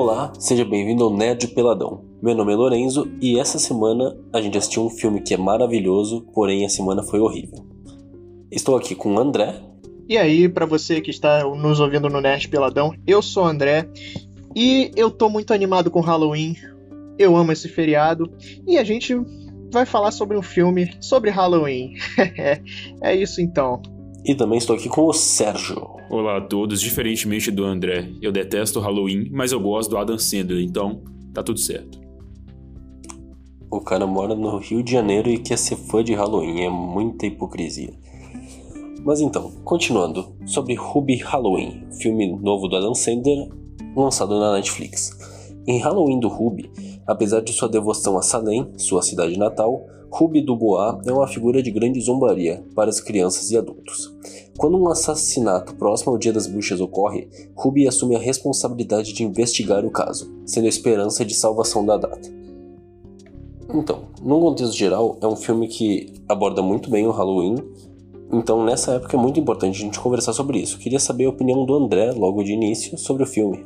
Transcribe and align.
Olá, 0.00 0.32
seja 0.38 0.64
bem-vindo 0.64 1.02
ao 1.02 1.12
Nerd 1.12 1.48
Peladão. 1.48 2.04
Meu 2.22 2.32
nome 2.32 2.52
é 2.52 2.54
Lorenzo 2.54 3.10
e 3.20 3.36
essa 3.36 3.58
semana 3.58 4.16
a 4.32 4.40
gente 4.40 4.56
assistiu 4.56 4.86
um 4.86 4.90
filme 4.90 5.20
que 5.20 5.34
é 5.34 5.36
maravilhoso, 5.36 6.24
porém 6.32 6.64
a 6.64 6.68
semana 6.68 7.02
foi 7.02 7.18
horrível. 7.18 7.66
Estou 8.48 8.76
aqui 8.76 8.94
com 8.94 9.16
o 9.16 9.18
André. 9.18 9.60
E 10.08 10.16
aí, 10.16 10.48
para 10.48 10.66
você 10.66 11.00
que 11.00 11.10
está 11.10 11.42
nos 11.42 11.80
ouvindo 11.80 12.08
no 12.08 12.20
Nerd 12.20 12.48
Peladão, 12.48 12.94
eu 13.08 13.20
sou 13.20 13.42
o 13.42 13.46
André 13.48 13.90
e 14.54 14.92
eu 14.94 15.10
tô 15.10 15.28
muito 15.28 15.52
animado 15.52 15.90
com 15.90 15.98
Halloween. 16.00 16.54
Eu 17.18 17.36
amo 17.36 17.50
esse 17.50 17.68
feriado 17.68 18.32
e 18.68 18.78
a 18.78 18.84
gente 18.84 19.16
vai 19.72 19.84
falar 19.84 20.12
sobre 20.12 20.36
um 20.36 20.42
filme 20.42 20.94
sobre 21.00 21.28
Halloween. 21.28 21.94
é 23.02 23.16
isso 23.16 23.40
então. 23.40 23.82
E 24.28 24.34
também 24.34 24.58
estou 24.58 24.76
aqui 24.76 24.90
com 24.90 25.06
o 25.06 25.12
Sérgio. 25.14 25.88
Olá 26.10 26.36
a 26.36 26.40
todos, 26.42 26.82
diferentemente 26.82 27.50
do 27.50 27.64
André, 27.64 28.10
eu 28.20 28.30
detesto 28.30 28.78
Halloween, 28.78 29.30
mas 29.32 29.52
eu 29.52 29.58
gosto 29.58 29.88
do 29.88 29.96
Adam 29.96 30.18
Sandler, 30.18 30.62
então 30.62 31.00
tá 31.32 31.42
tudo 31.42 31.58
certo. 31.58 31.98
O 33.70 33.80
cara 33.80 34.06
mora 34.06 34.34
no 34.34 34.58
Rio 34.58 34.82
de 34.82 34.92
Janeiro 34.92 35.30
e 35.30 35.38
quer 35.38 35.56
ser 35.56 35.76
fã 35.76 36.04
de 36.04 36.12
Halloween, 36.12 36.60
é 36.60 36.68
muita 36.68 37.24
hipocrisia. 37.24 37.90
Mas 39.02 39.22
então, 39.22 39.50
continuando, 39.64 40.36
sobre 40.44 40.74
Ruby 40.74 41.16
Halloween, 41.16 41.86
filme 41.98 42.30
novo 42.38 42.68
do 42.68 42.76
Adam 42.76 42.94
Sandler, 42.94 43.48
lançado 43.96 44.38
na 44.38 44.52
Netflix. 44.52 45.10
Em 45.66 45.78
Halloween 45.78 46.20
do 46.20 46.28
Ruby, 46.28 46.70
apesar 47.06 47.40
de 47.40 47.54
sua 47.54 47.70
devoção 47.70 48.18
a 48.18 48.20
Salem, 48.20 48.74
sua 48.76 49.00
cidade 49.00 49.38
natal, 49.38 49.86
Ruby 50.10 50.40
Dubois 50.40 51.06
é 51.06 51.12
uma 51.12 51.28
figura 51.28 51.62
de 51.62 51.70
grande 51.70 52.00
zombaria 52.00 52.64
para 52.74 52.88
as 52.88 53.00
crianças 53.00 53.50
e 53.50 53.56
adultos. 53.56 54.14
Quando 54.56 54.76
um 54.76 54.88
assassinato 54.88 55.74
próximo 55.76 56.12
ao 56.12 56.18
Dia 56.18 56.32
das 56.32 56.46
Bruxas 56.46 56.80
ocorre, 56.80 57.28
Ruby 57.54 57.86
assume 57.86 58.16
a 58.16 58.18
responsabilidade 58.18 59.12
de 59.12 59.22
investigar 59.22 59.84
o 59.84 59.90
caso, 59.90 60.32
sendo 60.44 60.64
a 60.64 60.68
esperança 60.68 61.24
de 61.24 61.34
salvação 61.34 61.84
da 61.84 61.96
data. 61.96 62.28
Então, 63.72 64.04
num 64.22 64.40
contexto 64.40 64.74
geral, 64.74 65.18
é 65.20 65.26
um 65.26 65.36
filme 65.36 65.68
que 65.68 66.12
aborda 66.28 66.62
muito 66.62 66.90
bem 66.90 67.06
o 67.06 67.10
Halloween, 67.10 67.56
então 68.32 68.64
nessa 68.64 68.92
época 68.92 69.16
é 69.16 69.20
muito 69.20 69.38
importante 69.38 69.76
a 69.76 69.84
gente 69.84 70.00
conversar 70.00 70.32
sobre 70.32 70.58
isso. 70.58 70.78
Queria 70.78 70.98
saber 70.98 71.26
a 71.26 71.30
opinião 71.30 71.64
do 71.66 71.74
André, 71.74 72.12
logo 72.12 72.42
de 72.42 72.52
início, 72.52 72.96
sobre 72.96 73.22
o 73.22 73.26
filme. 73.26 73.64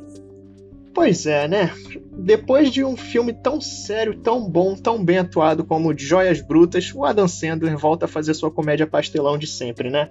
Pois 0.93 1.25
é, 1.25 1.47
né? 1.47 1.71
Depois 2.15 2.71
de 2.71 2.83
um 2.83 2.95
filme 2.95 3.33
tão 3.33 3.59
sério, 3.59 4.19
tão 4.19 4.47
bom, 4.47 4.75
tão 4.75 5.03
bem 5.03 5.17
atuado 5.17 5.65
como 5.65 5.97
Joias 5.97 6.39
Brutas, 6.39 6.91
o 6.93 7.03
Adam 7.03 7.27
Sandler 7.27 7.77
volta 7.77 8.05
a 8.05 8.07
fazer 8.07 8.33
sua 8.35 8.51
comédia 8.51 8.85
pastelão 8.85 9.37
de 9.37 9.47
sempre, 9.47 9.89
né? 9.89 10.09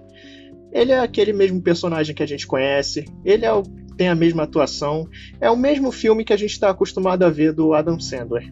Ele 0.71 0.91
é 0.91 0.99
aquele 0.99 1.31
mesmo 1.31 1.61
personagem 1.61 2.13
que 2.13 2.23
a 2.23 2.25
gente 2.25 2.45
conhece, 2.45 3.05
ele 3.23 3.45
é 3.45 3.53
o, 3.53 3.63
tem 3.95 4.09
a 4.09 4.15
mesma 4.15 4.43
atuação, 4.43 5.07
é 5.39 5.49
o 5.49 5.55
mesmo 5.55 5.91
filme 5.91 6.25
que 6.25 6.33
a 6.33 6.37
gente 6.37 6.51
está 6.51 6.69
acostumado 6.69 7.23
a 7.23 7.29
ver 7.29 7.53
do 7.53 7.73
Adam 7.73 7.99
Sandler. 7.99 8.51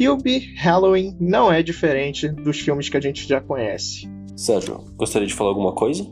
Hubie 0.00 0.54
Halloween 0.56 1.16
não 1.20 1.52
é 1.52 1.62
diferente 1.62 2.28
dos 2.28 2.60
filmes 2.60 2.88
que 2.88 2.96
a 2.96 3.00
gente 3.00 3.28
já 3.28 3.40
conhece. 3.40 4.08
Sérgio, 4.36 4.84
gostaria 4.96 5.26
de 5.26 5.34
falar 5.34 5.50
alguma 5.50 5.74
coisa? 5.74 6.06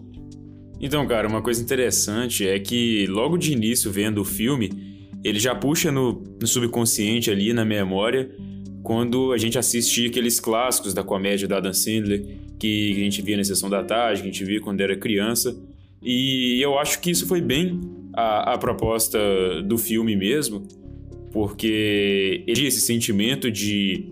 Então, 0.80 1.06
cara, 1.06 1.26
uma 1.26 1.40
coisa 1.40 1.62
interessante 1.62 2.46
é 2.46 2.58
que 2.58 3.06
logo 3.06 3.38
de 3.38 3.52
início, 3.52 3.90
vendo 3.90 4.20
o 4.20 4.24
filme, 4.24 4.87
ele 5.24 5.38
já 5.38 5.54
puxa 5.54 5.90
no, 5.90 6.22
no 6.40 6.46
subconsciente 6.46 7.30
ali, 7.30 7.52
na 7.52 7.64
memória, 7.64 8.30
quando 8.82 9.32
a 9.32 9.38
gente 9.38 9.58
assiste 9.58 10.06
aqueles 10.06 10.40
clássicos 10.40 10.94
da 10.94 11.02
comédia 11.02 11.46
da 11.46 11.58
Adam 11.58 11.72
Sandler, 11.72 12.24
que 12.58 12.92
a 12.92 12.94
gente 12.96 13.22
via 13.22 13.36
na 13.36 13.44
sessão 13.44 13.68
da 13.68 13.82
tarde, 13.82 14.22
que 14.22 14.28
a 14.28 14.32
gente 14.32 14.44
via 14.44 14.60
quando 14.60 14.80
era 14.80 14.96
criança. 14.96 15.56
E 16.02 16.60
eu 16.62 16.78
acho 16.78 17.00
que 17.00 17.10
isso 17.10 17.26
foi 17.26 17.40
bem 17.40 17.80
a, 18.14 18.54
a 18.54 18.58
proposta 18.58 19.18
do 19.64 19.76
filme 19.76 20.16
mesmo, 20.16 20.66
porque 21.32 22.42
ele 22.46 22.66
esse 22.66 22.80
sentimento 22.80 23.50
de, 23.50 24.06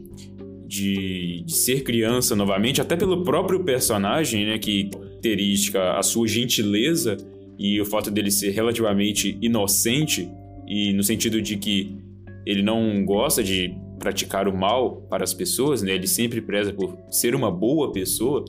de, 0.67 1.43
de, 1.47 1.55
ser 1.55 1.83
criança 1.83 2.37
novamente, 2.37 2.81
até 2.81 2.97
pelo 2.97 3.23
próprio 3.23 3.65
personagem, 3.65 4.45
né, 4.47 4.59
que 4.59 4.91
característica 5.27 5.99
a 5.99 6.03
sua 6.03 6.29
gentileza 6.29 7.17
e 7.59 7.81
o 7.81 7.85
fato 7.85 8.11
dele 8.11 8.31
ser 8.31 8.51
relativamente 8.51 9.37
inocente, 9.41 10.29
e 10.67 10.93
no 10.93 11.03
sentido 11.03 11.41
de 11.41 11.57
que 11.57 11.97
ele 12.45 12.63
não 12.63 13.05
gosta 13.05 13.43
de 13.43 13.75
praticar 13.99 14.47
o 14.47 14.57
mal 14.57 15.03
para 15.09 15.25
as 15.25 15.35
pessoas, 15.35 15.83
né? 15.83 15.93
Ele 15.93 16.07
sempre 16.07 16.41
preza 16.41 16.73
por 16.73 16.97
ser 17.11 17.35
uma 17.35 17.51
boa 17.51 17.93
pessoa. 17.93 18.45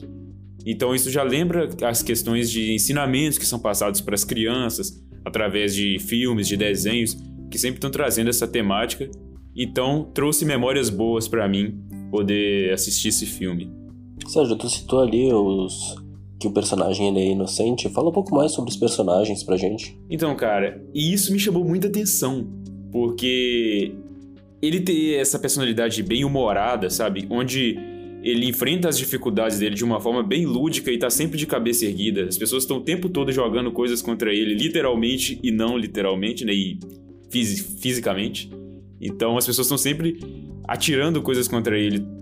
Então 0.64 0.94
isso 0.94 1.10
já 1.10 1.22
lembra 1.22 1.68
as 1.82 2.02
questões 2.02 2.50
de 2.50 2.72
ensinamentos 2.72 3.38
que 3.38 3.46
são 3.46 3.58
passados 3.58 4.00
para 4.00 4.14
as 4.14 4.24
crianças 4.24 5.02
através 5.24 5.74
de 5.74 5.98
filmes, 5.98 6.46
de 6.46 6.56
desenhos 6.56 7.16
que 7.50 7.58
sempre 7.58 7.78
estão 7.78 7.90
trazendo 7.90 8.30
essa 8.30 8.46
temática. 8.46 9.10
Então 9.56 10.10
trouxe 10.14 10.44
memórias 10.44 10.90
boas 10.90 11.26
para 11.26 11.48
mim 11.48 11.80
poder 12.10 12.72
assistir 12.72 13.08
esse 13.08 13.26
filme. 13.26 13.70
Sérgio, 14.26 14.56
tu 14.56 14.68
citou 14.68 15.00
ali 15.00 15.32
os 15.32 15.96
que 16.38 16.46
o 16.46 16.52
personagem 16.52 17.08
ele 17.08 17.20
é 17.20 17.32
inocente. 17.32 17.88
Fala 17.88 18.10
um 18.10 18.12
pouco 18.12 18.34
mais 18.34 18.52
sobre 18.52 18.70
os 18.70 18.76
personagens 18.76 19.42
pra 19.42 19.56
gente. 19.56 19.98
Então, 20.08 20.34
cara, 20.36 20.82
e 20.94 21.12
isso 21.12 21.32
me 21.32 21.38
chamou 21.38 21.64
muita 21.64 21.88
atenção, 21.88 22.46
porque 22.92 23.92
ele 24.62 24.80
tem 24.80 25.14
essa 25.14 25.38
personalidade 25.38 26.02
bem 26.02 26.24
humorada, 26.24 26.88
sabe? 26.90 27.26
Onde 27.28 27.78
ele 28.22 28.46
enfrenta 28.46 28.88
as 28.88 28.98
dificuldades 28.98 29.58
dele 29.58 29.74
de 29.74 29.84
uma 29.84 30.00
forma 30.00 30.22
bem 30.22 30.44
lúdica 30.44 30.90
e 30.90 30.98
tá 30.98 31.08
sempre 31.08 31.38
de 31.38 31.46
cabeça 31.46 31.84
erguida. 31.86 32.24
As 32.24 32.36
pessoas 32.36 32.64
estão 32.64 32.78
o 32.78 32.80
tempo 32.80 33.08
todo 33.08 33.30
jogando 33.32 33.70
coisas 33.70 34.02
contra 34.02 34.32
ele, 34.32 34.54
literalmente 34.54 35.38
e 35.42 35.50
não 35.50 35.76
literalmente, 35.76 36.44
né? 36.44 36.52
E 36.52 36.78
fisicamente. 37.30 38.50
Então 39.00 39.36
as 39.36 39.46
pessoas 39.46 39.66
estão 39.66 39.78
sempre 39.78 40.18
atirando 40.66 41.22
coisas 41.22 41.46
contra 41.46 41.78
ele 41.78 42.17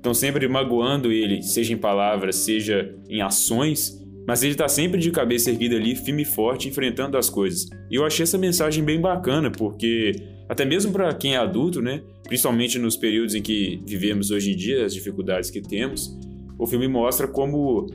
estão 0.00 0.14
sempre 0.14 0.48
magoando 0.48 1.12
ele, 1.12 1.42
seja 1.42 1.74
em 1.74 1.76
palavras, 1.76 2.36
seja 2.36 2.94
em 3.08 3.20
ações, 3.20 4.00
mas 4.26 4.42
ele 4.42 4.52
está 4.52 4.66
sempre 4.66 4.98
de 4.98 5.10
cabeça 5.10 5.50
erguida 5.50 5.76
ali, 5.76 5.94
firme 5.94 6.22
e 6.22 6.24
forte, 6.24 6.68
enfrentando 6.68 7.18
as 7.18 7.28
coisas. 7.28 7.68
E 7.90 7.96
eu 7.96 8.04
achei 8.04 8.22
essa 8.22 8.38
mensagem 8.38 8.82
bem 8.82 8.98
bacana, 8.98 9.50
porque 9.50 10.12
até 10.48 10.64
mesmo 10.64 10.90
para 10.90 11.12
quem 11.14 11.34
é 11.34 11.36
adulto, 11.36 11.82
né, 11.82 12.02
principalmente 12.24 12.78
nos 12.78 12.96
períodos 12.96 13.34
em 13.34 13.42
que 13.42 13.82
vivemos 13.86 14.30
hoje 14.30 14.52
em 14.52 14.56
dia, 14.56 14.86
as 14.86 14.94
dificuldades 14.94 15.50
que 15.50 15.60
temos, 15.60 16.18
o 16.58 16.66
filme 16.66 16.88
mostra 16.88 17.28
como 17.28 17.86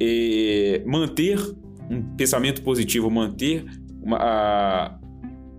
é, 0.00 0.82
manter 0.84 1.38
um 1.88 2.02
pensamento 2.16 2.62
positivo, 2.62 3.08
manter 3.08 3.64
uma, 4.02 4.16
a, 4.16 4.98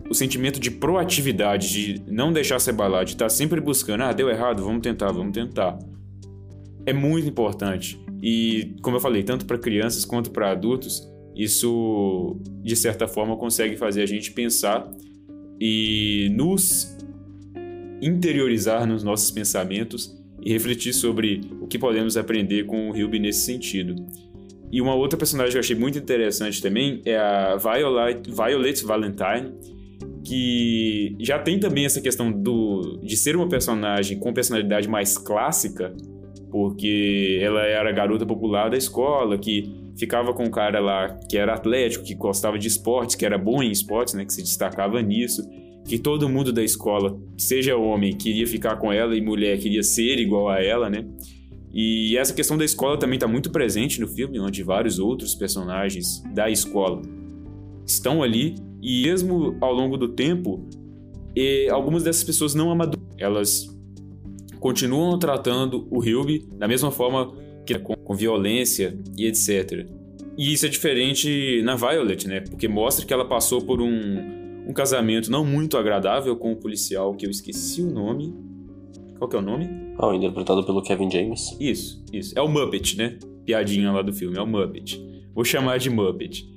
o 0.10 0.14
sentimento 0.14 0.60
de 0.60 0.72
proatividade, 0.72 1.68
de 1.68 2.02
não 2.12 2.32
deixar 2.32 2.60
se 2.60 2.70
abalar, 2.70 3.06
de 3.06 3.12
estar 3.14 3.30
sempre 3.30 3.60
buscando, 3.60 4.04
ah, 4.04 4.14
deu 4.14 4.30
errado, 4.30 4.64
vamos 4.64 4.82
tentar, 4.82 5.12
vamos 5.12 5.34
tentar. 5.34 5.78
É 6.86 6.94
muito 6.94 7.28
importante. 7.28 8.00
E, 8.22 8.76
como 8.82 8.96
eu 8.96 9.02
falei, 9.02 9.24
tanto 9.24 9.46
para 9.46 9.58
crianças 9.58 10.06
quanto 10.06 10.32
para 10.32 10.52
adultos, 10.52 11.08
isso, 11.36 12.40
de 12.64 12.76
certa 12.76 13.08
forma, 13.08 13.36
consegue 13.36 13.76
fazer 13.76 14.02
a 14.02 14.06
gente 14.06 14.32
pensar 14.32 14.90
e 15.60 16.30
nos 16.34 16.98
interiorizar 18.02 18.88
nos 18.88 19.04
nossos 19.04 19.30
pensamentos 19.32 20.16
e 20.42 20.52
refletir 20.52 20.94
sobre 20.94 21.42
o 21.60 21.68
que 21.68 21.78
podemos 21.78 22.16
aprender 22.16 22.66
com 22.66 22.90
o 22.90 22.96
Hilby 22.96 23.20
nesse 23.20 23.46
sentido. 23.46 23.96
E 24.72 24.82
uma 24.82 24.96
outra 24.96 25.18
personagem 25.18 25.52
que 25.52 25.58
eu 25.58 25.62
achei 25.62 25.76
muito 25.76 25.98
interessante 25.98 26.62
também 26.62 27.02
é 27.06 27.18
a 27.18 27.56
Violet, 27.56 28.30
Violet 28.30 28.84
Valentine, 28.84 29.54
que 30.28 31.16
já 31.22 31.40
tem 31.40 31.58
também 31.58 31.86
essa 31.86 32.02
questão 32.02 32.30
do, 32.30 33.00
de 33.02 33.16
ser 33.16 33.38
uma 33.38 33.48
personagem 33.48 34.20
com 34.20 34.34
personalidade 34.34 34.86
mais 34.90 35.18
clássica, 35.18 35.96
porque 36.52 37.40
ela 37.42 37.64
era 37.66 37.90
garota 37.94 38.26
popular 38.26 38.70
da 38.70 38.76
escola, 38.76 39.38
que 39.38 39.74
ficava 39.98 40.34
com 40.34 40.44
um 40.44 40.52
cara 40.52 40.82
lá 40.82 41.18
que 41.30 41.38
era 41.38 41.54
atlético, 41.54 42.04
que 42.04 42.14
gostava 42.14 42.60
de 42.60 42.68
esportes, 42.68 43.16
que 43.16 43.26
era 43.26 43.38
bom 43.38 43.64
em 43.64 43.72
esportes, 43.72 44.16
né, 44.16 44.26
que 44.26 44.34
se 44.34 44.42
destacava 44.42 45.02
nisso, 45.02 45.50
que 45.88 45.98
todo 45.98 46.28
mundo 46.28 46.52
da 46.52 46.62
escola, 46.62 47.18
seja 47.38 47.78
homem, 47.78 48.12
queria 48.12 48.46
ficar 48.46 48.76
com 48.76 48.92
ela 48.92 49.16
e 49.16 49.22
mulher 49.22 49.58
queria 49.58 49.82
ser 49.82 50.20
igual 50.20 50.50
a 50.50 50.62
ela, 50.62 50.90
né? 50.90 51.06
E 51.72 52.18
essa 52.18 52.34
questão 52.34 52.58
da 52.58 52.66
escola 52.66 53.00
também 53.00 53.16
está 53.16 53.28
muito 53.28 53.50
presente 53.50 54.02
no 54.02 54.08
filme, 54.10 54.40
onde 54.40 54.62
vários 54.62 55.00
outros 55.00 55.34
personagens 55.36 56.22
da 56.34 56.50
escola 56.50 57.02
estão 57.88 58.22
ali 58.22 58.56
e 58.82 59.04
mesmo 59.04 59.58
ao 59.62 59.74
longo 59.74 59.98
do 59.98 60.10
tempo, 60.10 60.68
algumas 61.72 62.04
dessas 62.04 62.24
pessoas 62.24 62.54
não 62.54 62.70
amadurecem. 62.70 63.08
Elas 63.18 63.76
continuam 64.60 65.18
tratando 65.18 65.88
o 65.90 66.04
Hilby 66.04 66.48
da 66.58 66.68
mesma 66.68 66.92
forma 66.92 67.34
que 67.66 67.78
com, 67.80 67.96
com 67.96 68.16
violência 68.16 68.98
e 69.18 69.26
etc. 69.26 69.88
E 70.38 70.54
isso 70.54 70.66
é 70.66 70.70
diferente 70.70 71.62
na 71.64 71.76
Violet, 71.76 72.28
né? 72.28 72.42
Porque 72.42 72.68
mostra 72.68 73.06
que 73.06 73.14
ela 73.14 73.26
passou 73.26 73.62
por 73.62 73.82
um, 73.82 74.68
um 74.68 74.74
casamento 74.74 75.32
não 75.32 75.44
muito 75.44 75.78
agradável 75.78 76.36
com 76.36 76.50
o 76.50 76.52
um 76.52 76.56
policial, 76.56 77.16
que 77.16 77.26
eu 77.26 77.32
esqueci 77.32 77.82
o 77.82 77.92
nome. 77.92 78.34
Qual 79.18 79.28
que 79.28 79.36
é 79.36 79.40
o 79.40 79.42
nome? 79.42 79.68
Ah, 80.00 80.14
interpretado 80.16 80.64
pelo 80.64 80.82
Kevin 80.84 81.10
James. 81.10 81.58
Isso, 81.60 82.04
isso. 82.14 82.38
É 82.38 82.42
o 82.42 82.48
Muppet, 82.48 82.96
né? 82.98 83.18
Piadinha 83.46 83.92
lá 83.92 84.04
do 84.04 84.14
filme, 84.14 84.38
é 84.38 84.42
o 84.42 84.46
Muppet. 84.46 85.04
Vou 85.34 85.44
chamar 85.44 85.80
de 85.80 85.90
Muppet. 85.90 86.48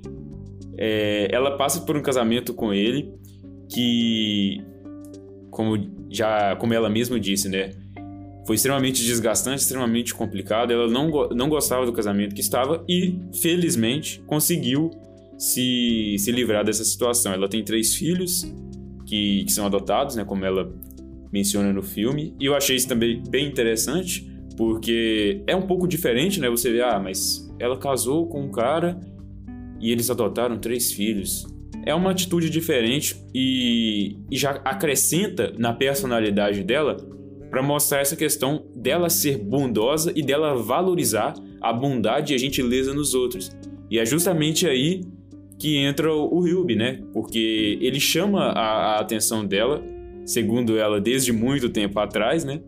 É, 0.80 1.28
ela 1.30 1.58
passa 1.58 1.82
por 1.82 1.94
um 1.94 2.02
casamento 2.02 2.54
com 2.54 2.72
ele 2.72 3.12
que 3.68 4.64
como 5.50 5.76
já 6.10 6.56
como 6.56 6.72
ela 6.72 6.88
mesma 6.88 7.20
disse, 7.20 7.48
né? 7.48 7.70
Foi 8.46 8.56
extremamente 8.56 9.04
desgastante, 9.04 9.60
extremamente 9.60 10.14
complicado. 10.14 10.72
Ela 10.72 10.88
não, 10.88 11.28
não 11.28 11.48
gostava 11.48 11.84
do 11.84 11.92
casamento 11.92 12.34
que 12.34 12.40
estava 12.40 12.82
e, 12.88 13.16
felizmente, 13.40 14.20
conseguiu 14.26 14.90
se, 15.38 16.16
se 16.18 16.32
livrar 16.32 16.64
dessa 16.64 16.82
situação. 16.82 17.32
Ela 17.32 17.48
tem 17.48 17.62
três 17.62 17.94
filhos 17.94 18.42
que, 19.06 19.44
que 19.44 19.52
são 19.52 19.66
adotados, 19.66 20.16
né? 20.16 20.24
Como 20.24 20.44
ela 20.44 20.72
menciona 21.30 21.72
no 21.72 21.82
filme. 21.82 22.34
E 22.40 22.46
eu 22.46 22.56
achei 22.56 22.74
isso 22.74 22.88
também 22.88 23.22
bem 23.28 23.46
interessante, 23.46 24.28
porque 24.56 25.42
é 25.46 25.54
um 25.54 25.62
pouco 25.62 25.86
diferente, 25.86 26.40
né? 26.40 26.48
Você 26.48 26.72
vê, 26.72 26.82
ah, 26.82 26.98
mas 26.98 27.48
ela 27.58 27.78
casou 27.78 28.26
com 28.26 28.42
um 28.42 28.50
cara 28.50 28.98
e 29.80 29.90
eles 29.90 30.10
adotaram 30.10 30.58
três 30.58 30.92
filhos. 30.92 31.46
É 31.86 31.94
uma 31.94 32.10
atitude 32.10 32.50
diferente 32.50 33.16
e, 33.34 34.18
e 34.30 34.36
já 34.36 34.50
acrescenta 34.64 35.52
na 35.56 35.72
personalidade 35.72 36.62
dela 36.62 36.96
para 37.50 37.62
mostrar 37.62 38.00
essa 38.00 38.14
questão 38.14 38.64
dela 38.76 39.08
ser 39.08 39.38
bondosa 39.38 40.12
e 40.14 40.22
dela 40.22 40.54
valorizar 40.54 41.34
a 41.60 41.72
bondade 41.72 42.32
e 42.32 42.36
a 42.36 42.38
gentileza 42.38 42.92
nos 42.94 43.14
outros. 43.14 43.50
E 43.90 43.98
é 43.98 44.06
justamente 44.06 44.68
aí 44.68 45.02
que 45.58 45.76
entra 45.76 46.14
o 46.14 46.46
Hilby, 46.46 46.76
né? 46.76 47.02
Porque 47.12 47.78
ele 47.82 48.00
chama 48.00 48.44
a, 48.46 48.96
a 48.96 49.00
atenção 49.00 49.44
dela, 49.44 49.82
segundo 50.24 50.78
ela, 50.78 51.00
desde 51.00 51.32
muito 51.32 51.68
tempo 51.68 51.98
atrás, 51.98 52.44
né? 52.44 52.62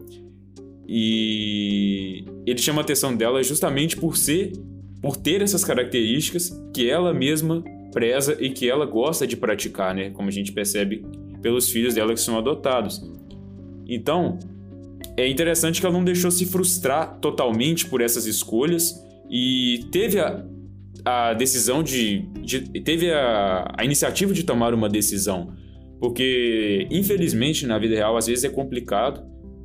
E 0.87 2.25
ele 2.44 2.59
chama 2.59 2.81
a 2.81 2.85
atenção 2.85 3.17
dela 3.17 3.43
justamente 3.43 3.97
por 3.97 4.17
ser, 4.17 4.53
por 5.02 5.16
ter 5.16 5.43
essas 5.43 5.64
características 5.64 6.50
que 6.72 6.88
ela 6.88 7.12
mesma 7.12 7.62
preza 7.93 8.37
e 8.40 8.50
que 8.50 8.70
ela 8.70 8.87
gosta 8.87 9.26
de 9.26 9.37
praticar, 9.37 9.94
né? 9.94 10.10
Como 10.10 10.28
a 10.28 10.32
gente 10.32 10.52
percebe 10.52 11.04
pelos 11.43 11.69
filhos 11.69 11.94
dela 11.94 12.14
que 12.14 12.20
são 12.20 12.38
adotados. 12.38 13.02
Então, 13.87 14.38
é 15.16 15.28
interessante 15.28 15.81
que 15.81 15.87
ela 15.87 15.94
não 15.94 16.04
deixou 16.04 16.31
se 16.31 16.46
frustrar 16.46 17.19
totalmente 17.19 17.87
por 17.87 18.00
essas 18.00 18.25
escolhas 18.26 18.94
e 19.28 19.87
teve 19.90 20.20
a, 20.20 20.44
a 21.04 21.34
decisão 21.34 21.82
de, 21.82 22.20
de 22.40 22.60
teve 22.81 23.10
a, 23.10 23.75
a 23.76 23.84
iniciativa 23.84 24.32
de 24.32 24.44
tomar 24.44 24.72
uma 24.72 24.88
decisão, 24.88 25.52
porque 26.00 26.87
infelizmente 26.90 27.66
na 27.66 27.78
vida 27.78 27.94
real 27.94 28.16
às 28.16 28.26
vezes 28.26 28.44
é 28.44 28.49
complicado 28.49 29.22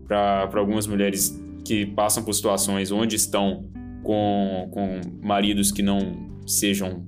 para 0.07 0.49
algumas 0.55 0.87
mulheres 0.87 1.39
que 1.63 1.85
passam 1.85 2.23
por 2.23 2.33
situações 2.33 2.91
onde 2.91 3.15
estão 3.15 3.69
com, 4.07 4.69
com 4.71 5.01
maridos 5.21 5.69
que 5.69 5.83
não 5.83 5.99
sejam 6.47 7.05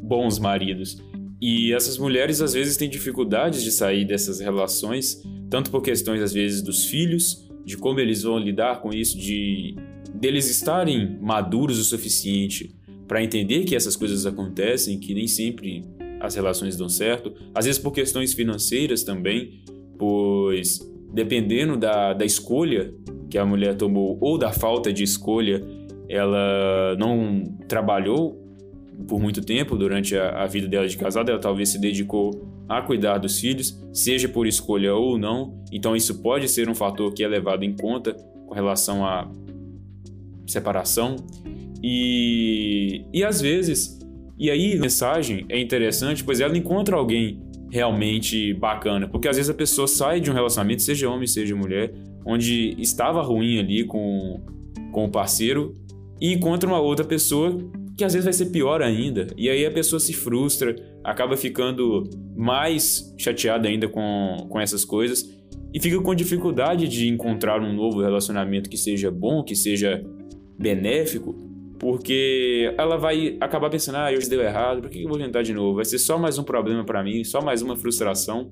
bons 0.00 0.38
maridos. 0.38 1.02
E 1.40 1.72
essas 1.72 1.98
mulheres 1.98 2.40
às 2.40 2.52
vezes 2.52 2.76
têm 2.76 2.88
dificuldades 2.88 3.60
de 3.64 3.72
sair 3.72 4.04
dessas 4.04 4.38
relações, 4.38 5.20
tanto 5.50 5.68
por 5.68 5.82
questões 5.82 6.22
às 6.22 6.32
vezes 6.32 6.62
dos 6.62 6.84
filhos, 6.84 7.50
de 7.64 7.76
como 7.76 7.98
eles 7.98 8.22
vão 8.22 8.38
lidar 8.38 8.80
com 8.80 8.90
isso, 8.90 9.18
de 9.18 9.74
deles 10.14 10.48
estarem 10.48 11.18
maduros 11.20 11.80
o 11.80 11.82
suficiente 11.82 12.72
para 13.08 13.20
entender 13.20 13.64
que 13.64 13.74
essas 13.74 13.96
coisas 13.96 14.24
acontecem, 14.24 15.00
que 15.00 15.12
nem 15.14 15.26
sempre 15.26 15.82
as 16.20 16.36
relações 16.36 16.76
dão 16.76 16.88
certo, 16.88 17.34
às 17.52 17.64
vezes 17.64 17.80
por 17.80 17.90
questões 17.90 18.32
financeiras 18.32 19.02
também, 19.02 19.60
pois 19.98 20.78
dependendo 21.12 21.76
da, 21.76 22.12
da 22.12 22.24
escolha 22.24 22.94
que 23.28 23.38
a 23.38 23.46
mulher 23.46 23.74
tomou 23.76 24.18
ou 24.20 24.36
da 24.36 24.52
falta 24.52 24.92
de 24.92 25.02
escolha, 25.02 25.64
ela 26.12 26.94
não 26.98 27.42
trabalhou 27.66 28.38
por 29.08 29.18
muito 29.18 29.40
tempo 29.40 29.76
durante 29.76 30.16
a, 30.16 30.42
a 30.42 30.46
vida 30.46 30.68
dela 30.68 30.86
de 30.86 30.96
casada, 30.96 31.32
ela 31.32 31.40
talvez 31.40 31.70
se 31.70 31.78
dedicou 31.80 32.30
a 32.68 32.82
cuidar 32.82 33.18
dos 33.18 33.40
filhos, 33.40 33.82
seja 33.92 34.28
por 34.28 34.46
escolha 34.46 34.94
ou 34.94 35.18
não. 35.18 35.62
Então 35.72 35.96
isso 35.96 36.20
pode 36.20 36.48
ser 36.48 36.68
um 36.68 36.74
fator 36.74 37.12
que 37.12 37.24
é 37.24 37.28
levado 37.28 37.64
em 37.64 37.74
conta 37.74 38.12
com 38.46 38.54
relação 38.54 39.04
à 39.04 39.30
separação. 40.46 41.16
E, 41.82 43.04
e 43.12 43.24
às 43.24 43.40
vezes, 43.40 43.98
e 44.38 44.50
aí 44.50 44.76
a 44.76 44.80
mensagem 44.80 45.46
é 45.48 45.58
interessante, 45.58 46.22
pois 46.22 46.40
ela 46.40 46.56
encontra 46.56 46.94
alguém 46.94 47.40
realmente 47.70 48.52
bacana, 48.52 49.08
porque 49.08 49.26
às 49.26 49.36
vezes 49.36 49.48
a 49.48 49.54
pessoa 49.54 49.88
sai 49.88 50.20
de 50.20 50.30
um 50.30 50.34
relacionamento, 50.34 50.82
seja 50.82 51.08
homem, 51.08 51.26
seja 51.26 51.56
mulher, 51.56 51.94
onde 52.24 52.76
estava 52.78 53.22
ruim 53.22 53.58
ali 53.58 53.84
com, 53.84 54.42
com 54.92 55.06
o 55.06 55.10
parceiro 55.10 55.74
e 56.22 56.32
encontra 56.32 56.70
uma 56.70 56.78
outra 56.78 57.04
pessoa 57.04 57.58
que 57.96 58.04
às 58.04 58.12
vezes 58.12 58.24
vai 58.24 58.32
ser 58.32 58.46
pior 58.46 58.80
ainda. 58.80 59.26
E 59.36 59.50
aí 59.50 59.66
a 59.66 59.70
pessoa 59.72 59.98
se 59.98 60.12
frustra, 60.12 60.76
acaba 61.02 61.36
ficando 61.36 62.08
mais 62.36 63.12
chateada 63.18 63.66
ainda 63.66 63.88
com, 63.88 64.46
com 64.48 64.60
essas 64.60 64.84
coisas 64.84 65.28
e 65.74 65.80
fica 65.80 66.00
com 66.00 66.14
dificuldade 66.14 66.86
de 66.86 67.08
encontrar 67.08 67.60
um 67.60 67.72
novo 67.74 68.00
relacionamento 68.00 68.70
que 68.70 68.76
seja 68.76 69.10
bom, 69.10 69.42
que 69.42 69.56
seja 69.56 70.00
benéfico, 70.56 71.34
porque 71.76 72.72
ela 72.78 72.96
vai 72.96 73.36
acabar 73.40 73.68
pensando: 73.68 73.96
ah, 73.96 74.12
hoje 74.16 74.30
deu 74.30 74.40
errado, 74.40 74.80
por 74.80 74.90
que 74.90 75.02
eu 75.02 75.08
vou 75.08 75.18
tentar 75.18 75.42
de 75.42 75.52
novo? 75.52 75.74
Vai 75.74 75.84
ser 75.84 75.98
só 75.98 76.16
mais 76.16 76.38
um 76.38 76.44
problema 76.44 76.84
para 76.84 77.02
mim, 77.02 77.24
só 77.24 77.42
mais 77.42 77.62
uma 77.62 77.74
frustração. 77.74 78.48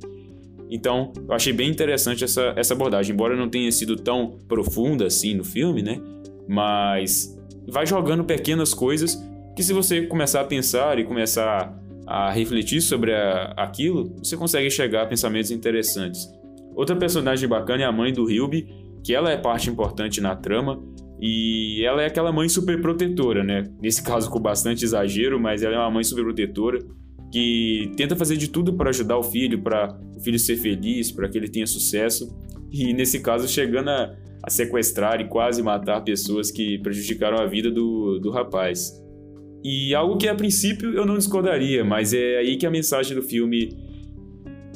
Então, 0.68 1.12
eu 1.28 1.32
achei 1.32 1.52
bem 1.52 1.70
interessante 1.70 2.24
essa, 2.24 2.52
essa 2.56 2.74
abordagem, 2.74 3.14
embora 3.14 3.36
não 3.36 3.48
tenha 3.48 3.70
sido 3.70 3.94
tão 3.94 4.38
profunda 4.48 5.06
assim 5.06 5.34
no 5.34 5.44
filme, 5.44 5.82
né? 5.82 6.00
Mas 6.48 7.39
vai 7.70 7.86
jogando 7.86 8.24
pequenas 8.24 8.74
coisas 8.74 9.16
que 9.56 9.62
se 9.62 9.72
você 9.72 10.02
começar 10.02 10.40
a 10.40 10.44
pensar 10.44 10.98
e 10.98 11.04
começar 11.04 11.74
a 12.06 12.30
refletir 12.30 12.80
sobre 12.80 13.14
a, 13.14 13.54
aquilo, 13.56 14.14
você 14.18 14.36
consegue 14.36 14.70
chegar 14.70 15.02
a 15.02 15.06
pensamentos 15.06 15.50
interessantes. 15.50 16.28
Outra 16.74 16.96
personagem 16.96 17.48
bacana 17.48 17.82
é 17.82 17.86
a 17.86 17.92
mãe 17.92 18.12
do 18.12 18.30
Hilby, 18.30 18.68
que 19.04 19.14
ela 19.14 19.30
é 19.30 19.36
parte 19.36 19.70
importante 19.70 20.20
na 20.20 20.34
trama 20.34 20.82
e 21.20 21.84
ela 21.84 22.02
é 22.02 22.06
aquela 22.06 22.32
mãe 22.32 22.48
super 22.48 22.80
protetora, 22.80 23.44
né? 23.44 23.64
Nesse 23.80 24.02
caso 24.02 24.30
com 24.30 24.40
bastante 24.40 24.84
exagero, 24.84 25.38
mas 25.38 25.62
ela 25.62 25.74
é 25.74 25.78
uma 25.78 25.90
mãe 25.90 26.04
super 26.04 26.24
protetora 26.24 26.78
que 27.32 27.92
tenta 27.96 28.16
fazer 28.16 28.36
de 28.36 28.48
tudo 28.48 28.72
para 28.72 28.90
ajudar 28.90 29.16
o 29.18 29.22
filho, 29.22 29.62
para 29.62 29.96
o 30.16 30.20
filho 30.20 30.38
ser 30.38 30.56
feliz, 30.56 31.12
para 31.12 31.28
que 31.28 31.38
ele 31.38 31.48
tenha 31.48 31.66
sucesso. 31.66 32.34
E 32.72 32.92
nesse 32.92 33.20
caso 33.20 33.46
chegando 33.46 33.90
a, 33.90 34.16
a 34.42 34.50
sequestrar 34.50 35.20
e 35.20 35.28
quase 35.28 35.62
matar 35.62 36.00
pessoas 36.02 36.50
que 36.50 36.78
prejudicaram 36.78 37.38
a 37.38 37.46
vida 37.46 37.70
do, 37.70 38.18
do 38.18 38.30
rapaz. 38.30 38.92
E 39.62 39.94
algo 39.94 40.16
que 40.16 40.26
a 40.26 40.34
princípio 40.34 40.94
eu 40.94 41.04
não 41.04 41.18
discordaria, 41.18 41.84
mas 41.84 42.14
é 42.14 42.38
aí 42.38 42.56
que 42.56 42.66
a 42.66 42.70
mensagem 42.70 43.14
do 43.14 43.22
filme 43.22 43.76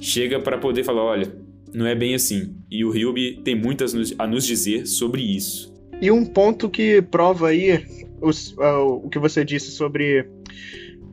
chega 0.00 0.38
para 0.38 0.58
poder 0.58 0.84
falar: 0.84 1.02
olha, 1.02 1.34
não 1.72 1.86
é 1.86 1.94
bem 1.94 2.14
assim. 2.14 2.54
E 2.70 2.84
o 2.84 2.94
Hilby 2.94 3.40
tem 3.42 3.54
muitas 3.54 3.94
a 4.18 4.26
nos 4.26 4.46
dizer 4.46 4.86
sobre 4.86 5.22
isso. 5.22 5.72
E 6.00 6.10
um 6.10 6.24
ponto 6.24 6.68
que 6.68 7.00
prova 7.00 7.48
aí 7.48 7.84
os, 8.20 8.52
uh, 8.52 9.00
o 9.02 9.08
que 9.08 9.18
você 9.18 9.44
disse 9.44 9.70
sobre 9.70 10.28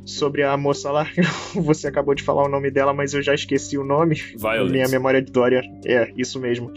sobre 0.05 0.43
a 0.43 0.55
moça 0.57 0.91
lá, 0.91 1.07
você 1.55 1.87
acabou 1.87 2.15
de 2.15 2.23
falar 2.23 2.43
o 2.45 2.49
nome 2.49 2.71
dela, 2.71 2.93
mas 2.93 3.13
eu 3.13 3.21
já 3.21 3.33
esqueci 3.33 3.77
o 3.77 3.83
nome. 3.83 4.15
Violet. 4.15 4.71
Minha 4.71 4.87
memória 4.87 5.21
de 5.21 5.31
Dória. 5.31 5.61
É, 5.85 6.11
isso 6.17 6.39
mesmo. 6.39 6.71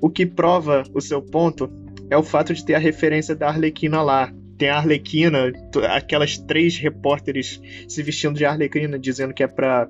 O 0.00 0.10
que 0.10 0.26
prova 0.26 0.82
o 0.92 1.00
seu 1.00 1.20
ponto 1.20 1.70
é 2.10 2.16
o 2.16 2.22
fato 2.22 2.54
de 2.54 2.64
ter 2.64 2.74
a 2.74 2.78
referência 2.78 3.34
da 3.34 3.48
Arlequina 3.48 4.02
lá 4.02 4.32
tem 4.56 4.68
a 4.68 4.76
Arlequina, 4.76 5.52
aquelas 5.90 6.38
três 6.38 6.78
repórteres 6.78 7.60
se 7.88 8.02
vestindo 8.02 8.36
de 8.36 8.44
Arlequina, 8.44 8.98
dizendo 8.98 9.34
que 9.34 9.42
é 9.42 9.46
pra, 9.46 9.88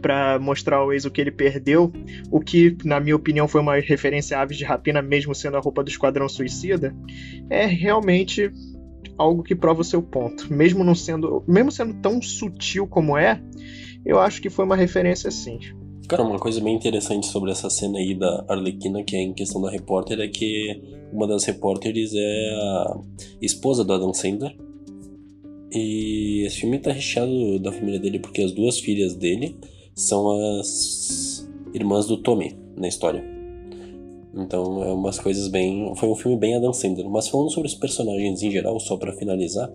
pra 0.00 0.38
mostrar 0.38 0.76
ao 0.76 0.92
ex 0.92 1.04
o 1.04 1.10
que 1.10 1.20
ele 1.20 1.30
perdeu, 1.30 1.92
o 2.30 2.40
que, 2.40 2.76
na 2.84 2.98
minha 2.98 3.16
opinião, 3.16 3.46
foi 3.46 3.60
uma 3.60 3.76
referência 3.76 4.38
a 4.38 4.42
Aves 4.42 4.56
de 4.56 4.64
Rapina, 4.64 5.02
mesmo 5.02 5.34
sendo 5.34 5.56
a 5.56 5.60
roupa 5.60 5.84
do 5.84 5.90
Esquadrão 5.90 6.28
Suicida, 6.28 6.94
é 7.48 7.66
realmente 7.66 8.50
algo 9.20 9.42
que 9.42 9.54
prova 9.54 9.82
o 9.82 9.84
seu 9.84 10.02
ponto. 10.02 10.52
Mesmo 10.52 10.82
não 10.82 10.94
sendo, 10.94 11.44
mesmo 11.46 11.70
sendo 11.70 11.94
tão 12.00 12.22
sutil 12.22 12.86
como 12.86 13.18
é, 13.18 13.42
eu 14.04 14.18
acho 14.18 14.40
que 14.40 14.48
foi 14.48 14.64
uma 14.64 14.76
referência 14.76 15.30
sim. 15.30 15.58
Cara, 16.08 16.22
uma 16.22 16.38
coisa 16.38 16.60
bem 16.60 16.74
interessante 16.74 17.26
sobre 17.26 17.52
essa 17.52 17.70
cena 17.70 17.98
aí 17.98 18.14
da 18.14 18.44
Arlequina, 18.48 19.04
que 19.04 19.14
é 19.14 19.20
em 19.20 19.32
questão 19.32 19.60
da 19.60 19.70
repórter, 19.70 20.18
é 20.20 20.26
que 20.26 20.80
uma 21.12 21.26
das 21.26 21.44
repórteres 21.44 22.12
é 22.14 22.50
a 22.54 23.00
esposa 23.40 23.84
do 23.84 23.92
Adam 23.92 24.12
Sandler. 24.12 24.56
E 25.72 26.42
esse 26.46 26.60
filme 26.62 26.78
tá 26.80 26.90
recheado 26.90 27.60
da 27.60 27.70
família 27.70 28.00
dele 28.00 28.18
porque 28.18 28.42
as 28.42 28.50
duas 28.50 28.80
filhas 28.80 29.14
dele 29.14 29.56
são 29.94 30.30
as 30.58 31.48
irmãs 31.72 32.06
do 32.06 32.16
Tommy 32.16 32.58
na 32.76 32.88
história. 32.88 33.39
Então 34.34 34.82
é 34.82 34.92
umas 34.92 35.18
coisas 35.18 35.48
bem. 35.48 35.92
Foi 35.96 36.08
um 36.08 36.14
filme 36.14 36.36
bem 36.36 36.54
Adam 36.54 36.72
Sandler. 36.72 37.08
Mas 37.08 37.28
falando 37.28 37.50
sobre 37.50 37.68
os 37.68 37.74
personagens 37.74 38.42
em 38.42 38.50
geral, 38.50 38.78
só 38.78 38.96
para 38.96 39.12
finalizar, 39.12 39.70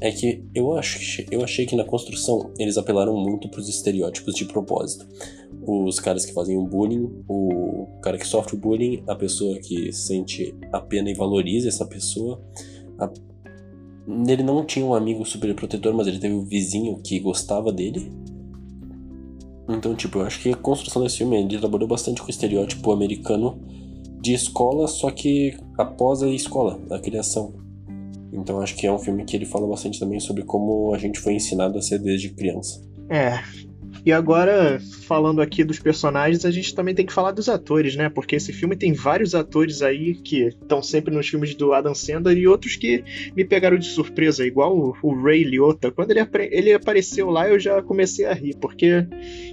é 0.00 0.10
que 0.10 0.44
eu, 0.52 0.76
acho, 0.76 1.24
eu 1.30 1.44
achei 1.44 1.64
que 1.64 1.76
na 1.76 1.84
construção 1.84 2.52
eles 2.58 2.76
apelaram 2.76 3.16
muito 3.16 3.48
pros 3.48 3.68
estereótipos 3.68 4.34
de 4.34 4.44
propósito. 4.44 5.06
Os 5.64 6.00
caras 6.00 6.26
que 6.26 6.34
fazem 6.34 6.58
o 6.58 6.64
bullying, 6.64 7.08
o 7.28 7.86
cara 8.02 8.18
que 8.18 8.26
sofre 8.26 8.56
o 8.56 8.58
bullying, 8.58 9.04
a 9.06 9.14
pessoa 9.14 9.56
que 9.60 9.92
sente 9.92 10.56
a 10.72 10.80
pena 10.80 11.08
e 11.08 11.14
valoriza 11.14 11.68
essa 11.68 11.86
pessoa. 11.86 12.42
A... 12.98 13.08
Ele 14.26 14.42
não 14.42 14.64
tinha 14.66 14.84
um 14.84 14.92
amigo 14.92 15.24
super 15.24 15.54
protetor, 15.54 15.94
mas 15.94 16.08
ele 16.08 16.18
teve 16.18 16.34
um 16.34 16.44
vizinho 16.44 17.00
que 17.00 17.20
gostava 17.20 17.72
dele. 17.72 18.10
Então, 19.68 19.94
tipo, 19.94 20.18
eu 20.18 20.26
acho 20.26 20.40
que 20.40 20.50
a 20.50 20.56
construção 20.56 21.02
desse 21.02 21.18
filme, 21.18 21.36
ele 21.36 21.58
trabalhou 21.58 21.88
bastante 21.88 22.20
com 22.20 22.26
o 22.26 22.30
estereótipo 22.30 22.92
americano 22.92 23.60
de 24.20 24.32
escola, 24.32 24.86
só 24.86 25.10
que 25.10 25.56
após 25.78 26.22
a 26.22 26.28
escola, 26.28 26.80
a 26.90 26.98
criação. 26.98 27.54
Então 28.32 28.60
acho 28.60 28.76
que 28.76 28.86
é 28.86 28.92
um 28.92 28.98
filme 28.98 29.24
que 29.24 29.36
ele 29.36 29.44
fala 29.44 29.66
bastante 29.66 30.00
também 30.00 30.18
sobre 30.18 30.42
como 30.44 30.94
a 30.94 30.98
gente 30.98 31.18
foi 31.18 31.34
ensinado 31.34 31.76
a 31.76 31.82
ser 31.82 31.98
desde 31.98 32.30
criança. 32.30 32.82
É, 33.10 33.42
e 34.04 34.12
agora, 34.12 34.80
falando 35.06 35.40
aqui 35.40 35.62
dos 35.62 35.78
personagens, 35.78 36.44
a 36.44 36.50
gente 36.50 36.74
também 36.74 36.94
tem 36.94 37.06
que 37.06 37.12
falar 37.12 37.30
dos 37.30 37.48
atores, 37.48 37.94
né? 37.94 38.08
Porque 38.08 38.34
esse 38.34 38.52
filme 38.52 38.74
tem 38.74 38.92
vários 38.92 39.34
atores 39.34 39.80
aí 39.80 40.14
que 40.14 40.48
estão 40.48 40.82
sempre 40.82 41.14
nos 41.14 41.28
filmes 41.28 41.54
do 41.54 41.72
Adam 41.72 41.94
Sandler 41.94 42.36
e 42.36 42.48
outros 42.48 42.74
que 42.76 43.04
me 43.36 43.44
pegaram 43.44 43.78
de 43.78 43.86
surpresa, 43.86 44.44
igual 44.44 44.96
o, 45.02 45.22
Ray 45.22 45.44
Liotta. 45.44 45.92
Quando 45.92 46.10
ele, 46.10 46.20
ele 46.50 46.72
apareceu 46.72 47.30
lá, 47.30 47.48
eu 47.48 47.60
já 47.60 47.80
comecei 47.80 48.24
a 48.24 48.32
rir, 48.32 48.56
porque 48.60 49.06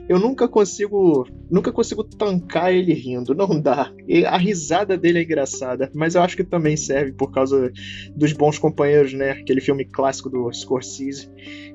eu 0.08 0.17
nunca 0.17 0.48
consigo, 0.48 1.27
nunca 1.50 1.72
consigo 1.72 2.03
tancar 2.03 2.74
ele 2.74 2.93
rindo, 2.93 3.36
não 3.36 3.60
dá. 3.62 3.91
E 4.08 4.25
a 4.25 4.38
risada 4.38 4.98
dele 4.98 5.19
é 5.19 5.24
engraçada, 5.24 5.91
mas 5.93 6.15
eu 6.15 6.24
acho 6.24 6.36
que 6.36 6.43
também 6.43 6.75
serve 6.75 7.12
por 7.12 7.31
causa 7.31 7.72
dos 8.15 8.34
bons 8.34 8.58
companheiros, 8.58 9.13
né? 9.13 9.31
Aquele 9.31 9.62
filme 9.62 9.86
clássico 9.86 10.29
do 10.29 10.51
Scorsese. 10.51 11.29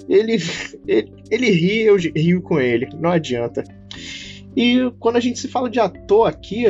Ele, 0.08 0.36
ele, 0.86 1.12
ele 1.30 1.50
ri, 1.50 1.82
eu 1.82 1.96
rio 1.96 2.42
com 2.42 2.53
ele, 2.60 2.88
não 2.98 3.10
adianta. 3.10 3.64
E 4.56 4.90
quando 4.98 5.16
a 5.16 5.20
gente 5.20 5.38
se 5.38 5.48
fala 5.48 5.68
de 5.68 5.80
ator 5.80 6.28
aqui, 6.28 6.64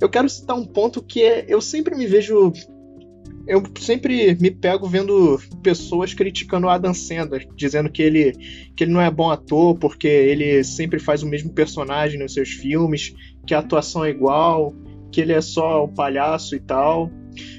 eu 0.00 0.08
quero 0.08 0.28
citar 0.28 0.56
um 0.56 0.64
ponto 0.64 1.02
que 1.02 1.22
é, 1.22 1.44
eu 1.48 1.60
sempre 1.60 1.94
me 1.94 2.06
vejo 2.06 2.52
eu 3.46 3.62
sempre 3.78 4.34
me 4.40 4.50
pego 4.50 4.88
vendo 4.88 5.38
pessoas 5.62 6.14
criticando 6.14 6.66
o 6.66 6.70
Adam 6.70 6.94
Sandler, 6.94 7.46
dizendo 7.54 7.90
que 7.90 8.00
ele, 8.00 8.32
que 8.74 8.84
ele 8.84 8.92
não 8.92 9.02
é 9.02 9.10
bom 9.10 9.30
ator 9.30 9.76
porque 9.78 10.08
ele 10.08 10.64
sempre 10.64 10.98
faz 10.98 11.22
o 11.22 11.26
mesmo 11.26 11.52
personagem 11.52 12.18
nos 12.18 12.32
seus 12.32 12.48
filmes, 12.48 13.14
que 13.46 13.52
a 13.52 13.58
atuação 13.58 14.02
é 14.02 14.08
igual, 14.08 14.74
que 15.12 15.20
ele 15.20 15.34
é 15.34 15.42
só 15.42 15.84
o 15.84 15.88
palhaço 15.88 16.56
e 16.56 16.60
tal 16.60 17.10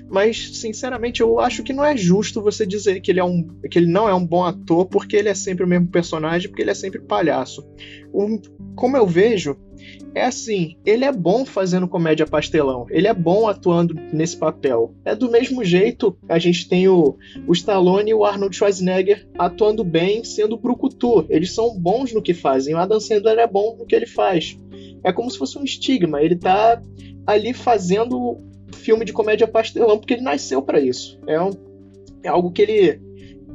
mas 0.10 0.58
sinceramente 0.58 1.22
eu 1.22 1.40
acho 1.40 1.64
que 1.64 1.74
não 1.74 1.84
é 1.84 1.96
justo 1.96 2.42
você 2.42 2.66
dizer 2.66 3.02
que 3.02 3.12
ele, 3.12 3.20
é 3.20 3.24
um, 3.24 3.48
que 3.70 3.78
ele 3.78 3.88
não 3.88 4.08
é 4.08 4.14
um 4.14 4.26
bom 4.26 4.44
ator 4.44 4.86
porque 4.86 5.16
ele 5.16 5.30
é 5.30 5.34
sempre 5.34 5.64
o 5.64 5.68
mesmo 5.68 5.88
personagem, 5.88 6.50
porque 6.50 6.62
ele 6.62 6.72
é 6.72 6.76
sempre 6.76 7.00
palhaço. 7.00 7.66
Um, 8.14 8.40
como 8.76 8.96
eu 8.98 9.06
vejo, 9.06 9.58
é 10.14 10.24
assim, 10.24 10.78
ele 10.86 11.04
é 11.04 11.12
bom 11.12 11.46
fazendo 11.46 11.88
comédia 11.88 12.26
pastelão, 12.26 12.86
ele 12.90 13.08
é 13.08 13.14
bom 13.14 13.48
atuando 13.48 13.94
nesse 14.14 14.38
papel. 14.38 14.96
É 15.04 15.16
do 15.16 15.30
mesmo 15.30 15.64
jeito, 15.64 16.18
a 16.30 16.40
gente 16.40 16.70
tem 16.70 16.88
o, 16.88 17.18
o 17.46 17.54
Stallone 17.54 18.12
e 18.12 18.14
o 18.14 18.24
Arnold 18.24 18.56
Schwarzenegger 18.56 19.28
atuando 19.38 19.84
bem, 19.84 20.24
sendo 20.24 20.58
brucutu. 20.58 21.26
Eles 21.30 21.54
são 21.54 21.78
bons 21.78 22.14
no 22.14 22.22
que 22.22 22.34
fazem, 22.34 22.74
o 22.74 22.78
Adam 22.78 23.00
Sandler 23.00 23.40
é 23.40 23.48
bom 23.48 23.76
no 23.78 23.86
que 23.86 23.96
ele 23.96 24.08
faz. 24.08 24.58
É 25.04 25.12
como 25.12 25.30
se 25.30 25.38
fosse 25.38 25.58
um 25.58 25.64
estigma, 25.64 26.22
ele 26.22 26.36
tá 26.36 26.82
ali 27.28 27.54
fazendo 27.54 28.38
filme 28.76 29.06
de 29.06 29.14
comédia 29.14 29.48
pastelão, 29.48 29.98
porque 29.98 30.14
ele 30.14 30.22
nasceu 30.22 30.62
para 30.62 30.80
isso. 30.80 31.20
É, 31.28 31.42
um, 31.42 31.52
é 32.24 32.28
algo 32.28 32.52
que 32.52 32.62
ele 32.62 33.00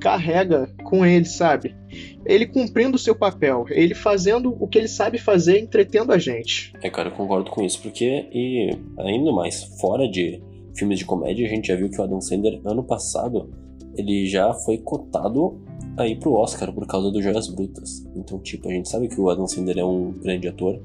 carrega 0.00 0.68
com 0.82 1.04
ele, 1.04 1.26
sabe? 1.26 1.76
Ele 2.24 2.46
cumprindo 2.46 2.96
o 2.96 2.98
seu 2.98 3.14
papel, 3.14 3.66
ele 3.68 3.94
fazendo 3.94 4.56
o 4.58 4.66
que 4.66 4.78
ele 4.78 4.88
sabe 4.88 5.18
fazer, 5.18 5.58
entretendo 5.58 6.12
a 6.12 6.18
gente. 6.18 6.72
É, 6.82 6.88
cara, 6.88 7.10
eu 7.10 7.14
concordo 7.14 7.50
com 7.50 7.62
isso, 7.62 7.80
porque, 7.82 8.26
e 8.32 8.70
ainda 8.98 9.30
mais, 9.32 9.62
fora 9.80 10.08
de 10.08 10.42
filmes 10.74 10.98
de 10.98 11.04
comédia, 11.04 11.46
a 11.46 11.50
gente 11.50 11.68
já 11.68 11.76
viu 11.76 11.90
que 11.90 12.00
o 12.00 12.04
Adam 12.04 12.20
Sandler, 12.20 12.60
ano 12.64 12.82
passado, 12.82 13.50
ele 13.94 14.26
já 14.26 14.52
foi 14.54 14.78
cotado 14.78 15.60
aí 15.96 16.16
pro 16.16 16.34
Oscar 16.34 16.72
por 16.72 16.86
causa 16.86 17.10
do 17.10 17.20
Joias 17.20 17.48
Brutas. 17.48 18.06
Então, 18.16 18.38
tipo, 18.38 18.68
a 18.68 18.72
gente 18.72 18.88
sabe 18.88 19.08
que 19.08 19.20
o 19.20 19.28
Adam 19.28 19.46
Sandler 19.46 19.78
é 19.78 19.84
um 19.84 20.12
grande 20.12 20.48
ator, 20.48 20.80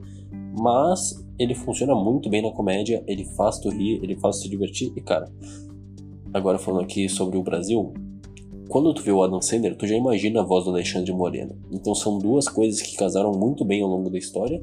mas 0.58 1.24
ele 1.38 1.54
funciona 1.54 1.94
muito 1.94 2.30
bem 2.30 2.42
na 2.42 2.52
comédia, 2.52 3.04
ele 3.08 3.26
faz 3.36 3.60
tu 3.60 3.70
rir, 3.70 4.00
ele 4.02 4.16
faz 4.16 4.40
tu 4.40 4.50
divertir. 4.50 4.92
E 4.96 5.02
cara, 5.02 5.32
agora 6.34 6.58
falando 6.58 6.84
aqui 6.84 7.10
sobre 7.10 7.38
o 7.38 7.44
Brasil, 7.44 7.94
quando 8.70 8.94
tu 8.94 9.02
vê 9.04 9.12
o 9.12 9.22
Adam 9.22 9.42
Sandler, 9.42 9.76
tu 9.76 9.86
já 9.86 9.96
imagina 9.96 10.42
a 10.42 10.44
voz 10.44 10.66
do 10.66 10.72
Alexandre 10.72 11.12
Moreno. 11.12 11.56
Então 11.72 11.94
são 11.94 12.18
duas 12.18 12.48
coisas 12.48 12.82
que 12.82 12.96
casaram 12.98 13.32
muito 13.32 13.64
bem 13.64 13.82
ao 13.82 13.90
longo 13.90 14.10
da 14.10 14.18
história. 14.18 14.62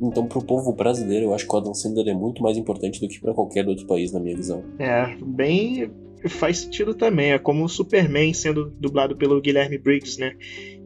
Então, 0.00 0.26
pro 0.26 0.44
povo 0.44 0.72
brasileiro, 0.72 1.26
eu 1.26 1.34
acho 1.34 1.46
que 1.46 1.54
o 1.54 1.58
Adam 1.58 1.72
Sandler 1.72 2.08
é 2.08 2.14
muito 2.14 2.42
mais 2.42 2.56
importante 2.56 3.00
do 3.00 3.08
que 3.08 3.20
para 3.20 3.32
qualquer 3.32 3.66
outro 3.66 3.86
país, 3.86 4.12
na 4.12 4.18
minha 4.18 4.36
visão. 4.36 4.64
É, 4.78 5.16
bem. 5.24 5.90
faz 6.28 6.58
sentido 6.58 6.94
também. 6.94 7.32
É 7.32 7.38
como 7.38 7.64
o 7.64 7.68
Superman 7.68 8.34
sendo 8.34 8.72
dublado 8.80 9.16
pelo 9.16 9.40
Guilherme 9.40 9.78
Briggs, 9.78 10.18
né? 10.18 10.34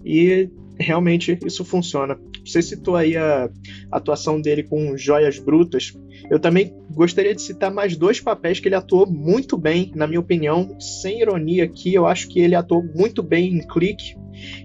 E 0.05 0.51
realmente 0.79 1.39
isso 1.45 1.65
funciona. 1.65 2.19
Você 2.49 2.63
citou 2.63 2.97
aí 2.97 3.17
a 3.17 3.49
atuação 3.93 4.41
dele 4.41 4.63
com 4.63 4.97
Joias 4.97 5.39
Brutas. 5.39 5.93
Eu 6.31 6.39
também 6.39 6.75
gostaria 6.91 7.35
de 7.35 7.43
citar 7.43 7.71
mais 7.71 7.97
dois 7.97 8.21
papéis 8.21 8.59
que 8.59 8.69
ele 8.69 8.75
atuou 8.75 9.07
muito 9.07 9.57
bem, 9.57 9.93
na 9.95 10.07
minha 10.07 10.21
opinião, 10.21 10.77
sem 10.81 11.21
ironia 11.21 11.65
aqui. 11.65 11.95
Eu 11.95 12.07
acho 12.07 12.29
que 12.29 12.41
ele 12.41 12.55
atuou 12.55 12.83
muito 12.83 13.23
bem 13.23 13.55
em 13.55 13.67
Clique 13.67 14.17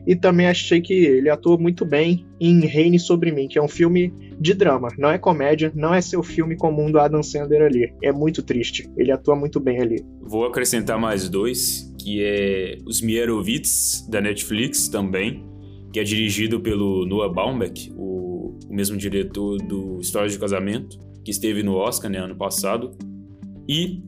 e 0.08 0.16
também 0.16 0.48
achei 0.48 0.82
que 0.82 0.94
ele 0.94 1.30
atuou 1.30 1.60
muito 1.60 1.86
bem 1.86 2.26
em 2.40 2.62
Reine 2.62 3.00
sobre 3.00 3.32
mim, 3.32 3.48
que 3.48 3.58
é 3.58 3.62
um 3.62 3.68
filme 3.68 4.14
de 4.40 4.54
drama, 4.54 4.90
não 4.98 5.10
é 5.10 5.18
comédia, 5.18 5.72
não 5.76 5.94
é 5.94 6.02
seu 6.02 6.22
filme 6.22 6.56
comum 6.56 6.92
do 6.92 7.00
Adam 7.00 7.24
Sandler 7.24 7.62
ali. 7.62 7.94
É 8.02 8.12
muito 8.12 8.42
triste. 8.44 8.90
Ele 8.98 9.12
atua 9.12 9.36
muito 9.36 9.60
bem 9.60 9.80
ali. 9.80 10.04
Vou 10.22 10.46
acrescentar 10.46 11.00
mais 11.00 11.30
dois, 11.30 11.94
que 12.00 12.24
é 12.24 12.78
Os 12.86 13.02
Mierovitz 13.02 14.08
da 14.10 14.22
Netflix 14.22 14.88
também 14.88 15.53
que 15.94 16.00
é 16.00 16.04
dirigido 16.04 16.60
pelo 16.60 17.06
Noah 17.06 17.32
Baumbach, 17.32 17.94
o, 17.96 18.58
o 18.68 18.74
mesmo 18.74 18.98
diretor 18.98 19.60
do 19.60 20.00
História 20.02 20.28
de 20.28 20.40
Casamento, 20.40 20.98
que 21.24 21.30
esteve 21.30 21.62
no 21.62 21.76
Oscar 21.76 22.10
né, 22.10 22.18
ano 22.18 22.36
passado. 22.36 22.98
E 23.70 24.02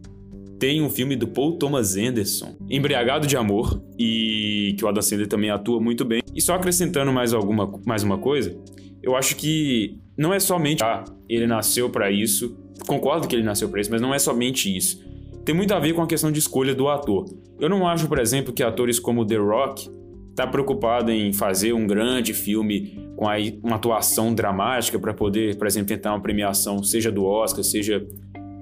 tem 0.57 0.81
um 0.81 0.89
filme 0.89 1.15
do 1.15 1.27
Paul 1.27 1.59
Thomas 1.59 1.95
Anderson, 1.95 2.55
Embriagado 2.67 3.27
de 3.27 3.37
Amor, 3.37 3.79
e 3.99 4.73
que 4.75 4.83
o 4.83 4.87
Adam 4.87 5.01
Sandler 5.01 5.27
também 5.27 5.51
atua 5.51 5.79
muito 5.79 6.03
bem. 6.03 6.23
E 6.33 6.41
só 6.41 6.55
acrescentando 6.55 7.13
mais, 7.13 7.33
alguma, 7.33 7.71
mais 7.85 8.01
uma 8.01 8.17
coisa, 8.17 8.57
eu 9.03 9.15
acho 9.15 9.35
que 9.35 9.99
não 10.17 10.33
é 10.33 10.39
somente 10.39 10.83
ah, 10.83 11.05
ele 11.29 11.45
nasceu 11.45 11.87
para 11.87 12.09
isso, 12.09 12.57
concordo 12.87 13.27
que 13.27 13.35
ele 13.35 13.43
nasceu 13.43 13.69
para 13.69 13.79
isso, 13.79 13.91
mas 13.91 14.01
não 14.01 14.11
é 14.11 14.17
somente 14.17 14.75
isso. 14.75 15.05
Tem 15.45 15.53
muito 15.53 15.71
a 15.71 15.79
ver 15.79 15.93
com 15.93 16.01
a 16.01 16.07
questão 16.07 16.31
de 16.31 16.39
escolha 16.39 16.73
do 16.73 16.89
ator. 16.89 17.25
Eu 17.59 17.69
não 17.69 17.87
acho, 17.87 18.07
por 18.07 18.17
exemplo, 18.17 18.51
que 18.51 18.63
atores 18.63 18.99
como 18.99 19.23
The 19.23 19.37
Rock 19.37 19.87
está 20.35 20.45
preocupado 20.45 21.09
em 21.09 21.31
fazer 21.31 21.71
um 21.71 21.87
grande 21.87 22.33
filme 22.33 22.93
com 23.15 23.25
uma 23.63 23.77
atuação 23.77 24.35
dramática 24.35 24.99
para 24.99 25.13
poder, 25.13 25.55
por 25.55 25.65
exemplo, 25.65 25.87
tentar 25.87 26.11
uma 26.11 26.19
premiação, 26.19 26.83
seja 26.83 27.09
do 27.09 27.23
Oscar, 27.23 27.63
seja 27.63 28.05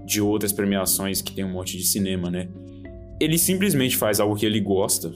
de 0.05 0.21
outras 0.21 0.51
premiações 0.51 1.19
que 1.19 1.33
tem 1.33 1.43
um 1.43 1.51
monte 1.51 1.75
de 1.75 1.83
cinema, 1.83 2.29
né? 2.29 2.47
Ele 3.19 3.39
simplesmente 3.39 3.97
faz 3.97 4.19
algo 4.19 4.35
que 4.35 4.45
ele 4.45 4.59
gosta, 4.59 5.11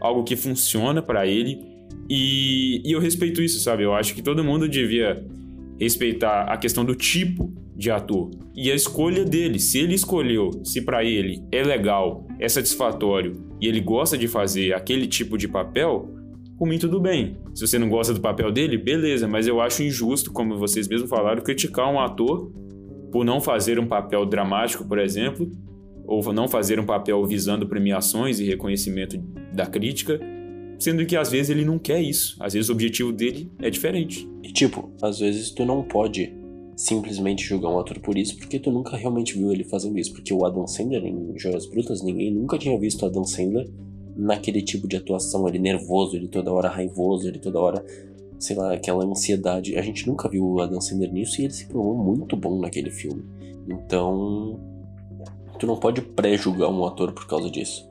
algo 0.00 0.22
que 0.22 0.36
funciona 0.36 1.02
para 1.02 1.26
ele, 1.26 1.66
e, 2.08 2.80
e 2.88 2.92
eu 2.92 3.00
respeito 3.00 3.42
isso, 3.42 3.58
sabe? 3.58 3.82
Eu 3.82 3.92
acho 3.92 4.14
que 4.14 4.22
todo 4.22 4.44
mundo 4.44 4.68
devia 4.68 5.26
respeitar 5.80 6.44
a 6.44 6.56
questão 6.56 6.84
do 6.84 6.94
tipo 6.94 7.52
de 7.74 7.90
ator 7.90 8.30
e 8.54 8.70
a 8.70 8.74
escolha 8.74 9.24
dele. 9.24 9.58
Se 9.58 9.78
ele 9.80 9.94
escolheu, 9.94 10.60
se 10.62 10.80
para 10.80 11.02
ele 11.02 11.42
é 11.50 11.64
legal, 11.64 12.27
é 12.38 12.48
satisfatório 12.48 13.36
e 13.60 13.66
ele 13.66 13.80
gosta 13.80 14.16
de 14.16 14.28
fazer 14.28 14.72
aquele 14.74 15.06
tipo 15.06 15.36
de 15.36 15.48
papel, 15.48 16.08
por 16.56 16.66
mim 16.68 16.78
tudo 16.78 17.00
bem. 17.00 17.36
Se 17.54 17.66
você 17.66 17.78
não 17.78 17.88
gosta 17.88 18.14
do 18.14 18.20
papel 18.20 18.50
dele, 18.52 18.76
beleza, 18.76 19.26
mas 19.26 19.46
eu 19.46 19.60
acho 19.60 19.82
injusto, 19.82 20.32
como 20.32 20.56
vocês 20.56 20.88
mesmos 20.88 21.10
falaram, 21.10 21.42
criticar 21.42 21.92
um 21.92 22.00
ator 22.00 22.52
por 23.10 23.24
não 23.24 23.40
fazer 23.40 23.78
um 23.78 23.86
papel 23.86 24.24
dramático, 24.26 24.86
por 24.86 24.98
exemplo, 24.98 25.50
ou 26.06 26.32
não 26.32 26.48
fazer 26.48 26.78
um 26.78 26.86
papel 26.86 27.24
visando 27.26 27.66
premiações 27.66 28.40
e 28.40 28.44
reconhecimento 28.44 29.18
da 29.52 29.66
crítica, 29.66 30.18
sendo 30.78 31.04
que 31.04 31.16
às 31.16 31.30
vezes 31.30 31.50
ele 31.50 31.64
não 31.64 31.78
quer 31.78 32.00
isso. 32.00 32.36
Às 32.40 32.54
vezes 32.54 32.68
o 32.70 32.72
objetivo 32.72 33.12
dele 33.12 33.50
é 33.60 33.68
diferente. 33.68 34.28
E 34.42 34.52
tipo, 34.52 34.90
às 35.02 35.18
vezes 35.18 35.50
tu 35.50 35.64
não 35.64 35.82
pode 35.82 36.32
simplesmente 36.78 37.44
julgar 37.44 37.70
um 37.70 37.78
ator 37.80 37.98
por 37.98 38.16
isso, 38.16 38.36
porque 38.36 38.56
tu 38.56 38.70
nunca 38.70 38.96
realmente 38.96 39.36
viu 39.36 39.50
ele 39.50 39.64
fazendo 39.64 39.98
isso. 39.98 40.12
Porque 40.12 40.32
o 40.32 40.46
Adam 40.46 40.64
Sandler 40.64 41.04
em 41.04 41.36
Joias 41.36 41.66
Brutas, 41.66 42.04
ninguém 42.04 42.30
nunca 42.30 42.56
tinha 42.56 42.78
visto 42.78 43.02
o 43.02 43.06
Adam 43.06 43.24
Sandler 43.24 43.68
naquele 44.16 44.62
tipo 44.62 44.86
de 44.86 44.96
atuação, 44.96 45.48
ele 45.48 45.58
nervoso, 45.58 46.14
ele 46.14 46.28
toda 46.28 46.52
hora 46.52 46.68
raivoso, 46.68 47.26
ele 47.26 47.40
toda 47.40 47.58
hora, 47.58 47.84
sei 48.38 48.54
lá, 48.54 48.72
aquela 48.72 49.04
ansiedade. 49.04 49.76
A 49.76 49.82
gente 49.82 50.06
nunca 50.06 50.28
viu 50.28 50.46
o 50.46 50.60
Adam 50.60 50.80
Sandler 50.80 51.12
nisso 51.12 51.40
e 51.40 51.46
ele 51.46 51.52
se 51.52 51.66
provou 51.66 51.96
muito 51.96 52.36
bom 52.36 52.60
naquele 52.60 52.92
filme. 52.92 53.24
Então, 53.68 54.60
tu 55.58 55.66
não 55.66 55.76
pode 55.76 56.00
pré-julgar 56.00 56.70
um 56.70 56.84
ator 56.86 57.10
por 57.10 57.26
causa 57.26 57.50
disso. 57.50 57.90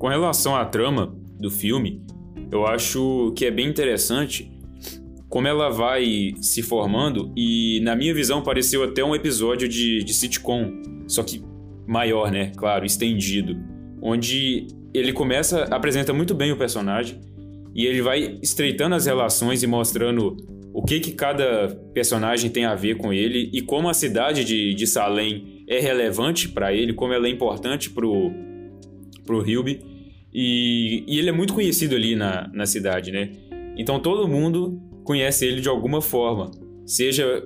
Com 0.00 0.08
relação 0.08 0.56
à 0.56 0.64
trama 0.64 1.14
do 1.38 1.48
filme, 1.48 2.02
eu 2.50 2.66
acho 2.66 3.32
que 3.36 3.44
é 3.44 3.52
bem 3.52 3.68
interessante 3.68 4.50
como 5.30 5.46
ela 5.46 5.70
vai 5.70 6.34
se 6.42 6.60
formando 6.60 7.32
e, 7.36 7.80
na 7.84 7.94
minha 7.94 8.12
visão, 8.12 8.42
pareceu 8.42 8.82
até 8.82 9.04
um 9.04 9.14
episódio 9.14 9.68
de, 9.68 10.02
de 10.02 10.12
sitcom, 10.12 10.82
só 11.06 11.22
que 11.22 11.40
maior, 11.86 12.32
né? 12.32 12.50
Claro, 12.56 12.84
estendido, 12.84 13.56
onde 14.02 14.66
ele 14.92 15.12
começa, 15.12 15.62
apresenta 15.64 16.12
muito 16.12 16.34
bem 16.34 16.50
o 16.50 16.56
personagem 16.56 17.20
e 17.74 17.86
ele 17.86 18.02
vai 18.02 18.38
estreitando 18.42 18.96
as 18.96 19.06
relações 19.06 19.62
e 19.62 19.68
mostrando 19.68 20.36
o 20.74 20.82
que 20.82 20.98
que 20.98 21.12
cada 21.12 21.68
personagem 21.94 22.50
tem 22.50 22.64
a 22.64 22.74
ver 22.74 22.96
com 22.96 23.12
ele 23.12 23.50
e 23.52 23.62
como 23.62 23.88
a 23.88 23.94
cidade 23.94 24.44
de, 24.44 24.74
de 24.74 24.86
Salem 24.86 25.64
é 25.68 25.78
relevante 25.78 26.48
para 26.48 26.74
ele, 26.74 26.92
como 26.92 27.12
ela 27.12 27.28
é 27.28 27.30
importante 27.30 27.88
pro, 27.90 28.32
pro 29.24 29.48
Hilby. 29.48 29.80
E, 30.34 31.04
e 31.06 31.18
ele 31.18 31.28
é 31.28 31.32
muito 31.32 31.54
conhecido 31.54 31.94
ali 31.94 32.16
na, 32.16 32.48
na 32.52 32.66
cidade, 32.66 33.12
né? 33.12 33.30
Então 33.76 34.00
todo 34.00 34.28
mundo 34.28 34.89
conhece 35.10 35.44
ele 35.44 35.60
de 35.60 35.68
alguma 35.68 36.00
forma, 36.00 36.52
seja 36.86 37.44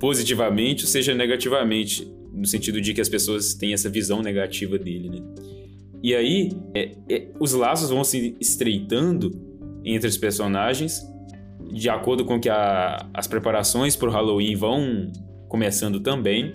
positivamente 0.00 0.82
ou 0.82 0.90
seja 0.90 1.14
negativamente, 1.14 2.04
no 2.32 2.44
sentido 2.44 2.80
de 2.80 2.92
que 2.92 3.00
as 3.00 3.08
pessoas 3.08 3.54
têm 3.54 3.72
essa 3.72 3.88
visão 3.88 4.22
negativa 4.22 4.76
dele, 4.76 5.08
né? 5.08 5.18
E 6.02 6.16
aí, 6.16 6.50
é, 6.74 6.96
é, 7.08 7.28
os 7.38 7.52
laços 7.52 7.90
vão 7.90 8.02
se 8.02 8.36
estreitando 8.40 9.30
entre 9.84 10.08
os 10.08 10.18
personagens 10.18 11.00
de 11.72 11.88
acordo 11.88 12.24
com 12.24 12.40
que 12.40 12.48
a, 12.48 13.08
as 13.14 13.28
preparações 13.28 13.94
para 13.94 14.08
o 14.08 14.12
Halloween 14.12 14.56
vão 14.56 15.12
começando 15.48 16.00
também. 16.00 16.54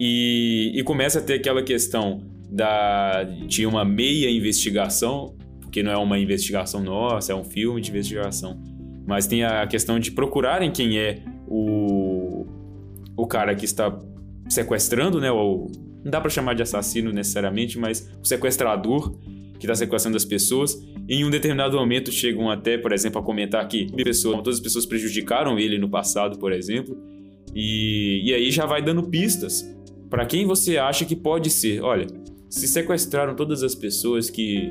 E, 0.00 0.72
e, 0.74 0.82
começa 0.82 1.20
a 1.20 1.22
ter 1.22 1.34
aquela 1.34 1.62
questão 1.62 2.24
da, 2.50 3.22
de 3.22 3.64
uma 3.66 3.84
meia 3.84 4.28
investigação, 4.28 5.36
porque 5.60 5.80
não 5.80 5.92
é 5.92 5.96
uma 5.96 6.18
investigação 6.18 6.82
nossa, 6.82 7.32
é 7.32 7.36
um 7.36 7.44
filme 7.44 7.80
de 7.80 7.90
investigação. 7.90 8.73
Mas 9.06 9.26
tem 9.26 9.44
a 9.44 9.66
questão 9.66 9.98
de 9.98 10.10
procurarem 10.10 10.70
quem 10.70 10.98
é 10.98 11.22
o, 11.46 12.46
o 13.16 13.26
cara 13.26 13.54
que 13.54 13.64
está 13.64 13.98
sequestrando, 14.48 15.20
né? 15.20 15.30
Ou, 15.30 15.70
não 16.02 16.10
dá 16.10 16.20
para 16.20 16.30
chamar 16.30 16.54
de 16.54 16.62
assassino 16.62 17.12
necessariamente, 17.12 17.78
mas 17.78 18.10
o 18.22 18.26
sequestrador 18.26 19.14
que 19.58 19.66
está 19.66 19.74
sequestrando 19.74 20.16
as 20.16 20.24
pessoas. 20.24 20.78
Em 21.08 21.24
um 21.24 21.30
determinado 21.30 21.76
momento 21.76 22.10
chegam 22.10 22.50
até, 22.50 22.76
por 22.76 22.92
exemplo, 22.92 23.20
a 23.20 23.24
comentar 23.24 23.66
que 23.68 23.90
pessoas, 24.02 24.36
todas 24.36 24.56
as 24.56 24.60
pessoas 24.60 24.86
prejudicaram 24.86 25.58
ele 25.58 25.78
no 25.78 25.88
passado, 25.88 26.38
por 26.38 26.52
exemplo. 26.52 26.96
E, 27.54 28.22
e 28.24 28.34
aí 28.34 28.50
já 28.50 28.66
vai 28.66 28.82
dando 28.82 29.02
pistas 29.04 29.64
para 30.10 30.26
quem 30.26 30.46
você 30.46 30.76
acha 30.76 31.04
que 31.04 31.16
pode 31.16 31.50
ser. 31.50 31.82
Olha, 31.82 32.06
se 32.48 32.66
sequestraram 32.68 33.34
todas 33.34 33.62
as 33.62 33.74
pessoas 33.74 34.28
que 34.28 34.70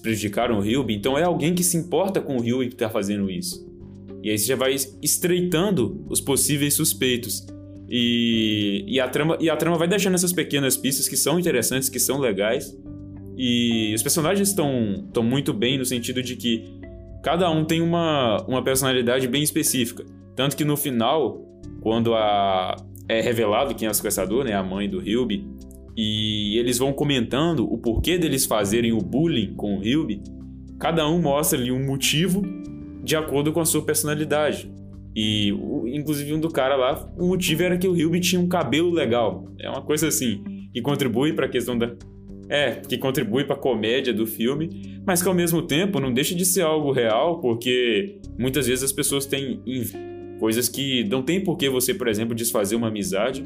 prejudicaram 0.00 0.58
o 0.58 0.64
Hilby, 0.64 0.94
então 0.94 1.16
é 1.16 1.22
alguém 1.22 1.54
que 1.54 1.62
se 1.62 1.76
importa 1.76 2.20
com 2.20 2.36
o 2.36 2.44
Hilby 2.44 2.68
que 2.68 2.74
está 2.74 2.88
fazendo 2.88 3.30
isso. 3.30 3.68
E 4.22 4.30
aí 4.30 4.38
você 4.38 4.46
já 4.46 4.56
vai 4.56 4.74
estreitando 5.02 6.04
os 6.08 6.20
possíveis 6.20 6.74
suspeitos. 6.74 7.46
E, 7.88 8.84
e, 8.86 9.00
a 9.00 9.08
trama, 9.08 9.36
e 9.40 9.48
a 9.48 9.56
trama 9.56 9.76
vai 9.76 9.88
deixando 9.88 10.14
essas 10.14 10.32
pequenas 10.32 10.76
pistas 10.76 11.08
que 11.08 11.16
são 11.16 11.38
interessantes, 11.38 11.88
que 11.88 11.98
são 11.98 12.18
legais. 12.18 12.76
E 13.36 13.92
os 13.94 14.02
personagens 14.02 14.48
estão 14.48 15.22
muito 15.22 15.52
bem 15.52 15.78
no 15.78 15.84
sentido 15.84 16.22
de 16.22 16.36
que 16.36 16.64
cada 17.22 17.50
um 17.50 17.64
tem 17.64 17.80
uma, 17.80 18.44
uma 18.46 18.62
personalidade 18.62 19.26
bem 19.26 19.42
específica. 19.42 20.04
Tanto 20.36 20.56
que 20.56 20.64
no 20.64 20.76
final, 20.76 21.42
quando 21.80 22.14
a, 22.14 22.76
é 23.08 23.20
revelado 23.20 23.74
quem 23.74 23.88
é 23.88 23.90
o 23.90 23.94
sequestrador, 23.94 24.44
né, 24.44 24.52
a 24.52 24.62
mãe 24.62 24.88
do 24.88 25.02
Hilby, 25.02 25.48
e 26.02 26.56
eles 26.56 26.78
vão 26.78 26.94
comentando 26.94 27.70
o 27.70 27.76
porquê 27.76 28.16
deles 28.16 28.46
fazerem 28.46 28.90
o 28.90 28.96
bullying 28.96 29.52
com 29.54 29.76
o 29.76 29.84
Hilby, 29.84 30.22
cada 30.78 31.06
um 31.06 31.20
mostra 31.20 31.58
ali 31.58 31.70
um 31.70 31.84
motivo 31.84 32.40
de 33.04 33.14
acordo 33.16 33.52
com 33.52 33.60
a 33.60 33.66
sua 33.66 33.82
personalidade. 33.82 34.72
E, 35.14 35.50
inclusive, 35.92 36.32
um 36.32 36.40
do 36.40 36.48
cara 36.48 36.74
lá, 36.74 37.06
o 37.18 37.26
motivo 37.26 37.64
era 37.64 37.76
que 37.76 37.86
o 37.86 37.94
Hilby 37.94 38.18
tinha 38.18 38.40
um 38.40 38.48
cabelo 38.48 38.90
legal. 38.90 39.44
É 39.58 39.68
uma 39.68 39.82
coisa 39.82 40.08
assim, 40.08 40.42
que 40.72 40.80
contribui 40.80 41.34
para 41.34 41.44
a 41.44 41.48
questão 41.50 41.76
da. 41.76 41.94
É, 42.48 42.76
que 42.76 42.96
contribui 42.96 43.44
para 43.44 43.54
a 43.54 43.58
comédia 43.58 44.14
do 44.14 44.26
filme, 44.26 45.00
mas 45.06 45.20
que 45.20 45.28
ao 45.28 45.34
mesmo 45.34 45.60
tempo 45.60 46.00
não 46.00 46.14
deixa 46.14 46.34
de 46.34 46.46
ser 46.46 46.62
algo 46.62 46.92
real, 46.92 47.42
porque 47.42 48.18
muitas 48.38 48.66
vezes 48.66 48.84
as 48.84 48.92
pessoas 48.92 49.26
têm 49.26 49.60
coisas 50.38 50.66
que 50.66 51.04
não 51.04 51.22
tem 51.22 51.44
por 51.44 51.58
que 51.58 51.68
você, 51.68 51.92
por 51.92 52.08
exemplo, 52.08 52.34
desfazer 52.34 52.74
uma 52.74 52.88
amizade 52.88 53.44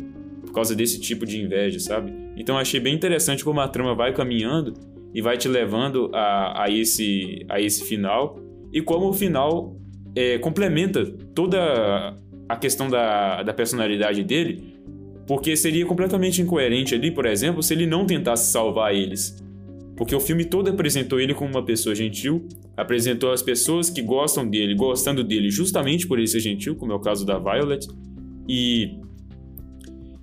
por 0.54 0.60
causa 0.60 0.76
desse 0.76 1.00
tipo 1.00 1.26
de 1.26 1.42
inveja, 1.42 1.80
sabe? 1.80 2.12
Então 2.36 2.56
achei 2.56 2.78
bem 2.78 2.94
interessante 2.94 3.44
como 3.44 3.58
a 3.58 3.66
trama 3.66 3.92
vai 3.92 4.14
caminhando 4.14 4.72
e 5.12 5.20
vai 5.20 5.36
te 5.36 5.48
levando 5.48 6.08
a, 6.14 6.62
a, 6.62 6.70
esse, 6.70 7.44
a 7.48 7.60
esse 7.60 7.84
final 7.84 8.38
e 8.72 8.80
como 8.80 9.08
o 9.08 9.12
final 9.12 9.76
é, 10.14 10.38
complementa 10.38 11.04
toda 11.34 12.16
a 12.48 12.56
questão 12.56 12.88
da, 12.88 13.42
da 13.42 13.52
personalidade 13.52 14.22
dele, 14.22 14.78
porque 15.26 15.56
seria 15.56 15.84
completamente 15.84 16.40
incoerente 16.40 16.94
ali, 16.94 17.10
por 17.10 17.26
exemplo, 17.26 17.60
se 17.60 17.74
ele 17.74 17.84
não 17.84 18.06
tentasse 18.06 18.52
salvar 18.52 18.94
eles. 18.94 19.36
Porque 19.96 20.14
o 20.14 20.20
filme 20.20 20.44
todo 20.44 20.70
apresentou 20.70 21.18
ele 21.18 21.34
como 21.34 21.50
uma 21.50 21.64
pessoa 21.64 21.96
gentil, 21.96 22.46
apresentou 22.76 23.32
as 23.32 23.42
pessoas 23.42 23.90
que 23.90 24.02
gostam 24.02 24.48
dele, 24.48 24.76
gostando 24.76 25.24
dele 25.24 25.50
justamente 25.50 26.06
por 26.06 26.16
ele 26.16 26.28
ser 26.28 26.40
gentil, 26.40 26.76
como 26.76 26.92
é 26.92 26.94
o 26.94 27.00
caso 27.00 27.26
da 27.26 27.40
Violet, 27.40 27.88
e 28.48 29.02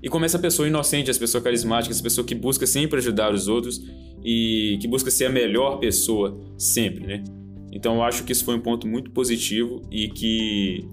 e 0.02 0.10
como 0.10 0.26
essa 0.26 0.40
pessoa 0.40 0.68
inocente, 0.68 1.10
essa 1.10 1.20
pessoa 1.20 1.42
carismática, 1.42 1.94
essa 1.94 2.02
pessoa 2.02 2.26
que 2.26 2.34
busca 2.34 2.66
sempre 2.66 2.98
ajudar 2.98 3.34
os 3.34 3.48
outros 3.48 3.82
e 4.24 4.78
que 4.82 4.88
busca 4.88 5.12
ser 5.12 5.26
a 5.26 5.30
melhor 5.30 5.78
pessoa 5.80 6.40
sempre, 6.58 7.06
né? 7.06 7.24
Então 7.72 7.96
eu 7.96 8.04
acho 8.04 8.24
que 8.24 8.32
isso 8.32 8.44
foi 8.44 8.56
um 8.56 8.60
ponto 8.60 8.88
muito 8.88 9.12
positivo 9.12 9.82
e 9.92 10.10
que 10.10 10.86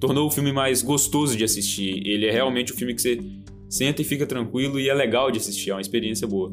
tornou 0.00 0.26
o 0.26 0.30
filme 0.30 0.52
mais 0.52 0.82
gostoso 0.82 1.36
de 1.36 1.44
assistir. 1.44 2.02
Ele 2.06 2.26
é 2.26 2.32
realmente 2.32 2.72
um 2.72 2.76
filme 2.76 2.94
que 2.94 3.02
você 3.02 3.18
senta 3.68 4.02
e 4.02 4.04
fica 4.04 4.26
tranquilo 4.26 4.80
e 4.80 4.88
é 4.88 4.94
legal 4.94 5.30
de 5.30 5.38
assistir, 5.38 5.70
é 5.70 5.74
uma 5.74 5.80
experiência 5.80 6.26
boa. 6.26 6.52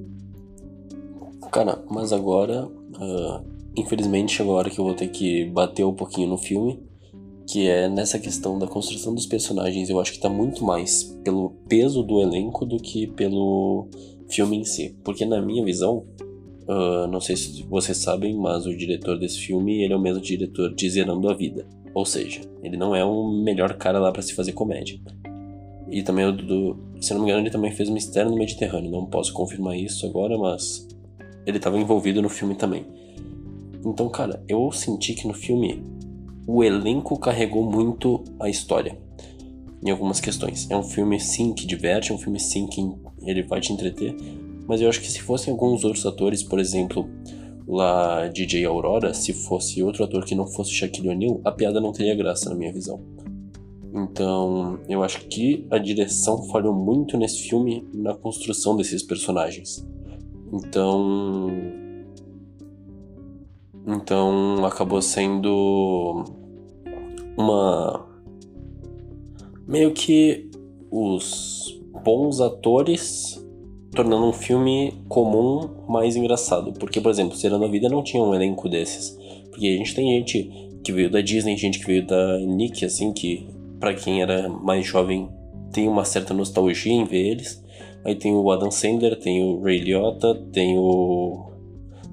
Cara, 1.51 1.83
mas 1.89 2.11
agora, 2.11 2.65
uh, 2.65 3.45
infelizmente, 3.75 4.41
agora 4.41 4.69
que 4.69 4.79
eu 4.79 4.85
vou 4.85 4.93
ter 4.93 5.07
que 5.09 5.45
bater 5.45 5.85
um 5.85 5.93
pouquinho 5.93 6.29
no 6.29 6.37
filme, 6.37 6.81
que 7.47 7.67
é 7.67 7.89
nessa 7.89 8.17
questão 8.17 8.57
da 8.57 8.67
construção 8.67 9.13
dos 9.13 9.25
personagens, 9.25 9.89
eu 9.89 9.99
acho 9.99 10.13
que 10.13 10.19
tá 10.19 10.29
muito 10.29 10.63
mais 10.63 11.03
pelo 11.23 11.51
peso 11.67 12.03
do 12.03 12.21
elenco 12.21 12.65
do 12.65 12.77
que 12.77 13.07
pelo 13.07 13.87
filme 14.29 14.57
em 14.57 14.63
si. 14.63 14.95
Porque 15.03 15.25
na 15.25 15.41
minha 15.41 15.63
visão, 15.63 16.05
Uh, 16.63 17.07
não 17.07 17.19
sei 17.19 17.35
se 17.35 17.63
vocês 17.63 17.97
sabem, 17.97 18.33
mas 18.37 18.65
o 18.65 18.75
diretor 18.75 19.19
desse 19.19 19.37
filme 19.37 19.83
ele 19.83 19.91
é 19.91 19.95
o 19.97 19.99
mesmo 19.99 20.21
diretor 20.21 20.73
de 20.73 20.89
Zerando 20.89 21.29
a 21.29 21.33
Vida. 21.33 21.67
Ou 21.93 22.05
seja, 22.05 22.41
ele 22.63 22.77
não 22.77 22.95
é 22.95 23.03
o 23.03 23.27
melhor 23.29 23.73
cara 23.73 23.99
lá 23.99 24.11
para 24.11 24.21
se 24.21 24.33
fazer 24.33 24.53
comédia. 24.53 24.97
E 25.91 26.01
também, 26.01 26.33
do, 26.35 26.77
se 27.01 27.13
não 27.13 27.21
me 27.21 27.27
engano, 27.27 27.43
ele 27.43 27.51
também 27.51 27.71
fez 27.71 27.89
Mistério 27.89 28.31
no 28.31 28.37
Mediterrâneo. 28.37 28.89
Não 28.89 29.05
posso 29.05 29.33
confirmar 29.33 29.77
isso 29.77 30.05
agora, 30.05 30.37
mas 30.37 30.87
ele 31.45 31.57
estava 31.57 31.77
envolvido 31.77 32.21
no 32.21 32.29
filme 32.29 32.55
também. 32.55 32.85
Então, 33.85 34.07
cara, 34.09 34.41
eu 34.47 34.71
senti 34.71 35.13
que 35.13 35.27
no 35.27 35.33
filme 35.33 35.83
o 36.47 36.63
elenco 36.63 37.17
carregou 37.17 37.63
muito 37.63 38.23
a 38.39 38.49
história 38.49 38.97
em 39.83 39.89
algumas 39.89 40.19
questões. 40.19 40.69
É 40.69 40.77
um 40.77 40.83
filme 40.83 41.19
sim 41.19 41.53
que 41.53 41.65
diverte, 41.65 42.11
é 42.11 42.15
um 42.15 42.17
filme 42.17 42.39
sim 42.39 42.67
que 42.67 42.81
ele 43.21 43.43
vai 43.43 43.59
te 43.59 43.73
entreter, 43.73 44.15
mas 44.67 44.81
eu 44.81 44.89
acho 44.89 45.01
que 45.01 45.11
se 45.11 45.21
fossem 45.21 45.51
alguns 45.51 45.83
outros 45.83 46.05
atores, 46.05 46.41
por 46.41 46.59
exemplo, 46.59 47.09
lá 47.67 48.27
DJ 48.27 48.65
Aurora, 48.65 49.13
se 49.13 49.33
fosse 49.33 49.83
outro 49.83 50.03
ator 50.03 50.25
que 50.25 50.35
não 50.35 50.47
fosse 50.47 50.71
Shaquille 50.71 51.09
O'Neal, 51.09 51.41
a 51.43 51.51
piada 51.51 51.81
não 51.81 51.91
teria 51.91 52.15
graça 52.15 52.49
na 52.49 52.55
minha 52.55 52.71
visão. 52.71 53.01
Então, 53.93 54.79
eu 54.89 55.03
acho 55.03 55.25
que 55.27 55.67
a 55.69 55.77
direção 55.77 56.43
falhou 56.47 56.73
muito 56.73 57.15
nesse 57.15 57.47
filme 57.47 57.87
na 57.93 58.15
construção 58.15 58.75
desses 58.75 59.03
personagens. 59.03 59.85
Então, 60.51 61.82
então 63.85 64.65
acabou 64.65 65.01
sendo 65.01 66.23
uma 67.37 68.05
meio 69.67 69.91
que 69.91 70.49
os 70.91 71.81
bons 72.03 72.39
atores 72.39 73.43
tornando 73.91 74.25
um 74.25 74.33
filme 74.33 74.93
comum 75.07 75.69
mais 75.87 76.15
engraçado. 76.15 76.73
Porque, 76.73 76.99
por 76.99 77.09
exemplo, 77.09 77.35
Serando 77.35 77.65
a 77.65 77.67
Vida 77.67 77.89
não 77.89 78.03
tinha 78.03 78.23
um 78.23 78.33
elenco 78.33 78.67
desses. 78.67 79.17
Porque 79.49 79.67
a 79.67 79.77
gente 79.77 79.93
tem 79.95 80.09
gente 80.17 80.49
que 80.83 80.91
veio 80.91 81.09
da 81.09 81.21
Disney, 81.21 81.55
gente 81.55 81.79
que 81.79 81.85
veio 81.85 82.05
da 82.05 82.39
Nick, 82.39 82.83
assim, 82.83 83.13
que 83.13 83.47
para 83.79 83.93
quem 83.93 84.21
era 84.21 84.49
mais 84.49 84.85
jovem 84.85 85.29
tem 85.71 85.87
uma 85.87 86.05
certa 86.05 86.33
nostalgia 86.33 86.93
em 86.93 87.05
ver 87.05 87.31
eles. 87.31 87.63
Aí 88.05 88.15
tem 88.15 88.35
o 88.35 88.51
Adam 88.51 88.69
Sandler, 88.69 89.17
tem 89.17 89.43
o 89.43 89.61
Ray 89.61 89.79
Liotta, 89.79 90.35
tem 90.51 90.77
o. 90.77 91.52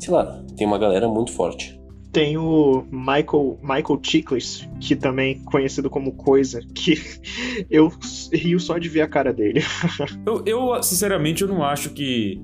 sei 0.01 0.13
lá, 0.13 0.43
tem 0.57 0.67
uma 0.67 0.79
galera 0.79 1.07
muito 1.07 1.31
forte. 1.33 1.79
Tem 2.13 2.37
o 2.37 2.85
Michael, 2.91 3.59
Michael 3.63 4.01
Chiklis, 4.03 4.69
que 4.81 4.97
também 4.97 5.45
conhecido 5.45 5.89
como 5.89 6.13
Coisa, 6.13 6.61
que 6.75 6.95
eu 7.71 7.93
rio 8.33 8.59
só 8.59 8.79
de 8.79 8.89
ver 8.89 9.03
a 9.03 9.09
cara 9.09 9.33
dele. 9.33 9.61
eu, 10.27 10.43
eu, 10.45 10.83
sinceramente, 10.83 11.43
eu 11.43 11.49
não 11.49 11.63
acho 11.63 11.91
que 11.91 12.41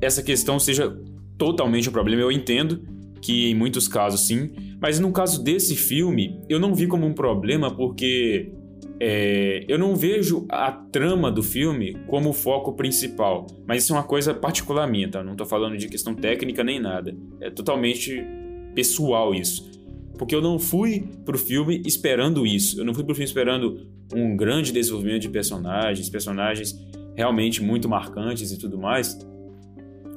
essa 0.00 0.22
questão 0.22 0.60
seja 0.60 0.96
totalmente 1.36 1.88
um 1.88 1.92
problema. 1.92 2.22
Eu 2.22 2.30
entendo 2.30 2.86
que 3.20 3.50
em 3.50 3.54
muitos 3.54 3.88
casos 3.88 4.26
sim, 4.28 4.52
mas 4.80 5.00
no 5.00 5.10
caso 5.10 5.42
desse 5.42 5.74
filme, 5.74 6.40
eu 6.48 6.60
não 6.60 6.74
vi 6.74 6.86
como 6.86 7.06
um 7.06 7.14
problema 7.14 7.74
porque 7.74 8.52
é, 9.00 9.64
eu 9.68 9.78
não 9.78 9.96
vejo 9.96 10.46
a 10.48 10.70
trama 10.70 11.30
do 11.30 11.42
filme 11.42 11.96
como 12.06 12.30
o 12.30 12.32
foco 12.32 12.72
principal, 12.74 13.46
mas 13.66 13.82
isso 13.82 13.92
é 13.92 13.96
uma 13.96 14.04
coisa 14.04 14.32
particular 14.32 14.86
minha, 14.86 15.10
tá? 15.10 15.22
Não 15.22 15.34
tô 15.34 15.44
falando 15.44 15.76
de 15.76 15.88
questão 15.88 16.14
técnica 16.14 16.62
nem 16.62 16.78
nada. 16.78 17.14
É 17.40 17.50
totalmente 17.50 18.24
pessoal 18.74 19.34
isso. 19.34 19.70
Porque 20.16 20.34
eu 20.34 20.40
não 20.40 20.58
fui 20.58 21.08
pro 21.24 21.36
filme 21.36 21.82
esperando 21.84 22.46
isso. 22.46 22.80
Eu 22.80 22.84
não 22.84 22.94
fui 22.94 23.02
pro 23.02 23.14
filme 23.14 23.26
esperando 23.26 23.88
um 24.14 24.36
grande 24.36 24.72
desenvolvimento 24.72 25.22
de 25.22 25.28
personagens, 25.28 26.08
personagens 26.08 26.78
realmente 27.16 27.62
muito 27.62 27.88
marcantes 27.88 28.52
e 28.52 28.58
tudo 28.58 28.78
mais. 28.78 29.18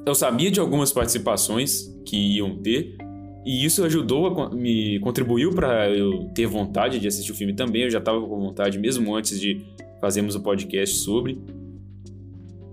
Eu 0.05 0.15
sabia 0.15 0.51
de 0.51 0.59
algumas 0.59 0.91
participações 0.91 1.93
que 2.05 2.37
iam 2.37 2.57
ter, 2.61 2.95
e 3.45 3.63
isso 3.63 3.83
ajudou, 3.83 4.27
a, 4.41 4.49
me 4.49 4.99
contribuiu 4.99 5.51
para 5.51 5.89
eu 5.89 6.29
ter 6.33 6.45
vontade 6.45 6.99
de 6.99 7.07
assistir 7.07 7.31
o 7.31 7.35
filme 7.35 7.53
também. 7.53 7.83
Eu 7.83 7.89
já 7.89 7.99
estava 7.99 8.19
com 8.19 8.39
vontade 8.39 8.77
mesmo 8.77 9.15
antes 9.15 9.39
de 9.39 9.65
fazermos 10.01 10.35
o 10.35 10.41
podcast 10.41 10.95
sobre. 10.97 11.41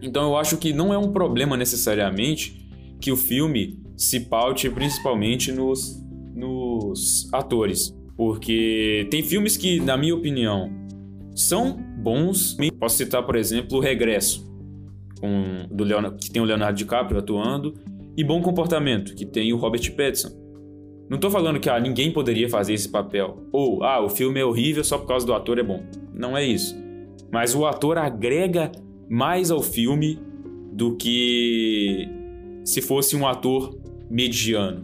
Então 0.03 0.25
eu 0.25 0.37
acho 0.37 0.57
que 0.57 0.73
não 0.73 0.93
é 0.93 0.99
um 0.99 1.13
problema 1.13 1.57
necessariamente 1.57 2.69
que 3.01 3.11
o 3.11 3.17
filme 3.17 3.83
se 3.97 4.21
paute 4.21 4.69
principalmente 4.69 5.53
nos, 5.53 6.03
nos 6.35 7.29
atores. 7.33 7.95
Porque 8.17 9.07
tem 9.11 9.23
filmes 9.23 9.57
que, 9.57 9.81
na 9.81 9.97
minha 9.97 10.15
opinião, 10.15 10.71
são 11.35 11.77
bons. 11.99 12.57
Posso 12.79 12.97
citar, 12.97 13.25
por 13.25 13.37
exemplo, 13.37 13.79
O 13.79 13.81
Regresso, 13.81 14.49
com, 15.21 15.67
do 15.75 15.83
Leonardo, 15.83 16.19
que 16.19 16.31
tem 16.31 16.41
o 16.41 16.45
Leonardo 16.45 16.77
DiCaprio 16.77 17.19
atuando, 17.19 17.75
e 18.17 18.23
Bom 18.23 18.41
Comportamento, 18.41 19.15
que 19.15 19.27
tem 19.27 19.53
o 19.53 19.57
Robert 19.57 19.91
Pattinson. 19.97 20.44
Não 21.09 21.19
tô 21.19 21.31
falando 21.31 21.61
que 21.61 21.69
ah, 21.69 21.79
ninguém 21.79 22.11
poderia 22.11 22.49
fazer 22.49 22.73
esse 22.73 22.89
papel. 22.89 23.47
Ou, 23.53 23.83
ah, 23.85 24.03
o 24.03 24.09
filme 24.09 24.41
é 24.41 24.45
horrível 24.45 24.83
só 24.83 24.99
por 24.99 25.07
causa 25.07 25.27
do 25.27 25.35
ator 25.35 25.59
é 25.59 25.63
bom. 25.63 25.85
Não 26.13 26.37
é 26.37 26.45
isso. 26.45 26.77
Mas 27.33 27.55
o 27.55 27.67
ator 27.67 27.99
agrega 27.99 28.73
mais 29.09 29.51
ao 29.51 29.63
filme 29.63 30.19
do 30.73 30.97
que 30.97 32.09
se 32.65 32.81
fosse 32.81 33.15
um 33.15 33.27
ator 33.27 33.79
mediano. 34.11 34.83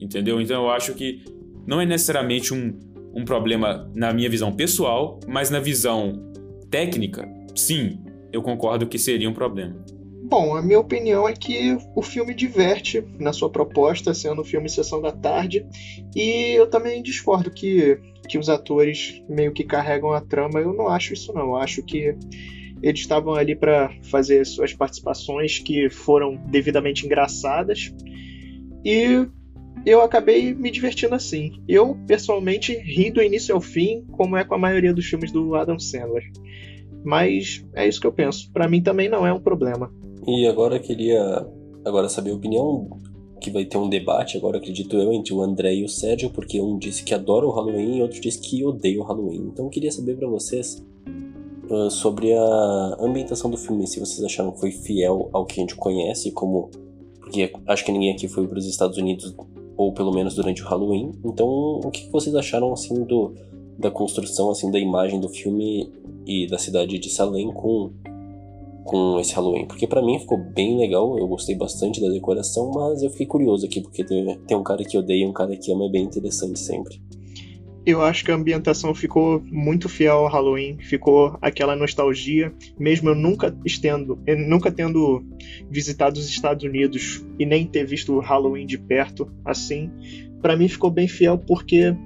Entendeu? 0.00 0.40
Então 0.40 0.64
eu 0.64 0.70
acho 0.70 0.94
que 0.94 1.22
não 1.66 1.80
é 1.80 1.86
necessariamente 1.86 2.52
um, 2.52 2.78
um 3.14 3.24
problema 3.24 3.90
na 3.94 4.12
minha 4.12 4.28
visão 4.28 4.52
pessoal, 4.52 5.20
mas 5.28 5.48
na 5.48 5.60
visão 5.60 6.32
técnica, 6.70 7.28
sim, 7.54 7.98
eu 8.32 8.42
concordo 8.42 8.86
que 8.86 8.98
seria 8.98 9.28
um 9.28 9.34
problema. 9.34 9.76
Bom, 10.32 10.56
a 10.56 10.62
minha 10.62 10.80
opinião 10.80 11.28
é 11.28 11.34
que 11.34 11.76
o 11.94 12.00
filme 12.00 12.32
diverte 12.32 13.04
na 13.18 13.34
sua 13.34 13.50
proposta, 13.50 14.14
sendo 14.14 14.40
um 14.40 14.44
filme 14.44 14.66
Sessão 14.66 14.98
da 14.98 15.12
Tarde, 15.12 15.66
e 16.16 16.54
eu 16.56 16.70
também 16.70 17.02
discordo 17.02 17.50
que, 17.50 18.00
que 18.26 18.38
os 18.38 18.48
atores 18.48 19.22
meio 19.28 19.52
que 19.52 19.62
carregam 19.62 20.10
a 20.10 20.22
trama. 20.22 20.58
Eu 20.58 20.72
não 20.72 20.88
acho 20.88 21.12
isso, 21.12 21.34
não. 21.34 21.48
Eu 21.48 21.56
acho 21.56 21.82
que 21.82 22.16
eles 22.82 23.00
estavam 23.00 23.34
ali 23.34 23.54
para 23.54 23.90
fazer 24.04 24.46
suas 24.46 24.72
participações 24.72 25.58
que 25.58 25.90
foram 25.90 26.36
devidamente 26.46 27.04
engraçadas, 27.04 27.94
e 28.82 29.28
eu 29.84 30.00
acabei 30.00 30.54
me 30.54 30.70
divertindo 30.70 31.14
assim. 31.14 31.62
Eu, 31.68 31.94
pessoalmente, 32.06 32.72
ri 32.72 33.10
do 33.10 33.22
início 33.22 33.54
ao 33.54 33.60
fim, 33.60 34.06
como 34.12 34.38
é 34.38 34.44
com 34.44 34.54
a 34.54 34.58
maioria 34.58 34.94
dos 34.94 35.04
filmes 35.04 35.30
do 35.30 35.54
Adam 35.54 35.78
Sandler. 35.78 36.24
Mas 37.04 37.62
é 37.74 37.86
isso 37.86 38.00
que 38.00 38.06
eu 38.06 38.12
penso. 38.14 38.50
Para 38.50 38.66
mim 38.66 38.82
também 38.82 39.10
não 39.10 39.26
é 39.26 39.32
um 39.32 39.40
problema. 39.40 39.92
E 40.26 40.46
agora 40.46 40.76
eu 40.76 40.80
queria 40.80 41.46
agora 41.84 42.08
saber 42.08 42.30
a 42.30 42.34
opinião 42.34 42.88
que 43.40 43.50
vai 43.50 43.64
ter 43.64 43.76
um 43.76 43.88
debate 43.88 44.36
agora 44.36 44.58
acredito 44.58 44.96
eu 44.96 45.12
entre 45.12 45.34
o 45.34 45.42
André 45.42 45.74
e 45.74 45.84
o 45.84 45.88
Sérgio 45.88 46.30
porque 46.30 46.60
um 46.60 46.78
disse 46.78 47.02
que 47.02 47.12
adora 47.12 47.44
o 47.44 47.50
Halloween 47.50 47.96
e 47.96 48.02
outro 48.02 48.20
disse 48.20 48.38
que 48.38 48.64
odeia 48.64 49.00
o 49.00 49.02
Halloween. 49.02 49.48
Então 49.52 49.64
eu 49.64 49.70
queria 49.70 49.90
saber 49.90 50.16
para 50.16 50.28
vocês 50.28 50.84
uh, 51.68 51.90
sobre 51.90 52.32
a 52.32 52.96
ambientação 53.00 53.50
do 53.50 53.56
filme, 53.56 53.86
se 53.86 53.98
vocês 53.98 54.22
acharam 54.22 54.52
que 54.52 54.60
foi 54.60 54.70
fiel 54.70 55.28
ao 55.32 55.44
que 55.44 55.60
a 55.60 55.62
gente 55.62 55.74
conhece, 55.74 56.30
como 56.30 56.70
porque 57.18 57.52
acho 57.66 57.84
que 57.84 57.90
ninguém 57.90 58.12
aqui 58.12 58.28
foi 58.28 58.46
para 58.46 58.58
os 58.58 58.66
Estados 58.66 58.96
Unidos 58.96 59.34
ou 59.76 59.92
pelo 59.92 60.12
menos 60.12 60.36
durante 60.36 60.62
o 60.62 60.66
Halloween. 60.66 61.10
Então 61.24 61.48
o 61.84 61.90
que 61.90 62.08
vocês 62.10 62.34
acharam 62.36 62.72
assim 62.72 63.02
do 63.04 63.34
da 63.76 63.90
construção 63.90 64.50
assim 64.50 64.70
da 64.70 64.78
imagem 64.78 65.18
do 65.18 65.28
filme 65.28 65.90
e 66.24 66.46
da 66.46 66.58
cidade 66.58 66.96
de 66.96 67.10
Salem 67.10 67.50
com 67.52 67.90
com 68.84 69.18
esse 69.20 69.34
Halloween, 69.34 69.66
porque 69.66 69.86
para 69.86 70.02
mim 70.02 70.18
ficou 70.18 70.38
bem 70.38 70.76
legal, 70.76 71.18
eu 71.18 71.26
gostei 71.28 71.54
bastante 71.54 72.00
da 72.00 72.08
decoração, 72.08 72.70
mas 72.72 73.02
eu 73.02 73.10
fiquei 73.10 73.26
curioso 73.26 73.66
aqui, 73.66 73.80
porque 73.80 74.04
tem 74.04 74.56
um 74.56 74.62
cara 74.62 74.84
que 74.84 74.98
odeia 74.98 75.24
e 75.24 75.26
um 75.26 75.32
cara 75.32 75.56
que 75.56 75.72
ama, 75.72 75.86
é 75.86 75.90
bem 75.90 76.04
interessante 76.04 76.58
sempre. 76.58 77.00
Eu 77.84 78.00
acho 78.00 78.24
que 78.24 78.30
a 78.30 78.36
ambientação 78.36 78.94
ficou 78.94 79.42
muito 79.44 79.88
fiel 79.88 80.18
ao 80.18 80.28
Halloween, 80.28 80.78
ficou 80.78 81.36
aquela 81.42 81.74
nostalgia, 81.74 82.54
mesmo 82.78 83.08
eu 83.08 83.14
nunca 83.14 83.56
estendo, 83.64 84.20
eu 84.24 84.38
nunca 84.38 84.70
tendo 84.70 85.24
visitado 85.68 86.18
os 86.18 86.28
Estados 86.28 86.64
Unidos 86.64 87.24
e 87.40 87.44
nem 87.44 87.66
ter 87.66 87.84
visto 87.84 88.14
o 88.14 88.20
Halloween 88.20 88.66
de 88.66 88.78
perto, 88.78 89.28
assim, 89.44 89.90
para 90.40 90.56
mim 90.56 90.68
ficou 90.68 90.90
bem 90.92 91.08
fiel 91.08 91.36
porque 91.38 91.96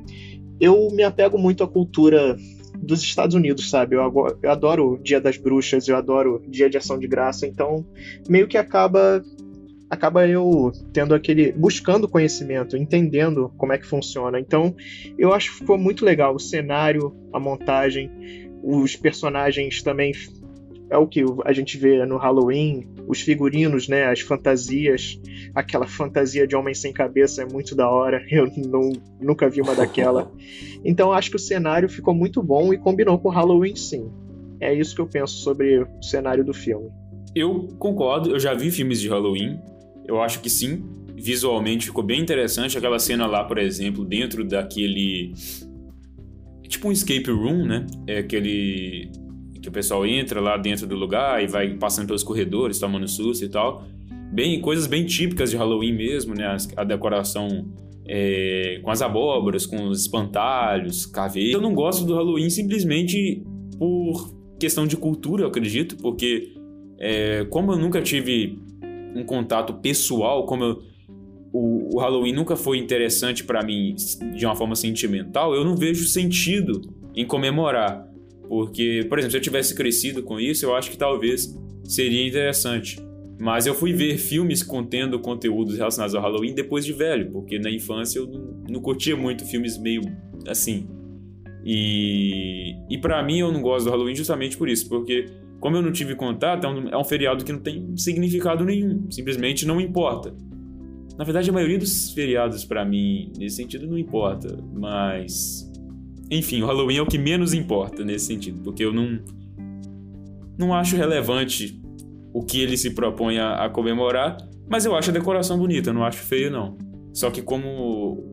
eu 0.59 0.91
me 0.93 1.03
apego 1.03 1.39
muito 1.39 1.63
à 1.63 1.69
cultura 1.69 2.39
dos 2.81 3.03
Estados 3.03 3.35
Unidos, 3.35 3.71
sabe? 3.71 3.97
Eu, 3.97 4.39
eu 4.43 4.51
adoro 4.51 4.99
Dia 5.03 5.21
das 5.21 5.37
Bruxas, 5.37 5.89
eu 5.89 5.97
adoro 5.97 6.43
Dia 6.49 6.69
de 6.69 6.77
Ação 6.77 6.99
de 6.99 7.07
Graça, 7.07 7.47
então 7.47 7.85
meio 8.29 8.47
que 8.47 8.59
acaba 8.59 9.23
acaba 9.89 10.27
eu 10.27 10.73
tendo 10.93 11.15
aquele 11.15 11.53
buscando 11.53 12.09
conhecimento, 12.09 12.77
entendendo 12.77 13.53
como 13.57 13.73
é 13.73 13.79
que 13.79 13.87
funciona. 13.87 14.41
Então, 14.41 14.75
eu 15.17 15.33
acho 15.33 15.53
que 15.53 15.59
ficou 15.59 15.79
muito 15.79 16.05
legal 16.05 16.35
o 16.35 16.41
cenário, 16.41 17.15
a 17.33 17.39
montagem, 17.39 18.11
os 18.63 18.97
personagens 18.97 19.83
também 19.83 20.13
é 20.89 20.97
o 20.97 21.07
que 21.07 21.25
a 21.45 21.53
gente 21.53 21.77
vê 21.77 22.05
no 22.07 22.17
Halloween, 22.17 22.87
os 23.09 23.21
figurinos, 23.21 23.89
né, 23.89 24.07
as 24.07 24.21
fantasias, 24.21 25.21
aquela 25.55 25.87
fantasia 25.87 26.47
de 26.47 26.55
homem 26.55 26.75
sem 26.75 26.93
cabeça 26.93 27.43
é 27.43 27.47
muito 27.47 27.75
da 27.75 27.89
hora. 27.89 28.25
Eu 28.31 28.51
não, 28.57 28.93
nunca 29.21 29.49
vi 29.49 29.61
uma 29.61 29.75
daquela. 29.75 30.31
Então 30.85 31.13
acho 31.13 31.31
que 31.31 31.37
o 31.37 31.41
cenário 31.41 31.89
ficou 31.89 32.15
muito 32.15 32.41
bom 32.41 32.73
e 32.73 32.79
combinou 32.79 33.19
com 33.19 33.29
o 33.29 33.33
Halloween 33.33 33.75
sim. 33.75 34.09
É 34.61 34.73
isso 34.73 34.95
que 34.95 35.01
eu 35.01 35.07
penso 35.09 35.35
sobre 35.35 35.81
o 35.81 35.89
cenário 36.01 36.45
do 36.45 36.55
filme. 36.55 36.89
Eu 37.35 37.69
concordo, 37.77 38.31
eu 38.31 38.39
já 38.39 38.55
vi 38.55 38.71
filmes 38.71 39.01
de 39.01 39.09
Halloween. 39.09 39.59
Eu 40.07 40.23
acho 40.23 40.41
que 40.41 40.49
sim, 40.49 40.85
visualmente 41.17 41.87
ficou 41.87 42.05
bem 42.05 42.21
interessante 42.21 42.79
aquela 42.79 43.01
cena 43.01 43.27
lá, 43.27 43.43
por 43.43 43.59
exemplo, 43.59 44.05
dentro 44.05 44.45
daquele 44.45 45.33
tipo 46.69 46.89
um 46.89 46.93
escape 46.93 47.31
room, 47.31 47.67
né? 47.67 47.87
É 48.07 48.19
aquele 48.19 49.11
que 49.67 49.71
o 49.71 49.73
pessoal 49.73 50.07
entra 50.07 50.41
lá 50.41 50.57
dentro 50.57 50.87
do 50.87 50.95
lugar 50.95 51.43
e 51.43 51.49
vai 51.49 51.75
passando 51.75 52.07
pelos 52.07 52.23
corredores, 52.23 52.79
tomando 52.79 53.09
susto 53.09 53.45
e 53.45 53.49
tal. 53.49 53.85
Bem, 54.33 54.61
coisas 54.61 54.87
bem 54.87 55.05
típicas 55.05 55.51
de 55.51 55.57
Halloween 55.57 55.93
mesmo, 55.93 56.37
né? 56.37 56.57
A 56.77 56.85
decoração 56.85 57.67
é, 58.07 58.79
com 58.81 58.91
as 58.93 59.03
abóboras, 59.03 59.67
com 59.67 59.89
os 59.89 60.03
espantalhos, 60.03 61.05
caveiras. 61.05 61.55
Eu 61.55 61.61
não 61.61 61.75
gosto 61.75 62.05
do 62.05 62.15
Halloween 62.15 62.49
simplesmente 62.49 63.43
por 63.77 64.33
questão 64.61 64.87
de 64.87 64.97
cultura, 64.97 65.43
eu 65.43 65.49
acredito, 65.49 65.97
porque 65.97 66.55
é, 67.01 67.45
como 67.47 67.73
eu 67.73 67.79
nunca 67.79 68.01
tive 68.01 68.61
um 69.17 69.25
contato 69.25 69.75
pessoal, 69.75 70.47
como 70.47 70.63
eu, 70.63 70.83
o, 71.53 71.97
o 71.97 71.99
Halloween 71.99 72.33
nunca 72.33 72.55
foi 72.55 72.79
interessante 72.79 73.43
para 73.43 73.65
mim 73.65 73.97
de 74.33 74.47
uma 74.47 74.55
forma 74.55 74.77
sentimental, 74.77 75.57
eu 75.57 75.65
não 75.65 75.75
vejo 75.75 76.07
sentido 76.07 76.81
em 77.17 77.27
comemorar. 77.27 78.07
Porque, 78.49 79.05
por 79.09 79.19
exemplo, 79.19 79.33
se 79.33 79.37
eu 79.39 79.43
tivesse 79.43 79.75
crescido 79.75 80.23
com 80.23 80.39
isso, 80.39 80.65
eu 80.65 80.75
acho 80.75 80.91
que 80.91 80.97
talvez 80.97 81.55
seria 81.85 82.27
interessante. 82.27 82.99
Mas 83.39 83.67
eu 83.67 83.75
fui 83.75 83.93
ver 83.93 84.17
filmes 84.17 84.63
contendo 84.63 85.19
conteúdos 85.21 85.77
relacionados 85.77 86.15
ao 86.15 86.23
Halloween 86.23 86.55
depois 86.55 86.85
de 86.85 86.93
velho, 86.93 87.31
porque 87.31 87.59
na 87.59 87.71
infância 87.71 88.19
eu 88.19 88.27
não, 88.69 88.81
curtia 88.81 89.17
muito 89.17 89.45
filmes 89.45 89.77
meio 89.77 90.01
assim. 90.49 90.89
E, 91.65 92.75
e 92.89 92.97
para 92.99 93.23
mim 93.23 93.41
eu 93.41 93.53
não 93.53 93.61
gosto 93.61 93.85
do 93.87 93.91
Halloween 93.91 94.15
justamente 94.15 94.57
por 94.57 94.69
isso, 94.69 94.89
porque 94.89 95.27
como 95.61 95.77
eu 95.77 95.83
não 95.83 95.93
tive 95.93 96.15
contato, 96.15 96.65
é 96.65 96.69
um, 96.69 96.89
é 96.89 96.97
um 96.97 97.05
feriado 97.05 97.45
que 97.45 97.53
não 97.53 97.61
tem 97.61 97.95
significado 97.97 98.65
nenhum, 98.65 99.11
simplesmente 99.11 99.67
não 99.67 99.81
importa. 99.81 100.35
Na 101.19 101.25
verdade, 101.25 101.49
a 101.49 101.53
maioria 101.53 101.79
dos 101.79 102.13
feriados 102.13 102.65
para 102.65 102.85
mim, 102.85 103.33
nesse 103.39 103.57
sentido, 103.57 103.87
não 103.87 103.99
importa, 103.99 104.59
mas 104.75 105.66
enfim, 106.31 106.63
o 106.63 106.67
Halloween 106.67 106.97
é 106.97 107.03
o 107.03 107.07
que 107.07 107.19
menos 107.19 107.55
importa 107.55 108.05
nesse 108.05 108.27
sentido, 108.27 108.61
porque 108.63 108.85
eu 108.85 108.93
não 108.93 109.21
não 110.59 110.73
acho 110.73 110.97
relevante 110.97 111.81
o 112.33 112.43
que 112.43 112.61
ele 112.61 112.77
se 112.77 112.95
propõe 112.95 113.39
a, 113.39 113.65
a 113.65 113.71
comemorar, 113.71 114.37
mas 114.69 114.85
eu 114.85 114.95
acho 114.95 115.11
a 115.11 115.13
decoração 115.13 115.59
bonita, 115.59 115.93
não 115.93 116.05
acho 116.05 116.19
feio 116.19 116.51
não. 116.51 116.77
Só 117.13 117.31
que 117.31 117.43
como 117.43 118.25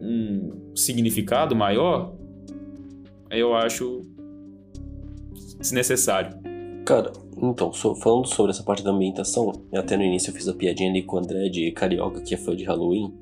um 0.00 0.72
significado 0.74 1.54
maior, 1.54 2.16
eu 3.30 3.54
acho 3.54 4.02
desnecessário. 5.58 6.38
Cara, 6.84 7.12
então, 7.36 7.72
falando 7.72 8.26
sobre 8.26 8.50
essa 8.50 8.62
parte 8.62 8.82
da 8.82 8.90
ambientação, 8.90 9.52
até 9.74 9.96
no 9.96 10.02
início 10.02 10.30
eu 10.30 10.34
fiz 10.34 10.48
a 10.48 10.54
piadinha 10.54 10.90
ali 10.90 11.02
com 11.02 11.16
o 11.16 11.18
André 11.18 11.48
de 11.48 11.70
Carioca, 11.72 12.20
que 12.20 12.34
é 12.34 12.36
fã 12.36 12.56
de 12.56 12.64
Halloween, 12.64 13.12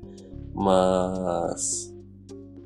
mas 0.53 1.93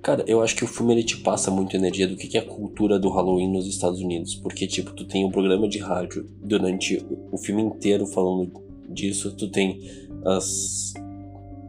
Cara, 0.01 0.23
eu 0.27 0.41
acho 0.41 0.55
que 0.55 0.63
o 0.63 0.67
filme 0.67 0.93
ele 0.93 1.03
te 1.03 1.17
passa 1.17 1.51
muito 1.51 1.75
energia 1.75 2.07
do 2.07 2.15
que 2.15 2.35
é 2.35 2.41
a 2.41 2.45
cultura 2.45 2.97
do 2.97 3.09
Halloween 3.09 3.51
nos 3.51 3.67
Estados 3.67 3.99
Unidos. 3.99 4.33
Porque, 4.33 4.65
tipo, 4.65 4.93
tu 4.93 5.05
tem 5.05 5.23
um 5.23 5.29
programa 5.29 5.67
de 5.67 5.77
rádio 5.77 6.27
durante 6.43 7.05
o 7.31 7.37
filme 7.37 7.61
inteiro 7.61 8.07
falando 8.07 8.51
disso. 8.89 9.31
Tu 9.35 9.47
tem 9.49 9.79
as. 10.25 10.93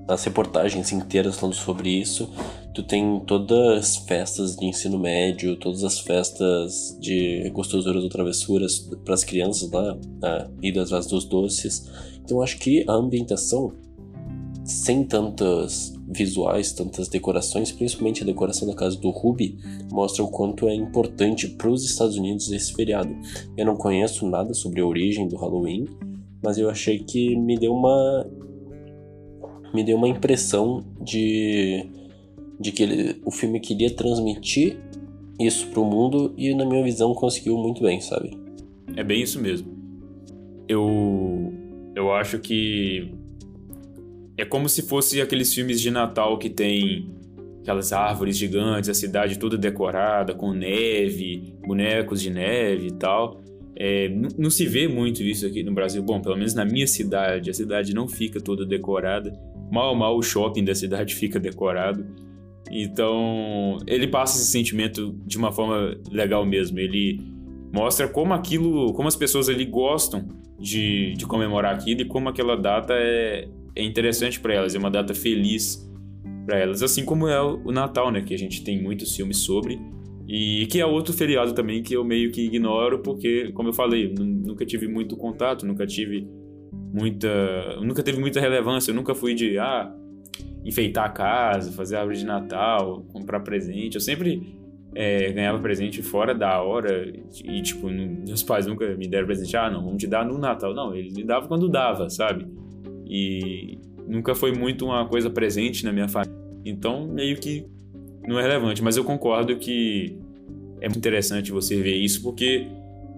as 0.09 0.25
reportagens 0.25 0.92
inteiras 0.92 1.38
falando 1.38 1.57
sobre 1.57 1.90
isso. 1.90 2.31
Tu 2.75 2.83
tem 2.83 3.21
todas 3.27 3.79
as 3.79 3.97
festas 3.99 4.57
de 4.57 4.64
ensino 4.64 4.99
médio, 4.99 5.57
todas 5.57 5.85
as 5.85 5.99
festas 5.99 6.97
de 6.99 7.51
gostosuras 7.51 8.03
ou 8.03 8.09
travessuras 8.09 8.79
para 9.05 9.12
as 9.12 9.25
crianças 9.25 9.71
lá, 9.71 9.99
a 10.23 10.49
ida 10.62 10.83
atrás 10.83 11.07
dos 11.07 11.27
doces. 11.27 11.87
Então 12.25 12.40
acho 12.40 12.59
que 12.59 12.83
a 12.88 12.95
ambientação, 12.95 13.75
sem 14.64 15.05
tantas 15.05 15.92
visuais, 16.12 16.72
tantas 16.72 17.09
decorações, 17.09 17.72
principalmente 17.72 18.22
a 18.22 18.27
decoração 18.27 18.68
da 18.68 18.75
casa 18.75 18.96
do 18.98 19.11
Ruby, 19.11 19.59
mostra 19.90 20.22
o 20.22 20.29
quanto 20.29 20.68
é 20.68 20.75
importante 20.75 21.48
para 21.48 21.70
os 21.70 21.85
Estados 21.85 22.16
Unidos 22.16 22.51
esse 22.53 22.72
feriado. 22.72 23.14
Eu 23.57 23.66
não 23.66 23.77
conheço 23.77 24.29
nada 24.29 24.53
sobre 24.55 24.81
a 24.81 24.87
origem 24.87 25.27
do 25.27 25.37
Halloween, 25.37 25.87
mas 26.42 26.59
eu 26.59 26.68
achei 26.68 26.98
que 26.98 27.37
me 27.37 27.57
deu 27.57 27.72
uma 27.75 28.27
me 29.72 29.83
deu 29.83 29.96
uma 29.96 30.09
impressão 30.09 30.85
de 31.01 31.87
de 32.61 32.70
que 32.70 32.83
ele, 32.83 33.20
o 33.25 33.31
filme 33.31 33.59
queria 33.59 33.90
transmitir 33.90 34.79
isso 35.40 35.66
para 35.68 35.81
o 35.81 35.85
mundo 35.85 36.33
e 36.37 36.55
na 36.55 36.64
minha 36.64 36.83
visão 36.85 37.14
conseguiu 37.14 37.57
muito 37.57 37.83
bem, 37.83 38.01
sabe? 38.01 38.38
É 38.94 39.03
bem 39.03 39.22
isso 39.22 39.40
mesmo. 39.40 39.68
Eu 40.68 41.53
eu 41.94 42.12
acho 42.12 42.38
que 42.38 43.12
é 44.37 44.45
como 44.45 44.68
se 44.68 44.83
fosse 44.83 45.21
aqueles 45.21 45.53
filmes 45.53 45.81
de 45.81 45.90
Natal 45.90 46.38
que 46.38 46.49
tem 46.49 47.11
aquelas 47.61 47.92
árvores 47.92 48.37
gigantes, 48.37 48.90
a 48.90 48.95
cidade 48.95 49.38
toda 49.38 49.57
decorada 49.57 50.35
com 50.35 50.53
neve, 50.53 51.55
bonecos 51.64 52.21
de 52.21 52.31
neve 52.31 52.88
e 52.88 52.92
tal. 52.92 53.40
É, 53.77 54.09
não 54.09 54.51
se 54.51 54.66
vê 54.66 54.87
muito 54.87 55.23
isso 55.23 55.47
aqui 55.47 55.62
no 55.62 55.73
Brasil. 55.73 56.03
Bom, 56.03 56.21
pelo 56.21 56.37
menos 56.37 56.55
na 56.55 56.64
minha 56.64 56.87
cidade, 56.87 57.51
a 57.51 57.55
cidade 57.55 57.95
não 57.95 58.09
fica 58.09 58.40
toda 58.40 58.66
decorada. 58.66 59.33
Mal, 59.71 59.95
mal 59.95 60.16
o 60.16 60.23
shopping 60.23 60.64
da 60.64 60.75
cidade 60.75 61.14
fica 61.16 61.38
decorado. 61.38 62.05
Então, 62.71 63.79
ele 63.87 64.07
passa 64.07 64.37
esse 64.38 64.51
sentimento 64.51 65.14
de 65.25 65.38
uma 65.38 65.53
forma 65.53 65.97
legal 66.11 66.45
mesmo. 66.45 66.79
Ele 66.79 67.21
mostra 67.73 68.09
como 68.09 68.35
aquilo, 68.35 68.92
como 68.92 69.09
as 69.09 69.16
pessoas 69.16 69.49
ali 69.49 69.64
gostam 69.64 70.29
de, 70.59 71.14
de 71.14 71.27
comemorar 71.27 71.75
aquilo 71.75 72.03
e 72.03 72.05
como 72.05 72.29
aquela 72.29 72.57
data 72.57 72.95
é, 72.95 73.49
é 73.75 73.83
interessante 73.83 74.41
para 74.41 74.55
elas, 74.55 74.75
é 74.75 74.79
uma 74.79 74.91
data 74.91 75.15
feliz 75.15 75.89
para 76.47 76.59
elas, 76.59 76.83
assim 76.83 77.05
como 77.05 77.29
é 77.29 77.41
o 77.41 77.71
Natal, 77.71 78.11
né, 78.11 78.23
que 78.23 78.35
a 78.35 78.39
gente 78.39 78.65
tem 78.65 78.83
muitos 78.83 79.15
filmes 79.15 79.39
sobre 79.39 79.81
e 80.27 80.67
que 80.67 80.81
é 80.81 80.87
outro 80.87 81.13
feriado 81.13 81.53
também 81.53 81.83
que 81.83 81.95
eu 81.95 82.05
meio 82.05 82.31
que 82.33 82.43
ignoro 82.43 83.01
porque, 83.01 83.53
como 83.53 83.69
eu 83.69 83.73
falei, 83.73 84.13
nunca 84.17 84.65
tive 84.65 84.89
muito 84.89 85.17
contato, 85.17 85.67
nunca 85.67 85.87
tive 85.87 86.27
muita, 86.93 87.77
nunca 87.81 88.03
teve 88.03 88.21
muita 88.21 88.41
relevância, 88.41 88.91
eu 88.91 88.95
nunca 88.95 89.15
fui 89.15 89.35
de 89.35 89.59
ah, 89.59 89.93
enfeitar 90.65 91.07
a 91.07 91.09
casa, 91.09 91.73
fazer 91.73 91.97
árvore 91.97 92.19
de 92.19 92.27
Natal, 92.27 93.05
comprar 93.09 93.41
presente. 93.41 93.95
Eu 93.95 94.01
sempre 94.01 94.57
é, 94.95 95.33
ganhava 95.33 95.59
presente 95.59 96.03
fora 96.03 96.35
da 96.35 96.63
hora 96.63 97.13
e, 97.45 97.63
tipo, 97.63 97.89
meus 97.89 98.43
pais 98.43 98.67
nunca 98.67 98.95
me 98.95 99.09
deram 99.09 99.27
presente. 99.27 99.57
Ah, 99.57 99.71
não, 99.71 99.83
vamos 99.85 99.99
te 99.99 100.07
dar 100.07 100.25
no 100.25 100.39
Natal. 100.39 100.75
Não, 100.75 100.95
eles 100.95 101.15
me 101.15 101.25
davam 101.25 101.49
quando 101.49 101.69
dava, 101.69 102.09
sabe? 102.09 102.47
E 103.07 103.79
nunca 104.07 104.35
foi 104.35 104.53
muito 104.53 104.85
uma 104.87 105.07
coisa 105.07 105.31
presente 105.31 105.85
na 105.85 105.93
minha 105.93 106.09
família. 106.09 106.41
Então, 106.65 107.07
meio 107.07 107.37
que 107.37 107.67
não 108.27 108.38
é 108.38 108.43
relevante. 108.43 108.83
Mas 108.83 108.97
eu 108.97 109.05
concordo 109.05 109.57
que 109.57 110.19
é 110.81 110.88
muito 110.88 110.99
interessante 110.99 111.53
você 111.53 111.81
ver 111.81 111.97
isso 111.97 112.23
porque 112.23 112.67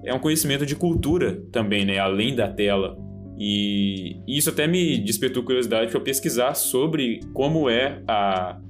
é 0.04 0.12
um 0.12 0.18
conhecimento 0.18 0.66
de 0.66 0.76
cultura 0.76 1.42
também, 1.50 1.84
né? 1.84 1.98
Além 1.98 2.34
da 2.34 2.48
tela. 2.48 2.96
E 3.38 4.16
isso 4.28 4.50
até 4.50 4.66
me 4.66 4.98
despertou 4.98 5.42
curiosidade 5.42 5.90
para 5.90 6.00
pesquisar 6.00 6.54
sobre 6.54 7.20
como 7.32 7.68
é 7.68 8.02
a, 8.06 8.60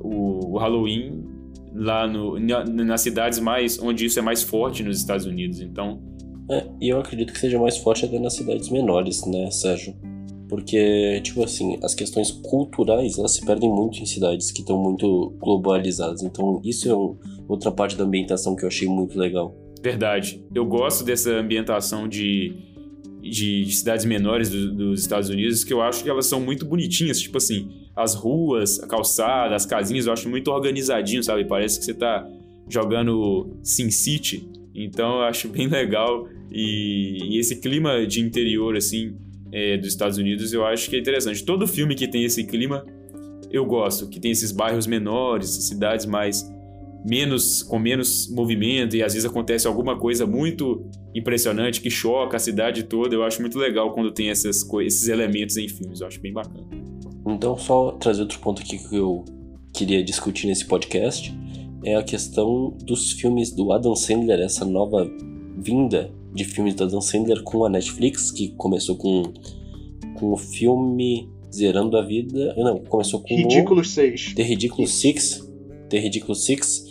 o, 0.00 0.54
o 0.54 0.58
Halloween 0.58 1.24
lá 1.72 2.06
no, 2.06 2.38
na, 2.40 2.64
nas 2.64 3.00
cidades 3.00 3.38
mais 3.38 3.78
onde 3.78 4.06
isso 4.06 4.18
é 4.18 4.22
mais 4.22 4.42
forte 4.42 4.82
nos 4.82 4.98
Estados 4.98 5.24
Unidos. 5.24 5.60
Então, 5.60 6.02
é, 6.50 6.66
e 6.80 6.88
eu 6.88 6.98
acredito 6.98 7.32
que 7.32 7.38
seja 7.38 7.58
mais 7.58 7.76
forte 7.76 8.04
até 8.04 8.18
nas 8.18 8.34
cidades 8.34 8.68
menores, 8.70 9.24
né, 9.26 9.50
Sérgio? 9.50 9.94
Porque, 10.48 11.20
tipo 11.22 11.44
assim, 11.44 11.78
as 11.82 11.94
questões 11.94 12.32
culturais, 12.32 13.16
elas 13.18 13.34
se 13.34 13.46
perdem 13.46 13.70
muito 13.70 14.00
em 14.00 14.06
cidades 14.06 14.50
que 14.50 14.60
estão 14.60 14.76
muito 14.76 15.32
globalizadas. 15.38 16.22
Então, 16.22 16.60
isso 16.64 16.88
é 16.90 16.96
um, 16.96 17.16
outra 17.46 17.70
parte 17.70 17.96
da 17.96 18.02
ambientação 18.02 18.56
que 18.56 18.64
eu 18.64 18.68
achei 18.68 18.88
muito 18.88 19.16
legal. 19.16 19.54
Verdade. 19.80 20.44
Eu 20.52 20.66
gosto 20.66 21.04
dessa 21.04 21.30
ambientação 21.30 22.08
de 22.08 22.68
de, 23.22 23.64
de 23.64 23.72
cidades 23.72 24.04
menores 24.04 24.48
do, 24.48 24.72
dos 24.72 25.00
Estados 25.00 25.28
Unidos 25.28 25.62
que 25.62 25.72
eu 25.72 25.82
acho 25.82 26.02
que 26.02 26.10
elas 26.10 26.26
são 26.26 26.40
muito 26.40 26.64
bonitinhas, 26.64 27.20
tipo 27.20 27.36
assim, 27.36 27.70
as 27.94 28.14
ruas, 28.14 28.80
a 28.80 28.86
calçada, 28.86 29.54
as 29.54 29.66
casinhas, 29.66 30.06
eu 30.06 30.12
acho 30.12 30.28
muito 30.28 30.50
organizadinho, 30.50 31.22
sabe? 31.22 31.44
Parece 31.44 31.78
que 31.78 31.84
você 31.84 31.94
tá 31.94 32.26
jogando 32.68 33.58
Sin 33.62 33.90
City. 33.90 34.48
Então 34.74 35.16
eu 35.16 35.22
acho 35.22 35.48
bem 35.48 35.66
legal 35.68 36.28
e, 36.50 37.34
e 37.34 37.38
esse 37.38 37.56
clima 37.60 38.06
de 38.06 38.20
interior 38.20 38.76
assim 38.76 39.16
é, 39.52 39.76
dos 39.76 39.88
Estados 39.88 40.18
Unidos 40.18 40.52
eu 40.52 40.64
acho 40.64 40.88
que 40.88 40.96
é 40.96 40.98
interessante. 40.98 41.44
Todo 41.44 41.66
filme 41.66 41.94
que 41.94 42.06
tem 42.08 42.24
esse 42.24 42.44
clima 42.44 42.84
eu 43.50 43.64
gosto, 43.64 44.08
que 44.08 44.20
tem 44.20 44.30
esses 44.30 44.52
bairros 44.52 44.86
menores, 44.86 45.48
cidades 45.48 46.06
mais 46.06 46.48
menos 47.04 47.62
com 47.62 47.78
menos 47.78 48.28
movimento 48.30 48.94
e 48.94 49.02
às 49.02 49.14
vezes 49.14 49.28
acontece 49.28 49.66
alguma 49.66 49.98
coisa 49.98 50.26
muito 50.26 50.84
impressionante 51.14 51.80
que 51.80 51.90
choca 51.90 52.36
a 52.36 52.40
cidade 52.40 52.84
toda. 52.84 53.14
Eu 53.14 53.24
acho 53.24 53.40
muito 53.40 53.58
legal 53.58 53.92
quando 53.92 54.12
tem 54.12 54.28
essas 54.28 54.66
esses 54.82 55.08
elementos 55.08 55.56
em 55.56 55.68
filmes. 55.68 56.00
Eu 56.00 56.06
acho 56.06 56.20
bem 56.20 56.32
bacana. 56.32 56.66
Então, 57.26 57.56
só 57.56 57.92
trazer 57.92 58.22
outro 58.22 58.38
ponto 58.40 58.62
aqui 58.62 58.78
que 58.78 58.96
eu 58.96 59.24
queria 59.72 60.02
discutir 60.02 60.46
nesse 60.46 60.66
podcast 60.66 61.34
é 61.84 61.96
a 61.96 62.02
questão 62.02 62.76
dos 62.84 63.12
filmes 63.12 63.50
do 63.50 63.72
Adam 63.72 63.94
Sandler, 63.94 64.40
essa 64.40 64.64
nova 64.64 65.10
vinda 65.56 66.10
de 66.32 66.44
filmes 66.44 66.74
do 66.74 66.84
Adam 66.84 67.00
Sandler 67.00 67.42
com 67.42 67.64
a 67.64 67.68
Netflix, 67.68 68.30
que 68.30 68.48
começou 68.56 68.96
com, 68.96 69.22
com 70.18 70.32
o 70.32 70.36
filme 70.36 71.28
Zerando 71.52 71.96
a 71.96 72.02
Vida. 72.02 72.54
Não, 72.56 72.78
começou 72.78 73.20
com 73.20 73.34
Ridículo 73.34 73.84
6. 73.84 74.34
The 74.34 74.42
Ridículo 74.42 74.86
6. 74.86 75.50
The 75.88 75.98
Ridículo 75.98 76.34
6 76.34 76.90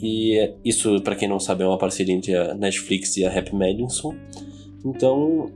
e 0.00 0.52
isso, 0.64 1.00
para 1.00 1.16
quem 1.16 1.28
não 1.28 1.40
sabe, 1.40 1.62
é 1.62 1.66
uma 1.66 1.78
parceria 1.78 2.14
entre 2.14 2.34
a 2.34 2.54
Netflix 2.54 3.16
e 3.16 3.24
a 3.24 3.38
Happy 3.38 3.54
Madison. 3.54 4.14
Então, 4.84 5.50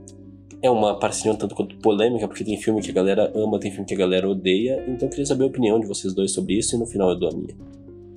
é 0.61 0.69
uma 0.69 0.97
parceria 0.97 1.31
um 1.31 1.35
tanto 1.35 1.55
quanto 1.55 1.75
polêmica, 1.77 2.27
porque 2.27 2.43
tem 2.43 2.57
filme 2.57 2.81
que 2.81 2.89
a 2.89 2.93
galera 2.93 3.31
ama, 3.35 3.59
tem 3.59 3.71
filme 3.71 3.85
que 3.85 3.93
a 3.93 3.97
galera 3.97 4.27
odeia. 4.27 4.83
Então, 4.87 5.07
eu 5.07 5.09
queria 5.09 5.25
saber 5.25 5.43
a 5.43 5.47
opinião 5.47 5.79
de 5.79 5.85
vocês 5.85 6.13
dois 6.13 6.31
sobre 6.31 6.55
isso 6.57 6.75
e 6.75 6.79
no 6.79 6.85
final 6.85 7.09
eu 7.11 7.19
dou 7.19 7.29
a 7.29 7.33
minha. 7.33 7.55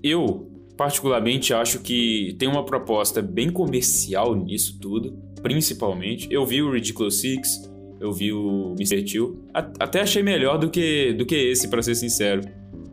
Eu, 0.05 0.51
particularmente, 0.77 1.55
acho 1.55 1.81
que 1.81 2.37
tem 2.39 2.47
uma 2.47 2.63
proposta 2.63 3.23
bem 3.23 3.49
comercial 3.49 4.37
nisso 4.37 4.79
tudo, 4.79 5.19
principalmente. 5.43 6.29
Eu 6.31 6.45
vi 6.45 6.61
o 6.61 6.71
Ridiculous 6.71 7.21
Six, 7.23 7.73
eu 7.99 8.13
vi 8.13 8.31
o 8.31 8.75
Mr. 8.79 9.03
Till. 9.03 9.47
Até 9.55 10.03
achei 10.03 10.23
melhor 10.23 10.59
do 10.59 10.69
que, 10.69 11.15
do 11.15 11.25
que 11.25 11.35
esse, 11.35 11.69
para 11.69 11.83
ser 11.83 11.95
sincero. 11.95 12.43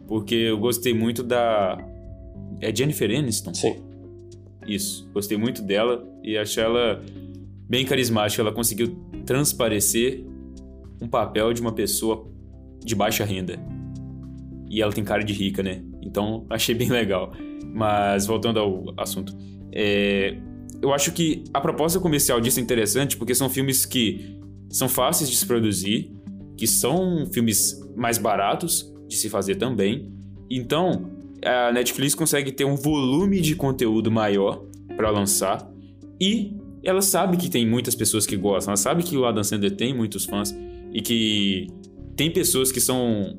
Porque 0.07 0.35
eu 0.35 0.57
gostei 0.57 0.93
muito 0.93 1.21
da, 1.21 1.77
é 2.61 2.73
Jennifer 2.73 3.09
Aniston? 3.09 3.53
Sim. 3.53 3.75
Isso. 4.65 5.09
Gostei 5.13 5.37
muito 5.37 5.61
dela 5.61 6.07
e 6.23 6.37
achei 6.37 6.63
ela 6.63 7.03
bem 7.67 7.85
carismática. 7.85 8.41
Ela 8.41 8.53
conseguiu 8.53 8.95
transparecer 9.25 10.23
um 11.01 11.09
papel 11.09 11.51
de 11.51 11.59
uma 11.59 11.73
pessoa 11.73 12.25
de 12.79 12.95
baixa 12.95 13.25
renda. 13.25 13.59
E 14.69 14.81
ela 14.81 14.93
tem 14.93 15.03
cara 15.03 15.23
de 15.23 15.33
rica, 15.33 15.61
né? 15.61 15.81
Então 16.01 16.45
achei 16.49 16.75
bem 16.75 16.89
legal. 16.89 17.33
Mas 17.73 18.25
voltando 18.25 18.59
ao 18.59 18.93
assunto, 18.97 19.37
é... 19.71 20.37
eu 20.81 20.93
acho 20.93 21.11
que 21.11 21.43
a 21.53 21.61
proposta 21.61 21.99
comercial 21.99 22.41
disso 22.41 22.59
é 22.59 22.63
interessante 22.63 23.15
porque 23.15 23.33
são 23.33 23.49
filmes 23.49 23.85
que 23.85 24.37
são 24.69 24.89
fáceis 24.89 25.29
de 25.29 25.35
se 25.35 25.45
produzir, 25.45 26.11
que 26.57 26.67
são 26.67 27.25
filmes 27.31 27.79
mais 27.95 28.17
baratos 28.17 28.91
de 29.07 29.15
se 29.15 29.29
fazer 29.29 29.55
também. 29.55 30.11
Então, 30.49 31.09
a 31.43 31.71
Netflix 31.71 32.13
consegue 32.13 32.51
ter 32.51 32.65
um 32.65 32.75
volume 32.75 33.41
de 33.41 33.55
conteúdo 33.55 34.11
maior 34.11 34.63
para 34.95 35.09
lançar 35.09 35.69
e 36.19 36.55
ela 36.83 37.01
sabe 37.01 37.37
que 37.37 37.49
tem 37.49 37.67
muitas 37.67 37.95
pessoas 37.95 38.25
que 38.25 38.35
gostam, 38.35 38.71
ela 38.71 38.77
sabe 38.77 39.03
que 39.03 39.15
o 39.17 39.25
Adam 39.25 39.43
Sandler 39.43 39.75
tem 39.75 39.93
muitos 39.93 40.25
fãs 40.25 40.55
e 40.93 41.01
que 41.01 41.67
tem 42.15 42.31
pessoas 42.31 42.71
que 42.71 42.79
são 42.81 43.37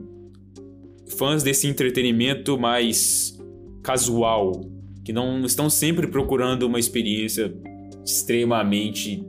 fãs 1.12 1.42
desse 1.42 1.66
entretenimento 1.66 2.59
mais 2.59 3.38
casual, 3.83 4.53
que 5.05 5.12
não 5.12 5.44
estão 5.44 5.68
sempre 5.68 6.07
procurando 6.07 6.64
uma 6.64 6.79
experiência 6.79 7.55
extremamente 8.05 9.25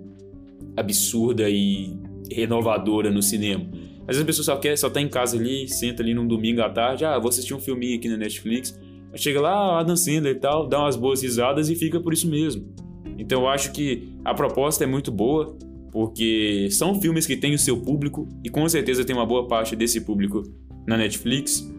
absurda 0.76 1.50
e 1.50 1.96
renovadora 2.32 3.12
no 3.12 3.22
cinema. 3.22 3.65
Às 4.02 4.17
vezes 4.17 4.22
a 4.22 4.26
pessoa 4.26 4.46
só 4.46 4.58
quer, 4.58 4.78
só 4.78 4.89
tá 4.89 5.02
em 5.02 5.08
casa 5.08 5.38
ali, 5.38 5.67
senta 5.67 6.04
ali 6.04 6.13
num 6.13 6.28
domingo 6.28 6.62
à 6.62 6.69
tarde, 6.69 7.06
ah, 7.06 7.17
vou 7.17 7.30
assistir 7.30 7.54
um 7.54 7.60
filminho 7.60 7.98
aqui 7.98 8.10
na 8.10 8.17
Netflix. 8.17 8.78
Aí 9.12 9.19
chega 9.19 9.39
lá, 9.39 9.80
Adam 9.80 9.96
Sandler 9.96 10.36
e 10.36 10.39
tal, 10.39 10.67
dá 10.67 10.80
umas 10.80 10.96
boas 10.96 11.22
risadas 11.22 11.69
e 11.69 11.76
fica 11.76 12.00
por 12.00 12.12
isso 12.12 12.30
mesmo. 12.30 12.67
Então 13.17 13.41
eu 13.41 13.48
acho 13.48 13.72
que 13.72 14.10
a 14.26 14.34
proposta 14.34 14.84
é 14.84 14.88
muito 14.88 15.12
boa, 15.12 15.56
porque 15.91 16.67
são 16.72 17.00
filmes 17.00 17.26
que 17.26 17.38
têm 17.38 17.54
o 17.54 17.60
seu 17.60 17.78
público 17.78 18.28
e 18.43 18.50
com 18.50 18.67
certeza 18.67 19.06
tem 19.06 19.15
uma 19.15 19.26
boa 19.26 19.48
parte 19.48 19.76
desse 19.76 20.02
público 20.02 20.43
na 20.86 20.98
Netflix. 20.98 21.72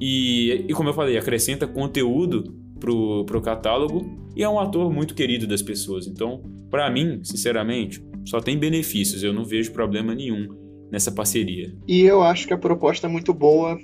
E, 0.00 0.64
e 0.68 0.72
como 0.72 0.88
eu 0.88 0.94
falei, 0.94 1.16
acrescenta 1.16 1.66
conteúdo 1.66 2.54
pro, 2.78 3.24
pro 3.24 3.40
catálogo 3.40 4.30
e 4.34 4.42
é 4.42 4.48
um 4.48 4.58
ator 4.58 4.92
muito 4.92 5.14
querido 5.14 5.46
das 5.46 5.62
pessoas. 5.62 6.06
Então, 6.06 6.42
para 6.70 6.90
mim, 6.90 7.20
sinceramente, 7.22 8.04
só 8.24 8.40
tem 8.40 8.58
benefícios, 8.58 9.22
eu 9.22 9.32
não 9.32 9.44
vejo 9.44 9.72
problema 9.72 10.14
nenhum 10.14 10.48
nessa 10.90 11.10
parceria. 11.10 11.74
E 11.86 12.02
eu 12.02 12.22
acho 12.22 12.46
que 12.46 12.52
a 12.52 12.58
proposta 12.58 13.06
é 13.06 13.10
muito 13.10 13.32
boa, 13.32 13.78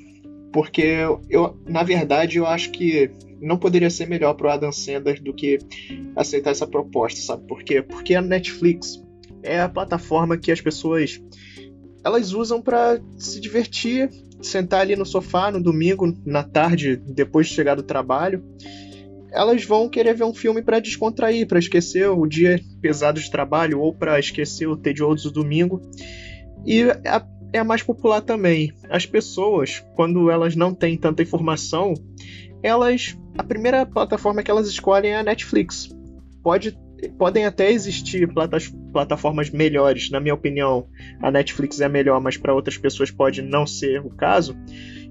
porque 0.53 0.98
eu, 1.31 1.59
na 1.66 1.83
verdade, 1.83 2.38
eu 2.38 2.46
acho 2.46 2.70
que 2.70 3.11
não 3.40 3.57
poderia 3.57 3.90
ser 3.90 4.07
melhor 4.07 4.35
pro 4.35 4.51
Adam 4.51 4.70
Sandler 4.70 5.20
do 5.22 5.33
que 5.33 5.59
aceitar 6.14 6.51
essa 6.51 6.66
proposta, 6.66 7.20
sabe 7.20 7.46
por 7.46 7.62
quê? 7.64 7.83
Porque 7.83 8.14
a 8.14 8.22
Netflix 8.22 9.03
é 9.42 9.61
a 9.61 9.68
plataforma 9.68 10.37
que 10.37 10.53
as 10.53 10.61
pessoas 10.61 11.20
elas 12.05 12.33
usam 12.33 12.61
para 12.61 13.01
se 13.16 13.40
divertir, 13.40 14.11
sentar 14.42 14.81
ali 14.81 14.96
no 14.96 15.07
sofá 15.07 15.50
no 15.50 15.62
domingo, 15.62 16.16
na 16.24 16.42
tarde, 16.42 16.96
depois 16.96 17.46
de 17.46 17.55
chegar 17.55 17.74
do 17.74 17.83
trabalho. 17.83 18.44
Elas 19.31 19.64
vão 19.64 19.88
querer 19.88 20.14
ver 20.14 20.24
um 20.24 20.35
filme 20.35 20.62
para 20.62 20.81
descontrair, 20.81 21.46
para 21.46 21.59
esquecer 21.59 22.09
o 22.09 22.26
dia 22.26 22.61
pesado 22.81 23.18
de 23.18 23.31
trabalho 23.31 23.81
ou 23.81 23.94
para 23.94 24.18
esquecer 24.18 24.66
o 24.66 24.76
tedioso 24.76 25.31
do 25.31 25.42
domingo. 25.42 25.81
E 26.66 26.83
a, 27.07 27.26
é 27.52 27.59
a 27.59 27.64
mais 27.64 27.83
popular 27.83 28.20
também. 28.20 28.72
As 28.90 29.07
pessoas, 29.07 29.83
quando 29.94 30.31
elas 30.31 30.55
não 30.55 30.74
têm 30.74 30.98
tanta 30.98 31.22
informação, 31.22 31.94
elas 32.62 33.16
a 33.37 33.42
primeira 33.42 33.87
plataforma 33.87 34.42
que 34.42 34.50
elas 34.50 34.68
escolhem 34.68 35.12
é 35.12 35.18
a 35.18 35.22
Netflix. 35.22 35.88
Pode 36.42 36.76
podem 37.09 37.45
até 37.45 37.71
existir 37.71 38.29
plataformas 38.93 39.51
melhores, 39.51 40.11
na 40.11 40.21
minha 40.21 40.35
opinião, 40.35 40.87
a 41.21 41.31
Netflix 41.31 41.81
é 41.81 41.88
melhor, 41.88 42.21
mas 42.21 42.37
para 42.37 42.55
outras 42.55 42.79
pessoas 42.79 43.11
pode 43.11 43.43
não 43.43 43.67
ser 43.67 44.01
o 44.01 44.11
caso. 44.11 44.57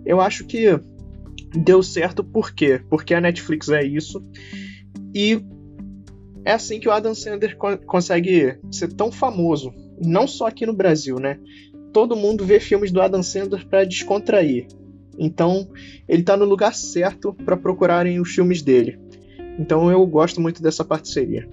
Eu 0.05 0.21
acho 0.21 0.45
que 0.45 0.79
deu 1.55 1.83
certo 1.83 2.23
por 2.23 2.53
quê? 2.53 2.81
Porque 2.89 3.13
a 3.13 3.21
Netflix 3.21 3.69
é 3.69 3.83
isso 3.83 4.23
e 5.13 5.43
é 6.45 6.53
assim 6.53 6.79
que 6.79 6.87
o 6.87 6.91
Adam 6.91 7.13
Sandler 7.13 7.55
co 7.55 7.77
consegue 7.77 8.57
ser 8.71 8.93
tão 8.93 9.11
famoso, 9.11 9.73
não 10.03 10.27
só 10.27 10.47
aqui 10.47 10.65
no 10.65 10.73
Brasil, 10.73 11.19
né? 11.19 11.37
Todo 11.93 12.15
mundo 12.15 12.45
vê 12.45 12.59
filmes 12.59 12.91
do 12.91 13.01
Adam 13.01 13.21
Sandler 13.21 13.67
para 13.67 13.83
descontrair. 13.83 14.67
Então, 15.19 15.69
ele 16.07 16.21
está 16.21 16.37
no 16.37 16.45
lugar 16.45 16.73
certo 16.73 17.33
para 17.33 17.57
procurarem 17.57 18.19
os 18.19 18.33
filmes 18.33 18.61
dele. 18.61 18.97
Então, 19.59 19.91
eu 19.91 20.05
gosto 20.07 20.39
muito 20.39 20.63
dessa 20.63 20.85
parceria. 20.85 21.47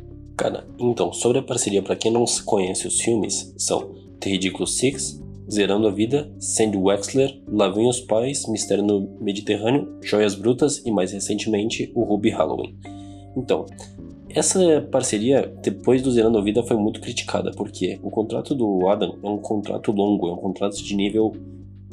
Então, 0.79 1.13
sobre 1.13 1.39
a 1.39 1.43
parceria, 1.43 1.83
para 1.83 1.97
quem 1.97 2.13
não 2.13 2.25
conhece 2.45 2.87
os 2.87 3.01
filmes, 3.01 3.55
são 3.59 3.95
The 4.21 4.31
Ridiculous 4.31 4.77
Six, 4.77 5.23
Zerando 5.51 5.89
a 5.89 5.91
Vida, 5.91 6.31
Sandy 6.39 6.77
Wexler, 6.77 7.41
Lá 7.49 7.73
os 7.73 8.01
Pais, 8.01 8.47
Mistério 8.49 8.85
no 8.85 9.17
Mediterrâneo, 9.21 9.99
Joias 10.03 10.35
Brutas 10.35 10.83
e, 10.85 10.91
mais 10.91 11.13
recentemente, 11.13 11.91
o 11.95 12.05
Ruby 12.05 12.31
Halloween. 12.31 12.77
Então, 13.37 13.65
essa 14.29 14.83
parceria, 14.91 15.53
depois 15.63 16.03
do 16.03 16.13
Zerando 16.13 16.39
a 16.39 16.43
Vida, 16.43 16.63
foi 16.63 16.77
muito 16.77 17.01
criticada, 17.01 17.51
porque 17.53 17.99
o 18.03 18.11
contrato 18.11 18.55
do 18.55 18.87
Adam 18.89 19.19
é 19.23 19.29
um 19.29 19.39
contrato 19.39 19.91
longo, 19.91 20.29
é 20.29 20.33
um 20.33 20.37
contrato 20.37 20.77
de 20.77 20.95
nível 20.95 21.33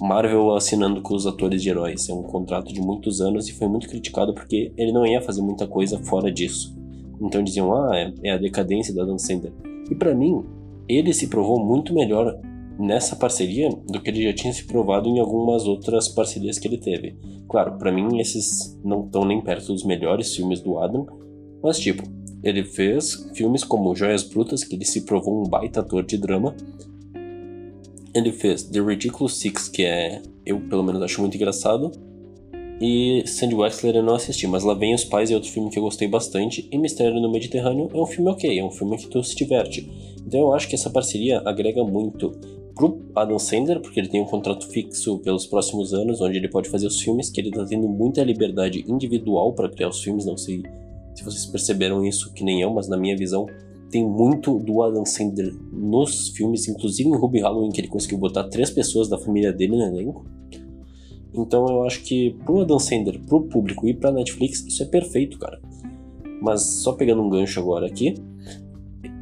Marvel 0.01 0.53
assinando 0.53 1.01
com 1.01 1.15
os 1.15 1.25
atores 1.25 1.63
de 1.63 1.69
heróis. 1.69 2.09
É 2.09 2.13
um 2.13 2.23
contrato 2.23 2.73
de 2.73 2.81
muitos 2.81 3.21
anos 3.21 3.47
e 3.47 3.53
foi 3.53 3.67
muito 3.67 3.87
criticado 3.87 4.33
porque 4.33 4.73
ele 4.77 4.91
não 4.91 5.05
ia 5.05 5.21
fazer 5.21 5.41
muita 5.41 5.65
coisa 5.65 5.97
fora 5.99 6.31
disso. 6.31 6.75
Então 7.21 7.43
diziam, 7.43 7.73
ah, 7.73 7.97
é, 7.97 8.13
é 8.23 8.31
a 8.31 8.37
decadência 8.37 8.93
da 8.93 9.05
Dan 9.05 9.17
Sandler. 9.17 9.53
E 9.89 9.95
para 9.95 10.15
mim, 10.15 10.43
ele 10.87 11.13
se 11.13 11.27
provou 11.27 11.63
muito 11.63 11.93
melhor 11.93 12.39
nessa 12.77 13.15
parceria 13.15 13.69
do 13.69 14.01
que 14.01 14.09
ele 14.09 14.23
já 14.23 14.33
tinha 14.33 14.53
se 14.53 14.65
provado 14.65 15.07
em 15.07 15.19
algumas 15.19 15.65
outras 15.65 16.07
parcerias 16.09 16.59
que 16.59 16.67
ele 16.67 16.77
teve. 16.77 17.17
Claro, 17.47 17.77
para 17.77 17.91
mim 17.91 18.19
esses 18.19 18.77
não 18.83 19.05
estão 19.05 19.23
nem 19.23 19.41
perto 19.41 19.71
dos 19.71 19.83
melhores 19.83 20.35
filmes 20.35 20.61
do 20.61 20.77
Adam, 20.79 21.05
mas 21.63 21.79
tipo, 21.79 22.03
ele 22.43 22.63
fez 22.63 23.29
filmes 23.33 23.63
como 23.63 23.95
Joias 23.95 24.23
Brutas, 24.23 24.63
que 24.63 24.75
ele 24.75 24.85
se 24.85 25.01
provou 25.01 25.41
um 25.41 25.49
baita 25.49 25.79
ator 25.79 26.03
de 26.03 26.17
drama. 26.17 26.55
Ele 28.13 28.31
fez 28.31 28.63
The 28.63 28.81
Ridiculous 28.81 29.37
Six, 29.37 29.69
que 29.69 29.83
é 29.83 30.21
eu 30.45 30.59
pelo 30.61 30.83
menos 30.83 31.01
acho 31.01 31.21
muito 31.21 31.35
engraçado, 31.35 31.91
e 32.81 33.23
Sandy 33.25 33.55
Wexler 33.55 33.95
eu 33.95 34.03
não 34.03 34.15
assisti, 34.15 34.45
mas 34.47 34.63
Lá 34.63 34.73
Vem 34.73 34.93
os 34.93 35.05
Pais 35.05 35.31
é 35.31 35.35
outro 35.35 35.49
filme 35.49 35.69
que 35.69 35.79
eu 35.79 35.83
gostei 35.83 36.07
bastante. 36.07 36.67
E 36.71 36.77
Mistério 36.77 37.21
no 37.21 37.31
Mediterrâneo 37.31 37.89
é 37.93 37.97
um 37.97 38.05
filme 38.05 38.29
ok, 38.29 38.59
é 38.59 38.63
um 38.63 38.71
filme 38.71 38.97
que 38.97 39.07
tu 39.07 39.23
se 39.23 39.35
diverte. 39.35 39.89
Então 40.25 40.39
eu 40.39 40.53
acho 40.53 40.67
que 40.67 40.75
essa 40.75 40.89
parceria 40.89 41.41
agrega 41.45 41.83
muito 41.83 42.31
pro 42.75 43.01
Adam 43.15 43.39
Sandler, 43.39 43.79
porque 43.79 43.99
ele 43.99 44.09
tem 44.09 44.21
um 44.21 44.25
contrato 44.25 44.67
fixo 44.67 45.19
pelos 45.19 45.47
próximos 45.47 45.93
anos, 45.93 46.19
onde 46.19 46.37
ele 46.37 46.49
pode 46.49 46.69
fazer 46.69 46.87
os 46.87 46.99
filmes, 46.99 47.29
que 47.29 47.39
ele 47.39 47.51
tá 47.51 47.65
tendo 47.65 47.87
muita 47.87 48.21
liberdade 48.23 48.83
individual 48.87 49.53
para 49.53 49.69
criar 49.69 49.87
os 49.87 50.03
filmes, 50.03 50.25
não 50.25 50.37
sei 50.37 50.61
se 51.15 51.23
vocês 51.23 51.45
perceberam 51.45 52.03
isso, 52.05 52.33
que 52.33 52.43
nem 52.43 52.61
eu, 52.61 52.69
mas 52.73 52.89
na 52.89 52.97
minha 52.97 53.15
visão 53.15 53.47
tem 53.89 54.05
muito 54.05 54.59
do 54.59 54.83
Adam 54.83 55.05
Sandler 55.05 55.53
nos 55.71 56.29
filmes, 56.29 56.67
inclusive 56.67 57.07
em 57.07 57.15
Ruby 57.15 57.39
Halloween, 57.39 57.71
que 57.71 57.79
ele 57.79 57.87
conseguiu 57.87 58.17
botar 58.17 58.43
três 58.45 58.69
pessoas 58.69 59.07
da 59.07 59.17
família 59.17 59.53
dele 59.53 59.77
no 59.77 59.83
elenco. 59.83 60.25
Então 61.41 61.67
eu 61.67 61.83
acho 61.83 62.03
que 62.03 62.35
pro 62.45 62.61
Adam 62.61 62.79
Sandler, 62.79 63.19
pro 63.25 63.43
público 63.43 63.87
e 63.87 63.93
pra 63.93 64.11
Netflix, 64.11 64.65
isso 64.65 64.83
é 64.83 64.85
perfeito, 64.85 65.37
cara. 65.37 65.59
Mas 66.41 66.61
só 66.61 66.93
pegando 66.93 67.21
um 67.21 67.29
gancho 67.29 67.59
agora 67.59 67.87
aqui, 67.87 68.15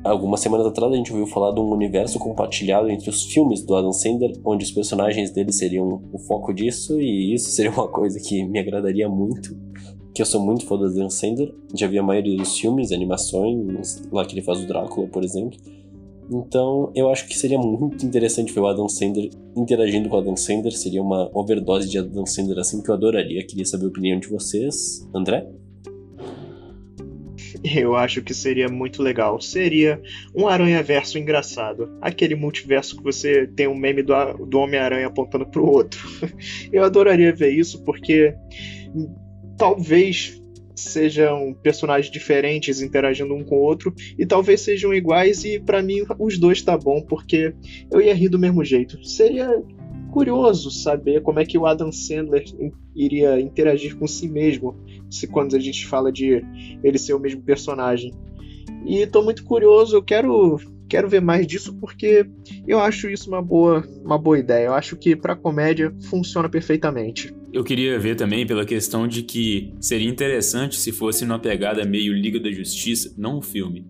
algumas 0.03 0.41
semanas 0.41 0.67
atrás 0.67 0.91
a 0.91 0.95
gente 0.95 1.11
ouviu 1.11 1.27
falar 1.27 1.53
de 1.53 1.59
um 1.59 1.69
universo 1.71 2.19
compartilhado 2.19 2.89
entre 2.89 3.09
os 3.09 3.23
filmes 3.23 3.63
do 3.63 3.75
Adam 3.75 3.93
Sandler, 3.93 4.33
onde 4.43 4.65
os 4.65 4.71
personagens 4.71 5.31
dele 5.31 5.51
seriam 5.51 6.01
o 6.11 6.19
foco 6.19 6.53
disso, 6.53 6.99
e 6.99 7.33
isso 7.33 7.49
seria 7.51 7.71
uma 7.71 7.87
coisa 7.87 8.19
que 8.19 8.43
me 8.43 8.59
agradaria 8.59 9.07
muito, 9.07 9.55
que 10.13 10.21
eu 10.21 10.25
sou 10.25 10.41
muito 10.41 10.65
fã 10.65 10.77
do 10.77 10.85
Adam 10.85 11.09
Sandler, 11.09 11.53
já 11.73 11.87
vi 11.87 11.97
a 11.97 12.03
maioria 12.03 12.37
dos 12.37 12.57
filmes, 12.57 12.91
animações, 12.91 14.03
lá 14.11 14.25
que 14.25 14.33
ele 14.33 14.41
faz 14.41 14.59
o 14.59 14.67
Drácula, 14.67 15.07
por 15.07 15.23
exemplo, 15.23 15.57
então, 16.33 16.91
eu 16.95 17.09
acho 17.09 17.27
que 17.27 17.37
seria 17.37 17.59
muito 17.59 18.03
interessante 18.03 18.51
ver 18.51 18.59
o 18.59 18.67
Adam 18.67 18.89
Sandler 18.89 19.29
interagindo 19.55 20.09
com 20.09 20.15
o 20.15 20.19
Adam 20.19 20.35
Sandler. 20.35 20.71
Seria 20.71 21.01
uma 21.01 21.29
overdose 21.33 21.87
de 21.87 21.99
Adam 21.99 22.25
Sandler 22.25 22.57
assim 22.57 22.81
que 22.81 22.89
eu 22.89 22.95
adoraria. 22.95 23.45
Queria 23.45 23.65
saber 23.65 23.85
a 23.85 23.89
opinião 23.89 24.19
de 24.19 24.27
vocês. 24.27 25.07
André? 25.13 25.47
Eu 27.63 27.95
acho 27.95 28.21
que 28.21 28.33
seria 28.33 28.67
muito 28.67 29.01
legal. 29.01 29.39
Seria 29.39 30.01
um 30.35 30.47
aranha-verso 30.47 31.17
engraçado. 31.17 31.89
Aquele 32.01 32.35
multiverso 32.35 32.97
que 32.97 33.03
você 33.03 33.47
tem 33.47 33.67
um 33.67 33.75
meme 33.75 34.01
do, 34.01 34.13
do 34.45 34.59
Homem-Aranha 34.59 35.07
apontando 35.07 35.45
pro 35.45 35.65
outro. 35.65 36.01
Eu 36.73 36.83
adoraria 36.83 37.33
ver 37.33 37.51
isso 37.51 37.83
porque 37.83 38.35
talvez 39.57 40.42
sejam 40.75 41.55
personagens 41.61 42.11
diferentes 42.11 42.81
interagindo 42.81 43.33
um 43.33 43.43
com 43.43 43.55
o 43.55 43.61
outro 43.61 43.93
e 44.17 44.25
talvez 44.25 44.61
sejam 44.61 44.93
iguais 44.93 45.43
e 45.43 45.59
para 45.59 45.81
mim 45.81 46.03
os 46.19 46.37
dois 46.37 46.61
tá 46.61 46.77
bom 46.77 47.01
porque 47.01 47.53
eu 47.91 48.01
ia 48.01 48.13
rir 48.13 48.29
do 48.29 48.39
mesmo 48.39 48.63
jeito. 48.63 49.03
Seria 49.05 49.61
curioso 50.11 50.69
saber 50.69 51.21
como 51.21 51.39
é 51.39 51.45
que 51.45 51.57
o 51.57 51.65
Adam 51.65 51.91
Sandler 51.91 52.43
iria 52.95 53.39
interagir 53.39 53.97
com 53.97 54.07
si 54.07 54.27
mesmo 54.27 54.75
se 55.09 55.27
quando 55.27 55.55
a 55.55 55.59
gente 55.59 55.87
fala 55.87 56.11
de 56.11 56.43
ele 56.83 56.97
ser 56.97 57.13
o 57.13 57.19
mesmo 57.19 57.41
personagem. 57.41 58.13
E 58.85 59.07
tô 59.07 59.21
muito 59.23 59.43
curioso, 59.43 59.95
eu 59.95 60.03
quero 60.03 60.59
quero 60.87 61.09
ver 61.09 61.21
mais 61.21 61.47
disso 61.47 61.75
porque 61.79 62.29
eu 62.67 62.79
acho 62.79 63.09
isso 63.09 63.27
uma 63.27 63.41
boa, 63.41 63.83
uma 64.03 64.17
boa 64.17 64.37
ideia. 64.37 64.67
Eu 64.67 64.73
acho 64.73 64.95
que 64.95 65.15
para 65.15 65.35
comédia 65.35 65.91
funciona 66.09 66.47
perfeitamente. 66.47 67.33
Eu 67.53 67.63
queria 67.63 67.99
ver 67.99 68.15
também 68.15 68.47
pela 68.47 68.65
questão 68.65 69.07
de 69.07 69.21
que 69.21 69.71
seria 69.79 70.09
interessante 70.09 70.75
se 70.75 70.91
fosse 70.91 71.23
numa 71.23 71.37
pegada 71.37 71.85
meio 71.85 72.11
Liga 72.11 72.39
da 72.39 72.51
Justiça, 72.51 73.13
não 73.15 73.37
um 73.37 73.41
filme. 73.43 73.85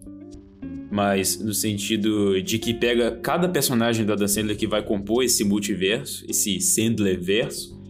Mas 0.92 1.40
no 1.40 1.54
sentido 1.54 2.42
de 2.42 2.60
que 2.60 2.74
pega 2.74 3.12
cada 3.12 3.48
personagem 3.48 4.06
da 4.06 4.16
Dan 4.16 4.28
Sandler 4.28 4.58
que 4.58 4.68
vai 4.68 4.84
compor 4.84 5.24
esse 5.24 5.46
multiverso, 5.46 6.26
esse 6.28 6.60
Sandler 6.60 7.18
verso, 7.22 7.82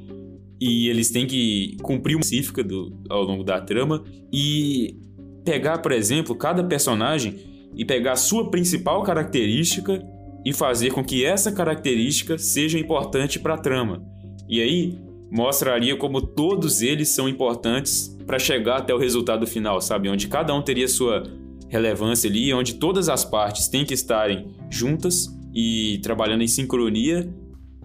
e 0.62 0.88
eles 0.90 1.10
têm 1.10 1.26
que 1.26 1.76
cumprir 1.82 2.14
uma 2.14 2.22
específica 2.22 2.64
do, 2.64 2.96
ao 3.10 3.24
longo 3.24 3.44
da 3.44 3.60
trama 3.60 4.04
e 4.32 4.96
pegar, 5.44 5.80
por 5.80 5.92
exemplo, 5.92 6.36
cada 6.36 6.64
personagem 6.64 7.36
e 7.76 7.84
pegar 7.84 8.12
a 8.12 8.16
sua 8.16 8.52
principal 8.52 9.02
característica 9.02 10.06
e 10.46 10.54
fazer 10.54 10.92
com 10.92 11.04
que 11.04 11.26
essa 11.26 11.52
característica 11.52 12.38
seja 12.38 12.78
importante 12.78 13.40
para 13.40 13.56
a 13.56 13.58
trama. 13.58 14.06
E 14.48 14.62
aí 14.62 15.13
mostraria 15.34 15.98
como 15.98 16.22
todos 16.22 16.82
eles 16.82 17.10
são 17.10 17.28
importantes 17.28 18.16
para 18.26 18.38
chegar 18.38 18.78
até 18.78 18.94
o 18.94 19.00
resultado 19.00 19.48
final, 19.48 19.82
sabe? 19.82 20.08
Onde 20.08 20.28
cada 20.28 20.54
um 20.54 20.62
teria 20.62 20.88
sua 20.88 21.24
relevância 21.68 22.30
ali, 22.30 22.54
onde 22.54 22.76
todas 22.76 23.10
as 23.10 23.26
partes 23.26 23.68
têm 23.68 23.84
que 23.84 23.96
estarem 23.96 24.48
juntas 24.70 25.28
e 25.54 26.00
trabalhando 26.04 26.44
em 26.44 26.48
sincronia 26.48 27.28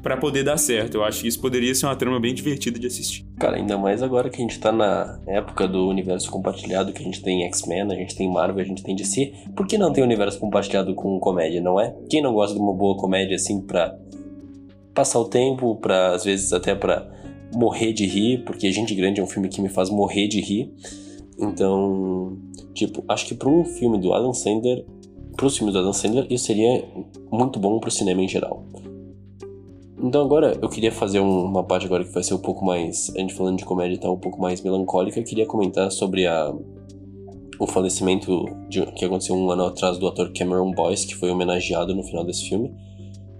para 0.03 0.17
poder 0.17 0.45
dar 0.45 0.59
certo. 0.59 0.97
Eu 0.97 1.05
acho 1.05 1.23
que 1.23 1.29
isso 1.29 1.41
poderia 1.41 1.75
ser 1.75 1.87
uma 1.87 1.97
trama 1.97 2.21
bem 2.21 2.35
divertida 2.35 2.79
de 2.79 2.87
assistir. 2.87 3.27
Cara, 3.39 3.57
ainda 3.57 3.79
mais 3.79 4.03
agora 4.03 4.29
que 4.29 4.37
a 4.37 4.41
gente 4.41 4.61
tá 4.61 4.71
na 4.71 5.19
época 5.27 5.67
do 5.67 5.89
universo 5.89 6.31
compartilhado, 6.31 6.93
que 6.93 7.01
a 7.01 7.05
gente 7.05 7.23
tem 7.23 7.45
X-Men, 7.45 7.91
a 7.91 7.95
gente 7.95 8.15
tem 8.15 8.31
Marvel, 8.31 8.63
a 8.63 8.67
gente 8.67 8.83
tem 8.83 8.95
DC. 8.95 9.33
Por 9.57 9.67
que 9.67 9.79
não 9.79 9.91
tem 9.91 10.05
universo 10.05 10.39
compartilhado 10.39 10.95
com 10.95 11.19
comédia, 11.19 11.63
não 11.63 11.81
é? 11.81 11.97
Quem 12.11 12.23
não 12.23 12.35
gosta 12.35 12.55
de 12.55 12.61
uma 12.61 12.75
boa 12.75 12.97
comédia 12.97 13.37
assim 13.37 13.63
pra 13.63 13.97
passar 14.95 15.19
o 15.19 15.29
tempo, 15.29 15.77
pra 15.77 16.15
às 16.15 16.25
vezes 16.25 16.53
até 16.53 16.75
pra 16.75 17.18
morrer 17.55 17.93
de 17.93 18.07
rir, 18.07 18.45
porque 18.45 18.71
Gente 18.73 18.95
Grande 18.95 19.21
é 19.21 19.25
um 19.25 19.27
filme 19.27 19.49
que 19.49 19.61
me 19.61 19.69
faz 19.69 19.91
morrer 19.91 20.29
de 20.29 20.41
rir. 20.41 20.73
Então, 21.39 22.37
tipo, 22.75 23.05
acho 23.09 23.27
que 23.27 23.35
para 23.35 23.49
um 23.49 23.65
filme 23.65 23.99
do 23.99 24.13
Adam 24.13 24.33
Sandler, 24.33 24.85
pros 25.37 25.57
filmes 25.57 25.73
do 25.73 25.81
Adam 25.81 25.93
Sandler, 25.93 26.27
isso 26.29 26.47
seria 26.47 26.85
muito 27.31 27.59
bom 27.59 27.79
pro 27.79 27.91
cinema 27.91 28.23
em 28.23 28.29
geral. 28.29 28.65
Então 30.01 30.23
agora 30.23 30.57
eu 30.63 30.69
queria 30.69 30.93
fazer 30.93 31.19
uma 31.19 31.65
parte 31.65 31.87
agora 31.87 32.05
que 32.05 32.13
vai 32.13 32.23
ser 32.23 32.35
um 32.35 32.39
pouco 32.39 32.65
mais, 32.65 33.11
a 33.17 33.19
gente 33.19 33.35
falando 33.35 33.59
de 33.59 33.65
comédia 33.65 33.99
tá 33.99 34.11
um 34.11 34.19
pouco 34.19 34.41
mais 34.41 34.61
melancólica, 34.61 35.19
eu 35.19 35.25
queria 35.25 35.45
comentar 35.45 35.91
sobre 35.91 36.25
a 36.27 36.55
o 37.59 37.67
falecimento 37.67 38.45
de, 38.69 38.87
que 38.93 39.05
aconteceu 39.05 39.35
um 39.35 39.51
ano 39.51 39.65
atrás 39.65 39.99
do 39.99 40.07
ator 40.07 40.33
Cameron 40.33 40.71
Boyce, 40.71 41.07
que 41.07 41.17
foi 41.17 41.31
homenageado 41.31 41.95
no 41.95 42.05
final 42.05 42.25
desse 42.25 42.49
filme. 42.49 42.73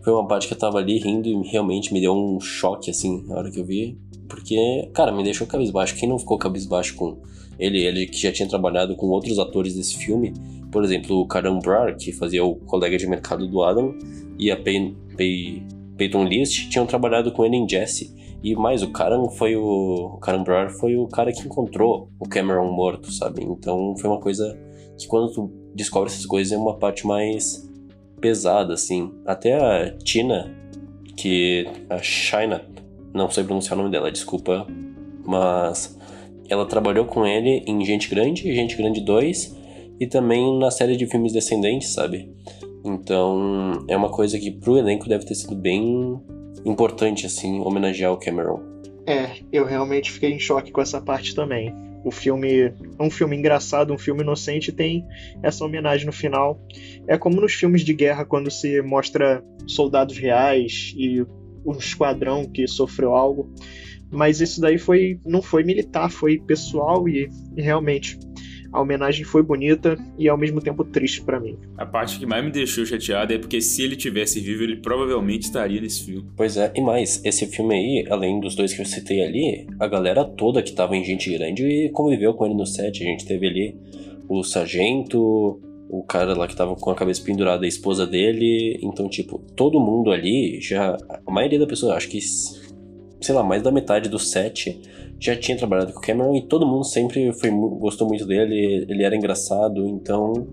Foi 0.09 0.15
uma 0.15 0.27
parte 0.27 0.49
que 0.49 0.55
eu 0.55 0.59
tava 0.59 0.79
ali 0.79 0.97
rindo 0.97 1.29
e 1.29 1.35
realmente 1.51 1.93
me 1.93 2.01
deu 2.01 2.15
um 2.15 2.41
choque, 2.41 2.91
assim, 2.91 3.23
na 3.27 3.37
hora 3.37 3.51
que 3.51 3.61
eu 3.61 3.65
vi. 3.67 3.99
Porque, 4.27 4.89
cara, 4.95 5.13
me 5.13 5.23
deixou 5.23 5.47
cabisbaixo. 5.47 5.95
Quem 5.97 6.09
não 6.09 6.19
ficou 6.19 6.39
cabisbaixo 6.39 6.95
com 6.95 7.19
ele? 7.59 7.85
Ele 7.85 8.07
que 8.07 8.17
já 8.17 8.33
tinha 8.33 8.49
trabalhado 8.49 8.97
com 8.97 9.09
outros 9.09 9.39
atores 9.39 9.75
desse 9.75 9.99
filme. 9.99 10.33
Por 10.73 10.83
exemplo, 10.83 11.21
o 11.21 11.27
Karen 11.27 11.59
Brar, 11.59 11.95
que 11.99 12.11
fazia 12.11 12.43
o 12.43 12.57
colega 12.57 12.97
de 12.97 13.07
mercado 13.07 13.47
do 13.47 13.63
Adam. 13.63 13.95
E 14.39 14.51
a 14.51 14.57
Pay, 14.57 14.97
Pay, 15.15 15.63
Peyton 15.99 16.25
List 16.25 16.71
tinham 16.71 16.87
trabalhado 16.87 17.31
com 17.31 17.45
ele 17.45 17.57
em 17.57 17.69
Jesse. 17.69 18.17
E 18.43 18.57
mais, 18.57 18.83
o 18.83 18.91
Karen 18.91 19.29
foi 19.29 19.57
o. 19.57 20.15
O 20.15 20.19
Karen 20.21 20.43
Brar 20.43 20.71
foi 20.71 20.97
o 20.97 21.07
cara 21.07 21.31
que 21.31 21.43
encontrou 21.43 22.09
o 22.19 22.27
Cameron 22.27 22.73
morto, 22.73 23.13
sabe? 23.13 23.45
Então 23.45 23.95
foi 23.99 24.09
uma 24.09 24.21
coisa 24.21 24.59
que 24.97 25.07
quando 25.07 25.31
tu 25.35 25.53
descobre 25.75 26.09
essas 26.09 26.25
coisas 26.25 26.51
é 26.51 26.57
uma 26.57 26.79
parte 26.79 27.07
mais 27.07 27.68
pesada, 28.19 28.75
assim. 28.75 29.13
Até 29.27 29.55
a 29.55 29.91
Tina, 29.99 30.55
que. 31.17 31.67
a 31.89 31.99
China, 31.99 32.65
não 33.15 33.31
sei 33.31 33.45
pronunciar 33.45 33.75
o 33.75 33.83
nome 33.83 33.91
dela, 33.91 34.11
desculpa, 34.13 34.67
mas 35.25 35.99
ela 36.49 36.67
trabalhou 36.67 37.05
com 37.05 37.27
ele 37.27 37.63
em 37.67 37.85
Gente 37.85 38.09
Grande, 38.09 38.55
Gente 38.55 38.77
Grande 38.77 39.01
2 39.01 39.57
e 40.01 40.07
também 40.07 40.59
na 40.59 40.71
série 40.71 40.97
de 40.97 41.07
filmes 41.07 41.33
Descendentes, 41.33 41.91
sabe? 41.91 42.33
Então, 42.85 43.85
é 43.89 43.97
uma 43.97 44.09
coisa 44.09 44.39
que 44.39 44.51
pro 44.51 44.79
elenco 44.79 45.09
deve 45.09 45.27
ter 45.27 45.35
sido 45.35 45.55
bem 45.55 46.19
importante, 46.65 47.27
assim, 47.27 47.61
homenagear 47.61 48.13
o 48.13 48.17
Cameron. 48.17 48.61
É, 49.07 49.31
eu 49.53 49.65
realmente 49.65 50.11
fiquei 50.11 50.33
em 50.33 50.39
choque 50.39 50.71
com 50.71 50.81
essa 50.81 51.01
parte 51.01 51.35
também. 51.35 51.75
O 52.09 52.11
filme, 52.11 52.73
um 52.99 53.11
filme 53.11 53.37
engraçado, 53.37 53.93
um 53.93 53.99
filme 53.99 54.23
inocente, 54.23 54.73
tem 54.73 55.07
essa 55.43 55.63
homenagem 55.63 56.07
no 56.07 56.13
final. 56.13 56.59
É 57.07 57.19
como 57.19 57.39
nos 57.39 57.53
filmes 57.53 57.83
de 57.83 57.93
guerra, 57.93 58.25
quando 58.25 58.51
se 58.51 58.81
mostra 58.81 59.45
soldados 59.67 60.17
reais 60.17 60.95
e 60.97 61.23
um 61.67 61.73
esquadrão 61.73 62.47
que 62.47 62.67
sofreu 62.67 63.15
algo. 63.15 63.53
Mas 64.11 64.41
isso 64.41 64.59
daí 64.59 64.79
foi 64.79 65.21
não 65.23 65.43
foi 65.43 65.63
militar, 65.63 66.11
foi 66.11 66.39
pessoal 66.39 67.07
e, 67.07 67.29
e 67.55 67.61
realmente 67.61 68.19
a 68.73 68.81
homenagem 68.81 69.25
foi 69.25 69.43
bonita 69.43 69.97
e 70.19 70.29
ao 70.29 70.37
mesmo 70.37 70.61
tempo 70.61 70.85
triste 70.85 71.23
para 71.23 71.41
mim. 71.41 71.57
A 71.77 71.87
parte 71.87 72.19
que 72.19 72.27
mais 72.27 72.45
me 72.45 72.51
deixou 72.51 72.85
chateado 72.85 73.33
é 73.33 73.39
porque 73.39 73.61
se 73.61 73.83
ele 73.83 73.97
tivesse 73.97 74.41
vivo, 74.41 74.63
ele 74.63 74.77
provavelmente 74.77 75.45
estaria 75.45 75.81
nesse 75.81 76.05
filme. 76.05 76.29
Pois 76.37 76.57
é, 76.57 76.73
e 76.75 76.81
mais, 76.81 77.21
esse 77.25 77.47
filme 77.47 77.75
aí, 77.75 78.07
além 78.11 78.41
dos 78.41 78.55
dois 78.55 78.73
que 78.73 78.81
eu 78.81 78.87
citei 78.87 79.23
ali, 79.23 79.67
a 79.79 79.87
galera 79.87 80.25
toda 80.25 80.63
que 80.63 80.73
tava 80.73 80.97
em 80.97 81.05
Gente 81.05 81.33
Grande 81.33 81.91
conviveu 81.93 82.35
com 82.35 82.47
ele 82.47 82.55
no 82.55 82.67
set. 82.67 83.03
A 83.03 83.07
gente 83.07 83.27
teve 83.27 83.47
ali 83.47 83.77
o 84.29 84.43
sargento, 84.43 85.61
o 85.89 86.03
cara 86.03 86.35
lá 86.35 86.47
que 86.47 86.55
tava 86.55 86.77
com 86.77 86.91
a 86.91 86.95
cabeça 86.95 87.23
pendurada, 87.25 87.65
a 87.65 87.69
esposa 87.69 88.07
dele. 88.07 88.79
Então, 88.83 89.09
tipo, 89.09 89.39
todo 89.57 89.81
mundo 89.81 90.11
ali 90.11 90.61
já. 90.61 90.97
A 91.27 91.31
maioria 91.31 91.59
da 91.59 91.67
pessoa, 91.67 91.95
acho 91.95 92.09
que, 92.09 92.21
sei 93.21 93.35
lá, 93.35 93.43
mais 93.43 93.63
da 93.63 93.71
metade 93.71 94.09
do 94.09 94.19
set 94.19 94.81
já 95.21 95.35
tinha 95.37 95.57
trabalhado 95.57 95.93
com 95.93 95.99
o 95.99 96.03
Cameron 96.03 96.37
e 96.37 96.43
todo 96.43 96.67
mundo 96.67 96.85
sempre 96.85 97.33
foi, 97.33 97.51
gostou 97.51 98.07
muito 98.07 98.25
dele. 98.25 98.87
Ele 98.89 99.03
era 99.03 99.17
engraçado, 99.17 99.87
então 99.87 100.47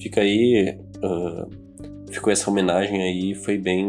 fica 0.00 0.22
aí. 0.22 0.78
Uh, 0.96 1.68
ficou 2.10 2.32
essa 2.32 2.50
homenagem 2.50 3.02
aí, 3.02 3.34
foi 3.34 3.58
bem 3.58 3.86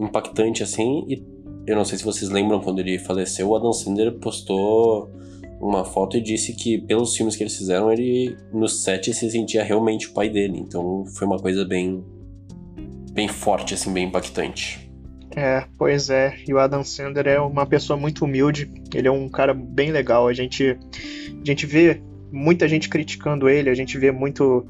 impactante 0.00 0.62
assim. 0.62 1.04
E 1.08 1.22
eu 1.66 1.76
não 1.76 1.84
sei 1.84 1.98
se 1.98 2.04
vocês 2.04 2.30
lembram 2.30 2.60
quando 2.60 2.80
ele 2.80 2.98
faleceu, 2.98 3.48
o 3.48 3.56
Adam 3.56 3.72
Sandler 3.72 4.12
postou 4.18 5.10
uma 5.60 5.84
foto 5.84 6.16
e 6.16 6.20
disse 6.20 6.52
que 6.54 6.76
pelos 6.78 7.16
filmes 7.16 7.36
que 7.36 7.44
eles 7.44 7.56
fizeram, 7.56 7.92
ele 7.92 8.36
no 8.52 8.68
set 8.68 9.14
se 9.14 9.30
sentia 9.30 9.62
realmente 9.62 10.08
o 10.08 10.12
pai 10.12 10.28
dele. 10.28 10.58
Então 10.58 11.06
foi 11.06 11.26
uma 11.26 11.38
coisa 11.38 11.64
bem 11.64 12.04
bem 13.12 13.28
forte 13.28 13.74
assim, 13.74 13.92
bem 13.92 14.06
impactante. 14.08 14.91
É, 15.36 15.64
pois 15.78 16.10
é. 16.10 16.36
E 16.46 16.52
o 16.52 16.58
Adam 16.58 16.84
Sandler 16.84 17.26
é 17.26 17.40
uma 17.40 17.66
pessoa 17.66 17.98
muito 17.98 18.24
humilde. 18.24 18.70
Ele 18.94 19.08
é 19.08 19.10
um 19.10 19.28
cara 19.28 19.54
bem 19.54 19.90
legal. 19.90 20.28
A 20.28 20.32
gente 20.32 20.76
a 21.40 21.44
gente 21.44 21.66
vê 21.66 22.00
muita 22.30 22.68
gente 22.68 22.88
criticando 22.88 23.48
ele, 23.48 23.68
a 23.68 23.74
gente 23.74 23.98
vê 23.98 24.10
muito 24.10 24.66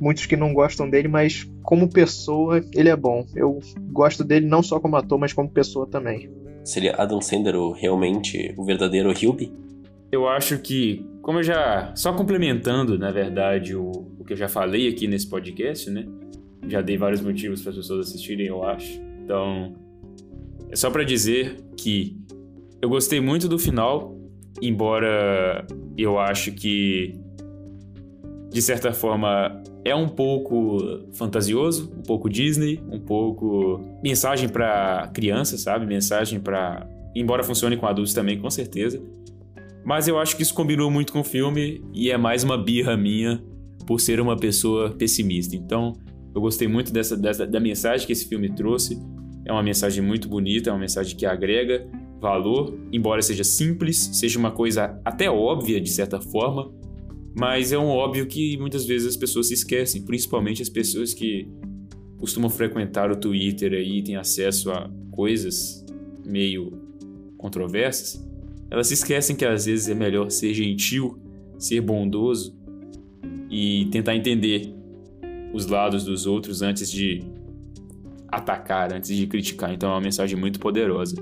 muitos 0.00 0.26
que 0.26 0.36
não 0.36 0.52
gostam 0.52 0.88
dele, 0.88 1.08
mas 1.08 1.48
como 1.62 1.88
pessoa, 1.88 2.60
ele 2.74 2.88
é 2.88 2.96
bom. 2.96 3.24
Eu 3.36 3.60
gosto 3.90 4.24
dele 4.24 4.46
não 4.46 4.62
só 4.62 4.80
como 4.80 4.96
ator, 4.96 5.18
mas 5.18 5.32
como 5.32 5.48
pessoa 5.48 5.86
também. 5.86 6.30
Seria 6.64 6.94
Adam 6.96 7.20
Sandler 7.20 7.56
realmente 7.72 8.54
o 8.56 8.64
verdadeiro 8.64 9.10
Hubie? 9.10 9.52
Eu 10.10 10.28
acho 10.28 10.58
que, 10.58 11.06
como 11.22 11.38
eu 11.38 11.42
já. 11.42 11.92
Só 11.94 12.12
complementando, 12.12 12.98
na 12.98 13.10
verdade, 13.10 13.74
o, 13.74 13.90
o 14.18 14.24
que 14.24 14.32
eu 14.32 14.36
já 14.36 14.48
falei 14.48 14.88
aqui 14.88 15.06
nesse 15.06 15.26
podcast, 15.26 15.90
né? 15.90 16.06
Já 16.68 16.80
dei 16.80 16.96
vários 16.96 17.20
motivos 17.20 17.62
para 17.62 17.70
as 17.70 17.76
pessoas 17.76 18.08
assistirem, 18.08 18.46
eu 18.46 18.62
acho. 18.62 19.00
Então, 19.24 19.74
é 20.72 20.76
só 20.76 20.90
para 20.90 21.04
dizer 21.04 21.56
que 21.76 22.16
eu 22.80 22.88
gostei 22.88 23.20
muito 23.20 23.46
do 23.46 23.58
final, 23.58 24.16
embora 24.60 25.66
eu 25.98 26.18
acho 26.18 26.50
que, 26.52 27.14
de 28.50 28.62
certa 28.62 28.90
forma, 28.90 29.62
é 29.84 29.94
um 29.94 30.08
pouco 30.08 30.78
fantasioso, 31.12 31.92
um 31.94 32.02
pouco 32.02 32.28
Disney, 32.28 32.80
um 32.90 32.98
pouco 32.98 33.84
mensagem 34.02 34.48
para 34.48 35.10
criança, 35.12 35.58
sabe? 35.58 35.84
Mensagem 35.84 36.40
para, 36.40 36.88
embora 37.14 37.42
funcione 37.42 37.76
com 37.76 37.86
adultos 37.86 38.14
também, 38.14 38.40
com 38.40 38.48
certeza. 38.48 38.98
Mas 39.84 40.08
eu 40.08 40.18
acho 40.18 40.36
que 40.36 40.42
isso 40.42 40.54
combinou 40.54 40.90
muito 40.90 41.12
com 41.12 41.20
o 41.20 41.24
filme 41.24 41.82
e 41.92 42.10
é 42.10 42.16
mais 42.16 42.44
uma 42.44 42.56
birra 42.56 42.96
minha 42.96 43.42
por 43.86 44.00
ser 44.00 44.20
uma 44.20 44.36
pessoa 44.36 44.90
pessimista. 44.90 45.54
Então, 45.54 45.92
eu 46.34 46.40
gostei 46.40 46.66
muito 46.66 46.92
dessa, 46.92 47.14
dessa 47.14 47.46
da 47.46 47.60
mensagem 47.60 48.06
que 48.06 48.12
esse 48.12 48.26
filme 48.26 48.48
trouxe. 48.54 48.98
É 49.44 49.52
uma 49.52 49.62
mensagem 49.62 50.02
muito 50.02 50.28
bonita, 50.28 50.70
é 50.70 50.72
uma 50.72 50.78
mensagem 50.78 51.16
que 51.16 51.26
agrega 51.26 51.86
valor, 52.20 52.78
embora 52.92 53.20
seja 53.20 53.42
simples, 53.42 54.10
seja 54.12 54.38
uma 54.38 54.52
coisa 54.52 55.00
até 55.04 55.28
óbvia 55.28 55.80
de 55.80 55.90
certa 55.90 56.20
forma, 56.20 56.72
mas 57.36 57.72
é 57.72 57.78
um 57.78 57.88
óbvio 57.88 58.26
que 58.26 58.56
muitas 58.58 58.84
vezes 58.84 59.08
as 59.08 59.16
pessoas 59.16 59.48
se 59.48 59.54
esquecem, 59.54 60.02
principalmente 60.02 60.62
as 60.62 60.68
pessoas 60.68 61.12
que 61.12 61.48
costumam 62.18 62.48
frequentar 62.48 63.10
o 63.10 63.16
Twitter 63.16 63.72
aí 63.72 63.98
e 63.98 64.02
têm 64.02 64.16
acesso 64.16 64.70
a 64.70 64.88
coisas 65.10 65.84
meio 66.24 66.78
controversas 67.36 68.22
elas 68.72 68.86
se 68.86 68.94
esquecem 68.94 69.36
que 69.36 69.44
às 69.44 69.66
vezes 69.66 69.90
é 69.90 69.94
melhor 69.94 70.30
ser 70.30 70.54
gentil, 70.54 71.18
ser 71.58 71.82
bondoso 71.82 72.56
e 73.50 73.84
tentar 73.90 74.16
entender 74.16 74.74
os 75.52 75.66
lados 75.66 76.06
dos 76.06 76.24
outros 76.24 76.62
antes 76.62 76.90
de 76.90 77.22
atacar, 78.32 78.92
antes 78.92 79.14
de 79.14 79.26
criticar. 79.26 79.72
Então 79.72 79.90
é 79.90 79.92
uma 79.92 80.00
mensagem 80.00 80.38
muito 80.38 80.58
poderosa. 80.58 81.14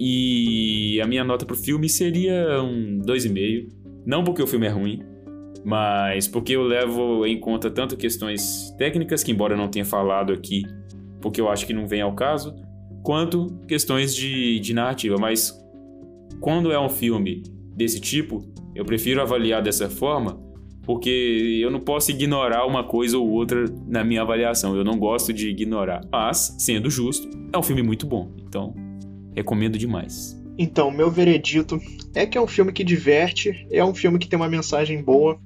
E 0.00 1.00
a 1.02 1.06
minha 1.06 1.22
nota 1.22 1.44
pro 1.44 1.56
filme 1.56 1.88
seria 1.88 2.62
um 2.62 3.00
2,5. 3.04 3.68
Não 4.06 4.24
porque 4.24 4.42
o 4.42 4.46
filme 4.46 4.66
é 4.66 4.70
ruim, 4.70 5.02
mas 5.64 6.26
porque 6.26 6.56
eu 6.56 6.62
levo 6.62 7.26
em 7.26 7.38
conta 7.38 7.70
tanto 7.70 7.96
questões 7.96 8.74
técnicas, 8.78 9.22
que 9.22 9.30
embora 9.30 9.52
eu 9.52 9.58
não 9.58 9.68
tenha 9.68 9.84
falado 9.84 10.32
aqui, 10.32 10.64
porque 11.20 11.40
eu 11.40 11.48
acho 11.50 11.66
que 11.66 11.74
não 11.74 11.86
vem 11.86 12.00
ao 12.00 12.14
caso, 12.14 12.54
quanto 13.02 13.58
questões 13.66 14.14
de, 14.14 14.58
de 14.60 14.72
narrativa. 14.72 15.16
Mas 15.18 15.52
quando 16.40 16.72
é 16.72 16.80
um 16.80 16.88
filme 16.88 17.42
desse 17.74 18.00
tipo, 18.00 18.40
eu 18.74 18.84
prefiro 18.84 19.20
avaliar 19.20 19.60
dessa 19.60 19.90
forma, 19.90 20.40
porque 20.88 21.60
eu 21.62 21.70
não 21.70 21.80
posso 21.80 22.10
ignorar 22.10 22.64
uma 22.64 22.82
coisa 22.82 23.18
ou 23.18 23.28
outra 23.28 23.66
na 23.86 24.02
minha 24.02 24.22
avaliação. 24.22 24.74
Eu 24.74 24.82
não 24.82 24.98
gosto 24.98 25.34
de 25.34 25.50
ignorar. 25.50 26.00
Mas, 26.10 26.56
sendo 26.58 26.88
justo, 26.88 27.28
é 27.52 27.58
um 27.58 27.62
filme 27.62 27.82
muito 27.82 28.06
bom. 28.06 28.32
Então, 28.38 28.74
recomendo 29.36 29.76
demais. 29.76 30.34
Então, 30.56 30.90
meu 30.90 31.10
veredito 31.10 31.78
é 32.14 32.24
que 32.24 32.38
é 32.38 32.40
um 32.40 32.46
filme 32.46 32.72
que 32.72 32.82
diverte, 32.82 33.66
é 33.70 33.84
um 33.84 33.94
filme 33.94 34.18
que 34.18 34.26
tem 34.26 34.38
uma 34.38 34.48
mensagem 34.48 35.02
boa, 35.02 35.38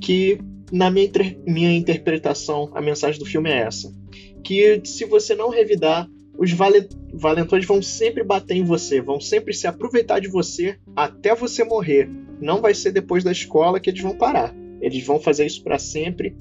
que 0.00 0.38
na 0.72 0.90
minha, 0.90 1.10
minha 1.46 1.76
interpretação, 1.76 2.70
a 2.74 2.80
mensagem 2.80 3.20
do 3.20 3.26
filme 3.26 3.50
é 3.50 3.58
essa. 3.58 3.92
Que 4.42 4.80
se 4.84 5.04
você 5.04 5.34
não 5.34 5.50
revidar 5.50 6.08
os 6.38 6.50
vale 6.52 6.88
valentões 7.12 7.66
vão 7.66 7.82
sempre 7.82 8.24
bater 8.24 8.56
em 8.56 8.64
você, 8.64 9.02
vão 9.02 9.20
sempre 9.20 9.52
se 9.52 9.66
aproveitar 9.66 10.18
de 10.18 10.28
você 10.28 10.78
até 10.96 11.34
você 11.34 11.62
morrer. 11.62 12.08
Não 12.40 12.62
vai 12.62 12.72
ser 12.72 12.90
depois 12.90 13.22
da 13.22 13.32
escola 13.32 13.78
que 13.78 13.90
eles 13.90 14.00
vão 14.00 14.16
parar. 14.16 14.54
Eles 14.80 15.04
vão 15.04 15.20
fazer 15.20 15.46
isso 15.46 15.62
para 15.62 15.78
sempre. 15.78 16.36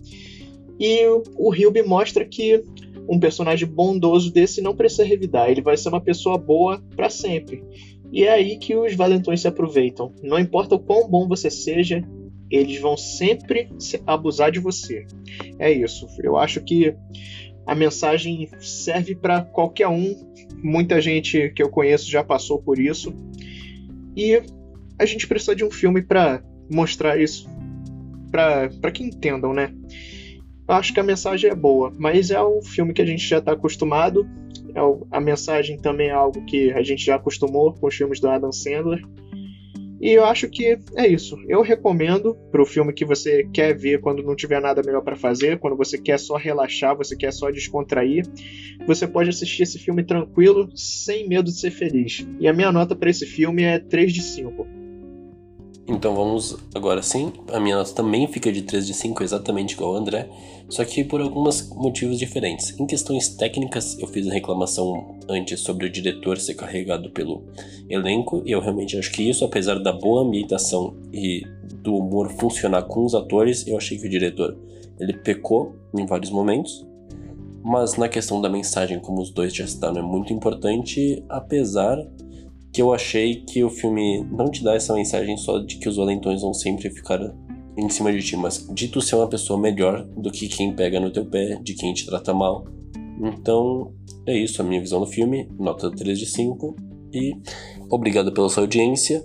E 0.80 1.06
o 1.36 1.54
Hilby 1.54 1.84
mostra 1.84 2.24
que 2.26 2.64
um 3.10 3.20
personagem 3.20 3.68
bondoso 3.68 4.32
desse 4.32 4.62
não 4.62 4.76
precisa 4.76 5.04
revidar, 5.04 5.50
ele 5.50 5.62
vai 5.62 5.78
ser 5.78 5.90
uma 5.90 6.02
pessoa 6.02 6.38
boa 6.38 6.84
para 6.96 7.10
sempre. 7.10 7.64
E 8.12 8.24
é 8.24 8.32
aí 8.32 8.58
que 8.58 8.76
os 8.76 8.94
valentões 8.96 9.42
se 9.42 9.48
aproveitam. 9.48 10.12
Não 10.22 10.40
importa 10.40 10.76
o 10.76 10.80
quão 10.80 11.10
bom 11.10 11.28
você 11.28 11.50
seja, 11.50 12.04
eles 12.50 12.80
vão 12.80 12.96
sempre 12.96 13.70
abusar 14.06 14.52
de 14.52 14.60
você. 14.60 15.06
É 15.60 15.72
isso. 15.72 16.08
Eu 16.22 16.38
acho 16.38 16.62
que 16.62 16.96
a 17.66 17.76
mensagem 17.76 18.50
serve 18.60 19.16
para 19.16 19.42
qualquer 19.42 19.88
um. 19.88 20.16
Muita 20.64 21.02
gente 21.02 21.50
que 21.50 21.62
eu 21.62 21.70
conheço 21.70 22.10
já 22.10 22.24
passou 22.24 22.62
por 22.62 22.80
isso. 22.80 23.14
E 24.16 24.42
a 24.98 25.06
gente 25.06 25.28
precisa 25.28 25.56
de 25.56 25.66
um 25.66 25.72
filme 25.72 26.02
para 26.02 26.42
mostrar 26.70 27.20
isso 27.20 27.48
para 28.32 28.92
que 28.92 29.04
entendam, 29.04 29.54
né? 29.54 29.74
Eu 30.68 30.76
acho 30.76 30.94
que 30.94 31.00
a 31.00 31.04
mensagem 31.04 31.50
é 31.50 31.56
boa, 31.56 31.94
mas 31.98 32.30
é 32.30 32.44
um 32.44 32.62
filme 32.62 32.94
que 32.94 33.02
a 33.02 33.06
gente 33.06 33.26
já 33.26 33.38
está 33.38 33.54
acostumado. 33.54 34.28
É 34.76 34.80
a 35.12 35.22
mensagem 35.22 35.78
também 35.78 36.10
é 36.10 36.12
algo 36.12 36.44
que 36.46 36.72
a 36.74 36.84
gente 36.84 37.06
já 37.06 37.16
acostumou 37.16 37.74
com 37.74 37.88
os 37.88 37.96
filmes 37.96 38.20
do 38.20 38.28
Adam 38.28 38.52
Sandler. 38.52 39.02
E 40.00 40.12
eu 40.12 40.26
acho 40.26 40.48
que 40.50 40.78
é 40.96 41.08
isso. 41.08 41.38
Eu 41.48 41.62
recomendo 41.62 42.36
para 42.52 42.62
o 42.62 42.66
filme 42.66 42.94
que 42.94 43.04
você 43.04 43.48
quer 43.52 43.76
ver 43.76 44.00
quando 44.00 44.22
não 44.22 44.36
tiver 44.36 44.62
nada 44.62 44.84
melhor 44.86 45.02
para 45.02 45.16
fazer, 45.16 45.58
quando 45.58 45.76
você 45.76 45.98
quer 45.98 46.20
só 46.20 46.36
relaxar, 46.36 46.96
você 46.96 47.16
quer 47.16 47.32
só 47.34 47.50
descontrair. 47.50 48.24
Você 48.86 49.08
pode 49.08 49.30
assistir 49.30 49.64
esse 49.64 49.80
filme 49.80 50.04
tranquilo, 50.04 50.70
sem 50.76 51.28
medo 51.28 51.46
de 51.46 51.60
ser 51.60 51.72
feliz. 51.72 52.28
E 52.40 52.48
a 52.48 52.54
minha 52.54 52.72
nota 52.72 52.96
para 52.96 53.10
esse 53.10 53.26
filme 53.26 53.64
é 53.64 53.80
3 53.80 54.14
de 54.14 54.22
5. 54.22 54.77
Então 55.88 56.14
vamos 56.14 56.58
agora 56.76 57.02
sim. 57.02 57.32
A 57.54 57.60
minha 57.60 57.78
nota 57.78 57.94
também 57.94 58.28
fica 58.28 58.52
de 58.52 58.62
3 58.62 58.86
de 58.86 58.94
5, 58.94 59.24
exatamente 59.24 59.74
igual 59.74 59.92
ao 59.92 60.02
André, 60.02 60.30
só 60.68 60.84
que 60.84 61.04
por 61.04 61.22
alguns 61.22 61.70
motivos 61.70 62.20
diferentes. 62.20 62.78
Em 62.78 62.86
questões 62.86 63.30
técnicas, 63.30 63.98
eu 63.98 64.06
fiz 64.08 64.28
a 64.28 64.34
reclamação 64.34 65.16
antes 65.30 65.62
sobre 65.62 65.86
o 65.86 65.90
diretor 65.90 66.38
ser 66.38 66.56
carregado 66.56 67.10
pelo 67.12 67.44
elenco, 67.90 68.44
e 68.46 68.52
eu 68.52 68.60
realmente 68.60 68.98
acho 68.98 69.12
que 69.14 69.30
isso, 69.30 69.46
apesar 69.46 69.80
da 69.80 69.94
boa 69.94 70.24
ambientação 70.24 70.94
e 71.14 71.42
do 71.82 71.96
humor 71.96 72.30
funcionar 72.34 72.84
com 72.84 73.06
os 73.06 73.16
atores, 73.16 73.66
eu 73.66 73.78
achei 73.78 73.98
que 73.98 74.08
o 74.08 74.10
diretor 74.10 74.58
ele 75.00 75.14
pecou 75.14 75.76
em 75.98 76.06
vários 76.06 76.32
momentos. 76.32 76.86
Mas 77.64 77.96
na 77.98 78.08
questão 78.08 78.42
da 78.42 78.50
mensagem, 78.50 79.00
como 79.00 79.22
os 79.22 79.30
dois 79.30 79.54
já 79.54 79.66
citaram, 79.68 80.00
é 80.00 80.02
muito 80.02 80.32
importante, 80.34 81.24
apesar 81.28 81.98
que 82.72 82.82
eu 82.82 82.94
achei 82.94 83.44
que 83.46 83.64
o 83.64 83.70
filme 83.70 84.24
não 84.32 84.50
te 84.52 84.64
dá 84.64 84.76
essa 84.76 84.94
mensagem 84.94 85.36
só 85.38 85.60
de 85.60 85.78
que 85.78 85.90
os 85.90 85.98
valentões 85.98 86.42
vão 86.42 86.54
sempre 86.54 86.90
ficar 86.90 87.20
em 87.78 87.90
cima 87.90 88.12
de 88.12 88.22
ti, 88.22 88.36
mas 88.36 88.68
de 88.74 88.88
tu 88.88 89.02
ser 89.02 89.16
uma 89.16 89.30
pessoa 89.30 89.60
melhor 89.60 90.04
do 90.18 90.32
que 90.32 90.48
quem 90.48 90.76
pega 90.76 91.00
no 91.00 91.12
teu 91.12 91.26
pé, 91.26 91.60
de 91.62 91.74
quem 91.76 91.94
te 91.94 92.06
trata 92.06 92.34
mal. 92.34 92.66
Então, 93.22 93.94
é 94.26 94.36
isso 94.36 94.62
a 94.62 94.66
minha 94.66 94.82
visão 94.82 95.00
do 95.00 95.08
filme, 95.08 95.48
nota 95.60 95.92
3 95.92 96.18
de 96.18 96.26
5. 96.26 96.76
E 97.14 97.34
obrigado 97.90 98.32
pela 98.32 98.50
sua 98.50 98.64
audiência. 98.64 99.24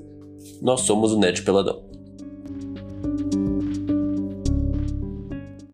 Nós 0.60 0.82
somos 0.82 1.12
o 1.12 1.18
Nerd 1.18 1.42
Peladão. 1.42 1.91